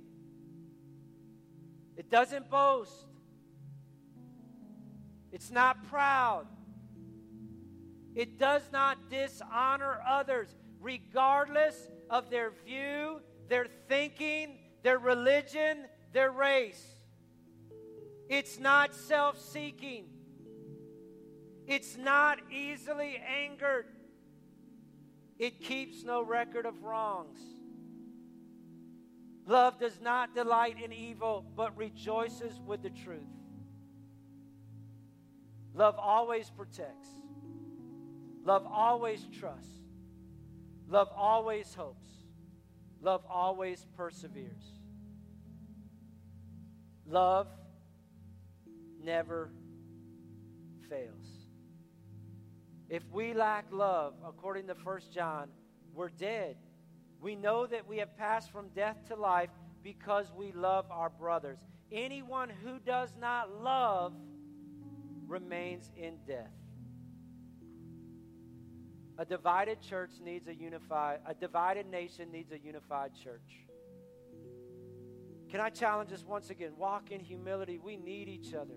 It 1.97 2.09
doesn't 2.09 2.49
boast. 2.49 3.05
It's 5.31 5.49
not 5.49 5.87
proud. 5.87 6.47
It 8.15 8.37
does 8.37 8.63
not 8.73 9.09
dishonor 9.09 10.01
others, 10.07 10.53
regardless 10.81 11.89
of 12.09 12.29
their 12.29 12.51
view, 12.65 13.21
their 13.47 13.67
thinking, 13.87 14.59
their 14.83 14.97
religion, 14.97 15.85
their 16.11 16.31
race. 16.31 16.85
It's 18.27 18.59
not 18.59 18.93
self 18.93 19.39
seeking. 19.39 20.05
It's 21.67 21.95
not 21.97 22.39
easily 22.51 23.21
angered. 23.25 23.85
It 25.41 25.59
keeps 25.59 26.03
no 26.03 26.21
record 26.21 26.67
of 26.67 26.83
wrongs. 26.83 27.39
Love 29.47 29.79
does 29.79 29.99
not 29.99 30.35
delight 30.35 30.75
in 30.79 30.93
evil, 30.93 31.43
but 31.57 31.75
rejoices 31.75 32.59
with 32.63 32.83
the 32.83 32.91
truth. 32.91 33.23
Love 35.73 35.95
always 35.97 36.51
protects. 36.51 37.09
Love 38.43 38.67
always 38.71 39.27
trusts. 39.39 39.81
Love 40.87 41.09
always 41.17 41.73
hopes. 41.73 42.09
Love 43.01 43.23
always 43.27 43.87
perseveres. 43.97 44.77
Love 47.07 47.47
never 49.03 49.49
fails. 50.87 51.40
If 52.91 53.03
we 53.09 53.33
lack 53.33 53.67
love, 53.71 54.15
according 54.27 54.67
to 54.67 54.73
1 54.73 54.99
John, 55.13 55.47
we're 55.93 56.09
dead. 56.09 56.57
We 57.21 57.35
know 57.35 57.65
that 57.65 57.87
we 57.87 57.99
have 57.99 58.17
passed 58.17 58.51
from 58.51 58.67
death 58.75 58.97
to 59.07 59.15
life 59.15 59.49
because 59.81 60.29
we 60.35 60.51
love 60.51 60.87
our 60.91 61.09
brothers. 61.09 61.59
Anyone 61.89 62.49
who 62.49 62.79
does 62.79 63.13
not 63.17 63.63
love 63.63 64.11
remains 65.25 65.89
in 65.95 66.17
death. 66.27 66.51
A 69.17 69.23
divided 69.23 69.79
church 69.79 70.11
needs 70.21 70.49
a 70.49 70.53
unified, 70.53 71.19
a 71.25 71.33
divided 71.33 71.89
nation 71.89 72.29
needs 72.29 72.51
a 72.51 72.59
unified 72.59 73.11
church. 73.23 73.67
Can 75.49 75.61
I 75.61 75.69
challenge 75.69 76.11
us 76.11 76.25
once 76.25 76.49
again? 76.49 76.73
Walk 76.77 77.09
in 77.11 77.21
humility. 77.21 77.77
We 77.77 77.95
need 77.95 78.27
each 78.27 78.53
other. 78.53 78.75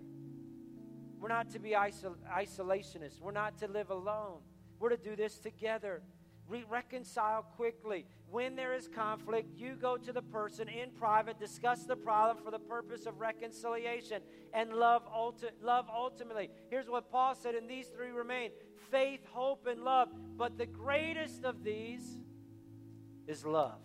We're 1.24 1.28
not 1.28 1.48
to 1.52 1.58
be 1.58 1.70
isol- 1.70 2.18
isolationists. 2.30 3.18
We're 3.18 3.32
not 3.32 3.56
to 3.60 3.66
live 3.66 3.88
alone. 3.88 4.40
We're 4.78 4.90
to 4.90 4.98
do 4.98 5.16
this 5.16 5.38
together. 5.38 6.02
Re- 6.46 6.66
reconcile 6.68 7.44
quickly. 7.56 8.04
When 8.30 8.56
there 8.56 8.74
is 8.74 8.88
conflict, 8.88 9.48
you 9.56 9.74
go 9.74 9.96
to 9.96 10.12
the 10.12 10.20
person 10.20 10.68
in 10.68 10.90
private, 10.90 11.40
discuss 11.40 11.84
the 11.84 11.96
problem 11.96 12.44
for 12.44 12.50
the 12.50 12.58
purpose 12.58 13.06
of 13.06 13.20
reconciliation, 13.20 14.20
and 14.52 14.74
love, 14.74 15.02
ulti- 15.06 15.48
love 15.62 15.86
ultimately. 15.90 16.50
Here's 16.68 16.90
what 16.90 17.10
Paul 17.10 17.34
said, 17.34 17.54
and 17.54 17.70
these 17.70 17.86
three 17.86 18.10
remain 18.10 18.50
faith, 18.90 19.20
hope, 19.32 19.66
and 19.66 19.82
love. 19.82 20.10
But 20.36 20.58
the 20.58 20.66
greatest 20.66 21.42
of 21.46 21.64
these 21.64 22.18
is 23.26 23.46
love. 23.46 23.80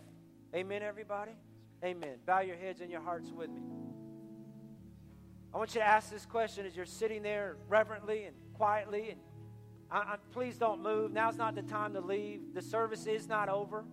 Amen, 0.54 0.84
everybody? 0.84 1.38
Amen. 1.86 2.18
Bow 2.26 2.42
your 2.42 2.58
heads 2.58 2.82
and 2.82 2.92
your 2.92 3.00
hearts 3.00 3.32
with 3.32 3.50
me. 3.50 3.79
I 5.54 5.58
want 5.58 5.74
you 5.74 5.82
to 5.82 5.88
ask 5.88 6.12
this 6.12 6.26
question 6.26 6.66
as 6.66 6.76
you're 6.76 6.86
sitting 6.86 7.24
there 7.24 7.58
reverently 7.68 8.26
and 8.26 8.36
quietly 8.54 9.10
and 9.12 9.20
I, 9.92 9.98
I, 9.98 10.16
please 10.32 10.58
don't 10.58 10.84
move. 10.84 11.12
Now's 11.12 11.38
not 11.38 11.56
the 11.56 11.64
time 11.64 11.94
to 11.94 12.02
leave. 12.02 12.54
The 12.54 12.62
service 12.62 13.08
is 13.08 13.28
not 13.28 13.50
over. 13.50 13.84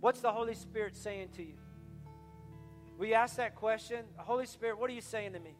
What's 0.00 0.20
the 0.20 0.32
Holy 0.32 0.54
Spirit 0.54 0.96
saying 0.96 1.28
to 1.36 1.42
you? 1.42 1.54
We 2.98 3.14
ask 3.14 3.36
that 3.36 3.54
question, 3.54 4.04
Holy 4.16 4.44
Spirit, 4.44 4.78
what 4.78 4.90
are 4.90 4.92
you 4.92 5.00
saying 5.00 5.32
to 5.32 5.40
me? 5.40 5.54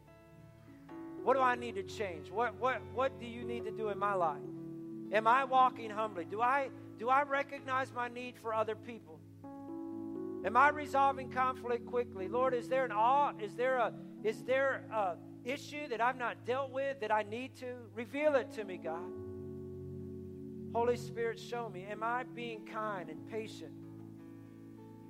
What 1.23 1.35
do 1.35 1.39
I 1.39 1.55
need 1.55 1.75
to 1.75 1.83
change? 1.83 2.29
What, 2.29 2.55
what, 2.59 2.81
what 2.93 3.19
do 3.19 3.25
you 3.25 3.43
need 3.43 3.65
to 3.65 3.71
do 3.71 3.89
in 3.89 3.97
my 3.97 4.13
life? 4.13 4.37
Am 5.11 5.27
I 5.27 5.43
walking 5.43 5.89
humbly? 5.89 6.25
Do 6.25 6.41
I, 6.41 6.69
do 6.99 7.09
I 7.09 7.23
recognize 7.23 7.91
my 7.93 8.07
need 8.07 8.35
for 8.37 8.53
other 8.53 8.75
people? 8.75 9.19
Am 10.45 10.55
I 10.57 10.69
resolving 10.69 11.31
conflict 11.31 11.85
quickly? 11.85 12.27
Lord, 12.27 12.53
is 12.53 12.67
there 12.67 12.85
an 12.85 12.91
awe? 12.91 13.33
Is 13.39 13.55
there 13.55 13.77
a 13.77 13.93
is 14.23 14.43
there 14.43 14.83
a 14.93 15.15
issue 15.43 15.87
that 15.89 16.01
I've 16.01 16.17
not 16.17 16.45
dealt 16.45 16.71
with 16.71 16.99
that 17.01 17.11
I 17.11 17.23
need 17.23 17.55
to? 17.57 17.73
Reveal 17.95 18.35
it 18.35 18.51
to 18.53 18.63
me, 18.63 18.77
God. 18.77 18.99
Holy 20.73 20.95
Spirit, 20.95 21.39
show 21.39 21.69
me. 21.69 21.85
Am 21.89 22.03
I 22.03 22.23
being 22.23 22.65
kind 22.65 23.09
and 23.09 23.27
patient? 23.29 23.71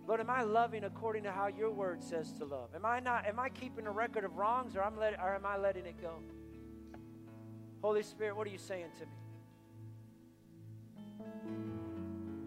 Lord, 0.08 0.20
am 0.20 0.30
I 0.30 0.42
loving 0.42 0.84
according 0.84 1.24
to 1.24 1.32
how 1.32 1.48
your 1.48 1.72
word 1.72 2.04
says 2.04 2.34
to 2.34 2.46
love? 2.46 2.70
Am 2.76 2.86
I 2.86 3.00
not 3.00 3.26
am 3.28 3.40
I 3.40 3.50
keeping 3.50 3.86
a 3.86 3.92
record 3.92 4.24
of 4.24 4.36
wrongs 4.36 4.76
or, 4.76 4.92
let, 4.98 5.20
or 5.20 5.36
am 5.36 5.46
I 5.46 5.58
letting 5.58 5.86
it 5.86 6.02
go? 6.02 6.16
Holy 7.82 8.04
Spirit, 8.04 8.36
what 8.36 8.48
are 8.48 8.52
you 8.52 8.58
saying 8.58 8.88
to 9.00 9.06
me? 9.06 9.12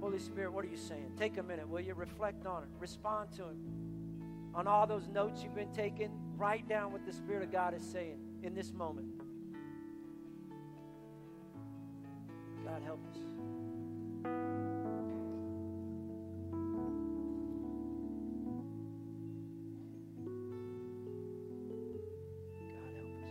Holy 0.01 0.19
Spirit, 0.19 0.53
what 0.53 0.65
are 0.65 0.69
you 0.69 0.77
saying? 0.77 1.13
Take 1.17 1.39
a 1.39 1.43
minute, 1.43 1.69
will 1.69 1.81
you? 1.81 1.95
Reflect 1.95 2.45
on 2.47 2.65
it. 2.65 2.69
Respond 2.79 3.33
to 3.37 3.45
Him. 3.45 4.53
On 4.55 4.67
all 4.67 4.87
those 4.87 5.09
notes 5.09 5.43
you've 5.43 5.55
been 5.55 5.73
taking, 5.73 6.11
write 6.37 6.69
down 6.69 6.93
what 6.93 7.07
the 7.07 7.13
Spirit 7.13 7.43
of 7.43 7.53
God 7.53 7.75
is 7.75 7.85
saying 7.85 8.19
in 8.43 8.55
this 8.55 8.73
moment. 8.73 9.07
God, 12.65 12.83
help 12.83 13.01
us. 13.11 13.19
God, 14.23 14.31
help 22.97 23.07
us. 23.07 23.25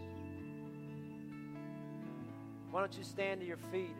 Why 2.72 2.80
don't 2.80 2.98
you 2.98 3.04
stand 3.04 3.42
to 3.42 3.46
your 3.46 3.58
feet? 3.72 3.96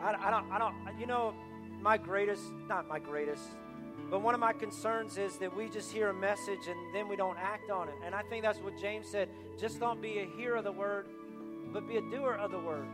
I, 0.00 0.14
I 0.14 0.30
don't, 0.30 0.50
I 0.50 0.58
don't, 0.58 0.74
you 0.98 1.06
know, 1.06 1.34
my 1.80 1.96
greatest, 1.96 2.42
not 2.68 2.88
my 2.88 2.98
greatest, 2.98 3.44
but 4.10 4.22
one 4.22 4.34
of 4.34 4.40
my 4.40 4.52
concerns 4.52 5.18
is 5.18 5.36
that 5.36 5.54
we 5.54 5.68
just 5.68 5.92
hear 5.92 6.08
a 6.08 6.14
message 6.14 6.66
and 6.66 6.94
then 6.94 7.08
we 7.08 7.16
don't 7.16 7.38
act 7.38 7.70
on 7.70 7.88
it. 7.88 7.94
And 8.04 8.14
I 8.14 8.22
think 8.22 8.42
that's 8.42 8.58
what 8.58 8.78
James 8.80 9.06
said. 9.06 9.28
Just 9.60 9.80
don't 9.80 10.00
be 10.00 10.18
a 10.20 10.26
hearer 10.36 10.56
of 10.56 10.64
the 10.64 10.72
word, 10.72 11.06
but 11.72 11.86
be 11.86 11.98
a 11.98 12.00
doer 12.00 12.32
of 12.32 12.50
the 12.50 12.58
word. 12.58 12.86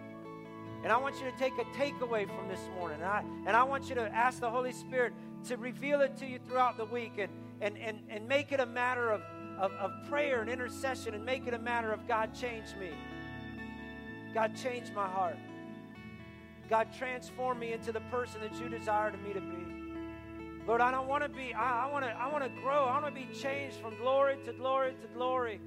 And 0.83 0.93
I 0.93 0.97
want 0.97 1.15
you 1.21 1.31
to 1.31 1.37
take 1.39 1.53
a 1.59 1.65
takeaway 1.79 2.27
from 2.27 2.49
this 2.49 2.61
morning. 2.79 2.99
And 3.01 3.07
I, 3.07 3.25
and 3.47 3.57
I 3.57 3.63
want 3.63 3.89
you 3.89 3.95
to 3.95 4.03
ask 4.15 4.41
the 4.41 4.51
Holy 4.51 4.73
Spirit 4.73 5.15
to 5.45 5.57
reveal 5.57 6.01
it 6.01 6.17
to 6.19 6.27
you 6.27 6.39
throughout 6.47 6.77
the 6.77 6.85
week 6.85 7.13
and, 7.19 7.31
and, 7.61 7.79
and, 7.79 8.01
and 8.11 8.29
make 8.29 8.51
it 8.51 8.61
a 8.61 8.67
matter 8.67 9.11
of, 9.11 9.23
of, 9.59 9.73
of 9.73 9.93
prayer 10.09 10.41
and 10.41 10.51
intercession 10.51 11.15
and 11.15 11.25
make 11.25 11.47
it 11.47 11.55
a 11.55 11.59
matter 11.59 11.93
of 11.93 12.07
God, 12.09 12.35
change 12.35 12.75
me. 12.79 12.91
God, 14.35 14.57
change 14.57 14.91
my 14.95 15.07
heart. 15.07 15.39
God, 16.69 16.89
transform 16.99 17.61
me 17.61 17.73
into 17.73 17.93
the 17.93 18.01
person 18.11 18.41
that 18.41 18.55
you 18.61 18.69
desire 18.69 19.13
me 19.13 19.33
to 19.33 19.41
be. 19.41 19.64
Lord, 20.67 20.81
I 20.81 20.91
don't 20.91 21.09
want 21.09 21.23
to 21.23 21.29
be, 21.29 21.53
I, 21.53 21.87
I 21.87 21.93
want 21.93 22.05
to 22.05 22.11
I 22.11 22.33
want 22.33 22.45
to 22.45 22.51
grow. 22.63 22.85
I 22.85 23.01
want 23.01 23.15
to 23.15 23.21
be 23.21 23.29
changed 23.35 23.77
from 23.77 23.97
glory 23.97 24.37
to 24.47 24.53
glory 24.53 24.95
to 25.03 25.09
glory. 25.15 25.61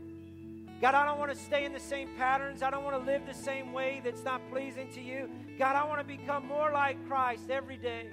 God, 0.82 0.93
I 0.93 1.06
don't 1.06 1.20
want 1.20 1.32
to 1.32 1.38
stay 1.38 1.66
in 1.66 1.74
the 1.74 1.80
same 1.80 2.10
patterns. 2.18 2.62
I 2.62 2.70
don't 2.70 2.84
want 2.84 2.95
to 2.98 3.12
live 3.12 3.26
the 3.26 3.34
same 3.34 3.74
way 3.74 4.02
that's 4.04 4.24
not 4.24 4.41
pleasing 4.52 4.89
to 4.93 5.02
you. 5.02 5.30
God, 5.58 5.76
I 5.76 5.84
want 5.84 6.00
to 6.00 6.06
become 6.06 6.48
more 6.48 6.72
like 6.72 6.98
Christ 7.08 7.50
every 7.50 7.78
day. 7.78 8.08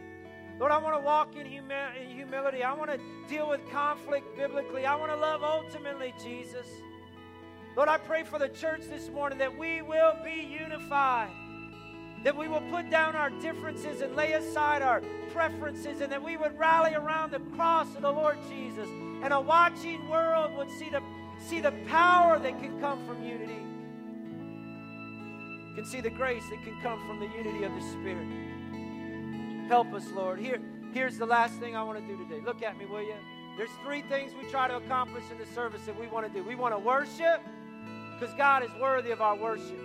Lord, 0.58 0.72
I 0.72 0.78
want 0.78 0.94
to 0.94 1.00
walk 1.00 1.36
in, 1.36 1.46
humi- 1.46 1.74
in 2.00 2.10
humility. 2.16 2.62
I 2.62 2.72
want 2.72 2.90
to 2.90 2.98
deal 3.28 3.48
with 3.48 3.60
conflict 3.70 4.36
biblically. 4.36 4.86
I 4.86 4.94
want 4.96 5.10
to 5.10 5.16
love 5.16 5.42
ultimately, 5.42 6.14
Jesus. 6.22 6.66
Lord, 7.76 7.88
I 7.88 7.98
pray 7.98 8.22
for 8.22 8.38
the 8.38 8.48
church 8.48 8.82
this 8.88 9.10
morning 9.10 9.38
that 9.38 9.58
we 9.58 9.82
will 9.82 10.16
be 10.24 10.48
unified 10.62 11.30
that 12.24 12.34
we 12.34 12.48
will 12.48 12.62
put 12.70 12.90
down 12.90 13.14
our 13.14 13.28
differences 13.28 14.00
and 14.00 14.16
lay 14.16 14.32
aside 14.32 14.80
our 14.80 15.02
preferences, 15.32 16.00
and 16.00 16.10
that 16.10 16.22
we 16.22 16.36
would 16.36 16.58
rally 16.58 16.94
around 16.94 17.30
the 17.30 17.40
cross 17.54 17.86
of 17.94 18.02
the 18.02 18.10
Lord 18.10 18.38
Jesus. 18.48 18.88
And 19.22 19.32
a 19.32 19.40
watching 19.40 20.08
world 20.08 20.56
would 20.56 20.70
see 20.78 20.88
the, 20.88 21.02
see 21.38 21.60
the 21.60 21.72
power 21.86 22.38
that 22.38 22.58
can 22.60 22.80
come 22.80 23.06
from 23.06 23.22
unity, 23.22 23.60
can 25.74 25.84
see 25.84 26.00
the 26.00 26.10
grace 26.10 26.44
that 26.50 26.64
can 26.64 26.80
come 26.80 26.98
from 27.06 27.20
the 27.20 27.26
unity 27.36 27.64
of 27.64 27.72
the 27.74 27.82
Spirit. 27.92 28.26
Help 29.68 29.92
us, 29.92 30.04
Lord. 30.14 30.38
Here, 30.38 30.60
here's 30.92 31.18
the 31.18 31.26
last 31.26 31.54
thing 31.60 31.76
I 31.76 31.82
want 31.82 31.98
to 31.98 32.06
do 32.06 32.16
today. 32.24 32.40
Look 32.44 32.62
at 32.62 32.78
me, 32.78 32.86
will 32.86 33.02
you? 33.02 33.16
There's 33.58 33.70
three 33.84 34.02
things 34.02 34.32
we 34.40 34.48
try 34.50 34.66
to 34.66 34.76
accomplish 34.76 35.24
in 35.30 35.38
the 35.38 35.46
service 35.54 35.82
that 35.86 35.98
we 35.98 36.06
want 36.06 36.26
to 36.26 36.32
do. 36.32 36.42
We 36.46 36.54
want 36.54 36.74
to 36.74 36.78
worship 36.78 37.40
because 38.18 38.34
God 38.36 38.62
is 38.62 38.70
worthy 38.80 39.10
of 39.10 39.20
our 39.20 39.36
worship. 39.36 39.78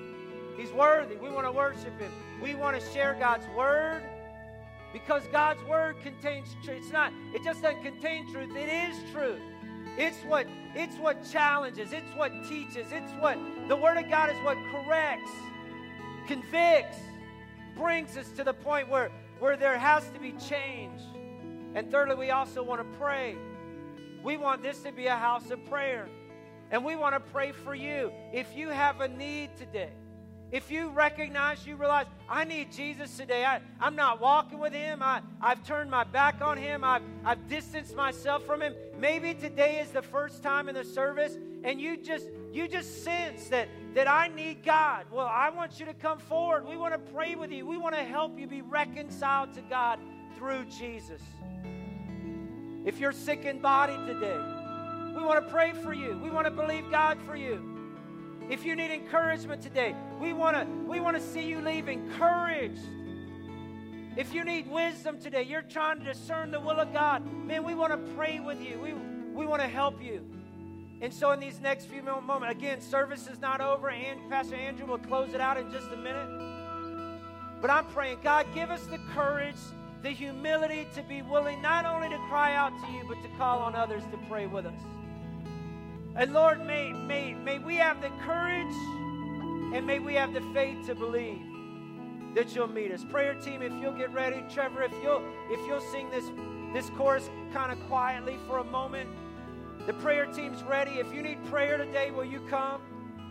He's 0.57 0.71
worthy. 0.71 1.15
We 1.15 1.29
want 1.29 1.45
to 1.45 1.51
worship 1.51 1.99
Him. 1.99 2.11
We 2.41 2.55
want 2.55 2.79
to 2.79 2.91
share 2.91 3.15
God's 3.19 3.47
Word 3.55 4.03
because 4.93 5.23
God's 5.31 5.61
Word 5.63 5.97
contains 6.01 6.55
truth. 6.63 6.81
It's 6.83 6.91
not, 6.91 7.13
it 7.33 7.43
just 7.43 7.61
doesn't 7.61 7.83
contain 7.83 8.31
truth, 8.31 8.55
it 8.55 8.69
is 8.69 9.11
truth. 9.11 9.41
It's 9.97 10.17
what 10.25 10.47
it's 10.75 10.95
what 10.97 11.29
challenges, 11.29 11.91
it's 11.91 12.15
what 12.15 12.31
teaches, 12.47 12.91
it's 12.91 13.11
what 13.19 13.37
the 13.67 13.75
Word 13.75 13.97
of 13.97 14.09
God 14.09 14.29
is 14.29 14.37
what 14.43 14.57
corrects, 14.71 15.31
convicts, 16.27 16.97
brings 17.75 18.17
us 18.17 18.29
to 18.31 18.43
the 18.43 18.53
point 18.53 18.89
where, 18.89 19.09
where 19.39 19.57
there 19.57 19.77
has 19.77 20.07
to 20.09 20.19
be 20.19 20.33
change. 20.33 21.01
And 21.73 21.89
thirdly, 21.89 22.15
we 22.15 22.31
also 22.31 22.61
want 22.61 22.81
to 22.81 22.97
pray. 22.97 23.35
We 24.23 24.37
want 24.37 24.61
this 24.61 24.81
to 24.83 24.91
be 24.91 25.07
a 25.07 25.15
house 25.15 25.49
of 25.49 25.65
prayer. 25.65 26.07
And 26.71 26.83
we 26.83 26.95
want 26.95 27.15
to 27.15 27.19
pray 27.31 27.51
for 27.51 27.73
you. 27.73 28.11
If 28.33 28.55
you 28.55 28.69
have 28.69 29.01
a 29.01 29.07
need 29.07 29.55
today, 29.57 29.91
if 30.51 30.71
you 30.71 30.89
recognize, 30.89 31.65
you 31.65 31.75
realize, 31.75 32.07
I 32.27 32.43
need 32.43 32.71
Jesus 32.71 33.15
today. 33.15 33.45
I, 33.45 33.61
I'm 33.79 33.95
not 33.95 34.19
walking 34.19 34.59
with 34.59 34.73
him. 34.73 35.03
I, 35.03 35.21
I've 35.41 35.63
turned 35.65 35.91
my 35.91 36.03
back 36.03 36.41
on 36.41 36.57
him. 36.57 36.83
I've, 36.83 37.03
I've 37.23 37.47
distanced 37.47 37.95
myself 37.95 38.45
from 38.45 38.61
him. 38.61 38.73
Maybe 38.97 39.33
today 39.33 39.79
is 39.79 39.91
the 39.91 40.01
first 40.01 40.41
time 40.41 40.67
in 40.67 40.75
the 40.75 40.83
service 40.83 41.37
and 41.63 41.79
you 41.79 41.97
just 41.97 42.27
you 42.51 42.67
just 42.67 43.03
sense 43.03 43.47
that 43.49 43.67
that 43.93 44.07
I 44.07 44.27
need 44.27 44.63
God. 44.63 45.05
Well, 45.11 45.27
I 45.27 45.49
want 45.49 45.79
you 45.79 45.85
to 45.87 45.93
come 45.93 46.19
forward. 46.19 46.65
We 46.67 46.77
want 46.77 46.93
to 46.93 47.11
pray 47.11 47.35
with 47.35 47.51
you. 47.51 47.65
We 47.65 47.77
want 47.77 47.95
to 47.95 48.03
help 48.03 48.39
you 48.39 48.47
be 48.47 48.61
reconciled 48.61 49.53
to 49.55 49.61
God 49.61 49.99
through 50.37 50.65
Jesus. 50.65 51.21
If 52.85 52.99
you're 52.99 53.11
sick 53.11 53.45
in 53.45 53.59
body 53.59 53.95
today, 54.05 54.37
we 55.15 55.23
want 55.23 55.43
to 55.43 55.51
pray 55.51 55.73
for 55.73 55.93
you. 55.93 56.19
We 56.23 56.29
want 56.29 56.45
to 56.45 56.51
believe 56.51 56.89
God 56.89 57.17
for 57.25 57.35
you. 57.35 57.68
If 58.49 58.65
you 58.65 58.75
need 58.75 58.91
encouragement 58.91 59.61
today, 59.61 59.95
we 60.19 60.33
want 60.33 60.57
to 60.57 60.65
we 60.89 60.99
want 60.99 61.15
to 61.15 61.21
see 61.21 61.43
you 61.43 61.61
leave 61.61 61.87
encouraged. 61.87 62.81
If 64.17 64.33
you 64.33 64.43
need 64.43 64.69
wisdom 64.69 65.19
today, 65.19 65.43
you're 65.43 65.61
trying 65.61 65.99
to 65.99 66.03
discern 66.03 66.51
the 66.51 66.59
will 66.59 66.79
of 66.79 66.91
God, 66.91 67.23
man, 67.45 67.63
we 67.63 67.75
want 67.75 67.93
to 67.93 68.13
pray 68.15 68.39
with 68.39 68.59
you. 68.59 68.79
We, 68.79 68.93
we 69.33 69.45
want 69.45 69.61
to 69.61 69.67
help 69.67 70.03
you. 70.03 70.25
And 70.99 71.13
so, 71.13 71.31
in 71.31 71.39
these 71.39 71.61
next 71.61 71.85
few 71.85 72.01
moments, 72.01 72.51
again, 72.51 72.81
service 72.81 73.27
is 73.27 73.39
not 73.39 73.61
over, 73.61 73.89
and 73.89 74.29
Pastor 74.29 74.55
Andrew 74.55 74.87
will 74.87 74.97
close 74.97 75.33
it 75.33 75.39
out 75.39 75.57
in 75.57 75.71
just 75.71 75.87
a 75.91 75.95
minute. 75.95 76.27
But 77.61 77.69
I'm 77.69 77.85
praying, 77.85 78.17
God, 78.23 78.47
give 78.53 78.71
us 78.71 78.83
the 78.87 78.97
courage, 79.13 79.55
the 80.01 80.09
humility 80.09 80.87
to 80.95 81.03
be 81.03 81.21
willing 81.21 81.61
not 81.61 81.85
only 81.85 82.09
to 82.09 82.17
cry 82.27 82.55
out 82.55 82.73
to 82.81 82.91
you, 82.91 83.05
but 83.07 83.21
to 83.21 83.29
call 83.37 83.59
on 83.59 83.75
others 83.75 84.03
to 84.11 84.17
pray 84.27 84.47
with 84.47 84.65
us. 84.65 84.98
And 86.19 86.33
Lord, 86.33 86.67
may, 86.67 86.91
may, 86.91 87.33
may 87.33 87.59
we 87.59 87.75
have 87.75 88.01
the 88.01 88.09
courage 88.25 88.75
and 89.73 89.87
may 89.87 89.99
we 89.99 90.15
have 90.15 90.33
the 90.33 90.41
faith 90.53 90.85
to 90.87 90.93
believe 90.93 91.39
that 92.35 92.53
you'll 92.53 92.67
meet 92.67 92.91
us. 92.91 93.05
Prayer 93.05 93.35
team, 93.35 93.61
if 93.61 93.71
you'll 93.81 93.93
get 93.93 94.11
ready, 94.11 94.43
Trevor, 94.53 94.83
if 94.83 94.91
you'll 95.01 95.23
if 95.49 95.65
you'll 95.65 95.79
sing 95.79 96.09
this 96.09 96.25
this 96.73 96.89
chorus 96.97 97.29
kind 97.53 97.71
of 97.71 97.79
quietly 97.87 98.35
for 98.47 98.57
a 98.57 98.65
moment. 98.65 99.09
The 99.87 99.93
prayer 99.93 100.25
team's 100.25 100.61
ready. 100.63 100.99
If 100.99 101.13
you 101.13 101.21
need 101.21 101.41
prayer 101.45 101.77
today, 101.77 102.11
will 102.11 102.25
you 102.25 102.41
come? 102.49 102.81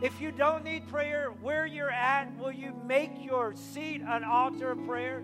If 0.00 0.18
you 0.18 0.32
don't 0.32 0.64
need 0.64 0.88
prayer, 0.88 1.34
where 1.42 1.66
you're 1.66 1.90
at, 1.90 2.34
will 2.38 2.52
you 2.52 2.72
make 2.86 3.12
your 3.20 3.54
seat 3.54 4.00
an 4.00 4.24
altar 4.24 4.70
of 4.70 4.86
prayer? 4.86 5.22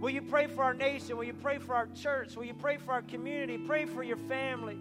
Will 0.00 0.10
you 0.10 0.22
pray 0.22 0.46
for 0.46 0.64
our 0.64 0.74
nation? 0.74 1.18
Will 1.18 1.24
you 1.24 1.34
pray 1.34 1.58
for 1.58 1.74
our 1.74 1.88
church? 1.88 2.34
Will 2.34 2.44
you 2.44 2.54
pray 2.54 2.78
for 2.78 2.92
our 2.92 3.02
community? 3.02 3.58
Pray 3.58 3.84
for 3.84 4.02
your 4.02 4.16
family. 4.16 4.80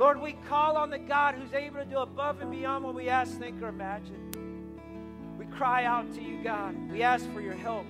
Lord, 0.00 0.18
we 0.18 0.32
call 0.48 0.78
on 0.78 0.88
the 0.88 0.98
God 0.98 1.34
who's 1.34 1.52
able 1.52 1.76
to 1.76 1.84
do 1.84 1.98
above 1.98 2.40
and 2.40 2.50
beyond 2.50 2.84
what 2.84 2.94
we 2.94 3.10
ask, 3.10 3.38
think, 3.38 3.60
or 3.60 3.68
imagine. 3.68 4.32
We 5.38 5.44
cry 5.44 5.84
out 5.84 6.10
to 6.14 6.22
you, 6.22 6.42
God. 6.42 6.74
We 6.90 7.02
ask 7.02 7.30
for 7.34 7.42
your 7.42 7.52
help. 7.52 7.84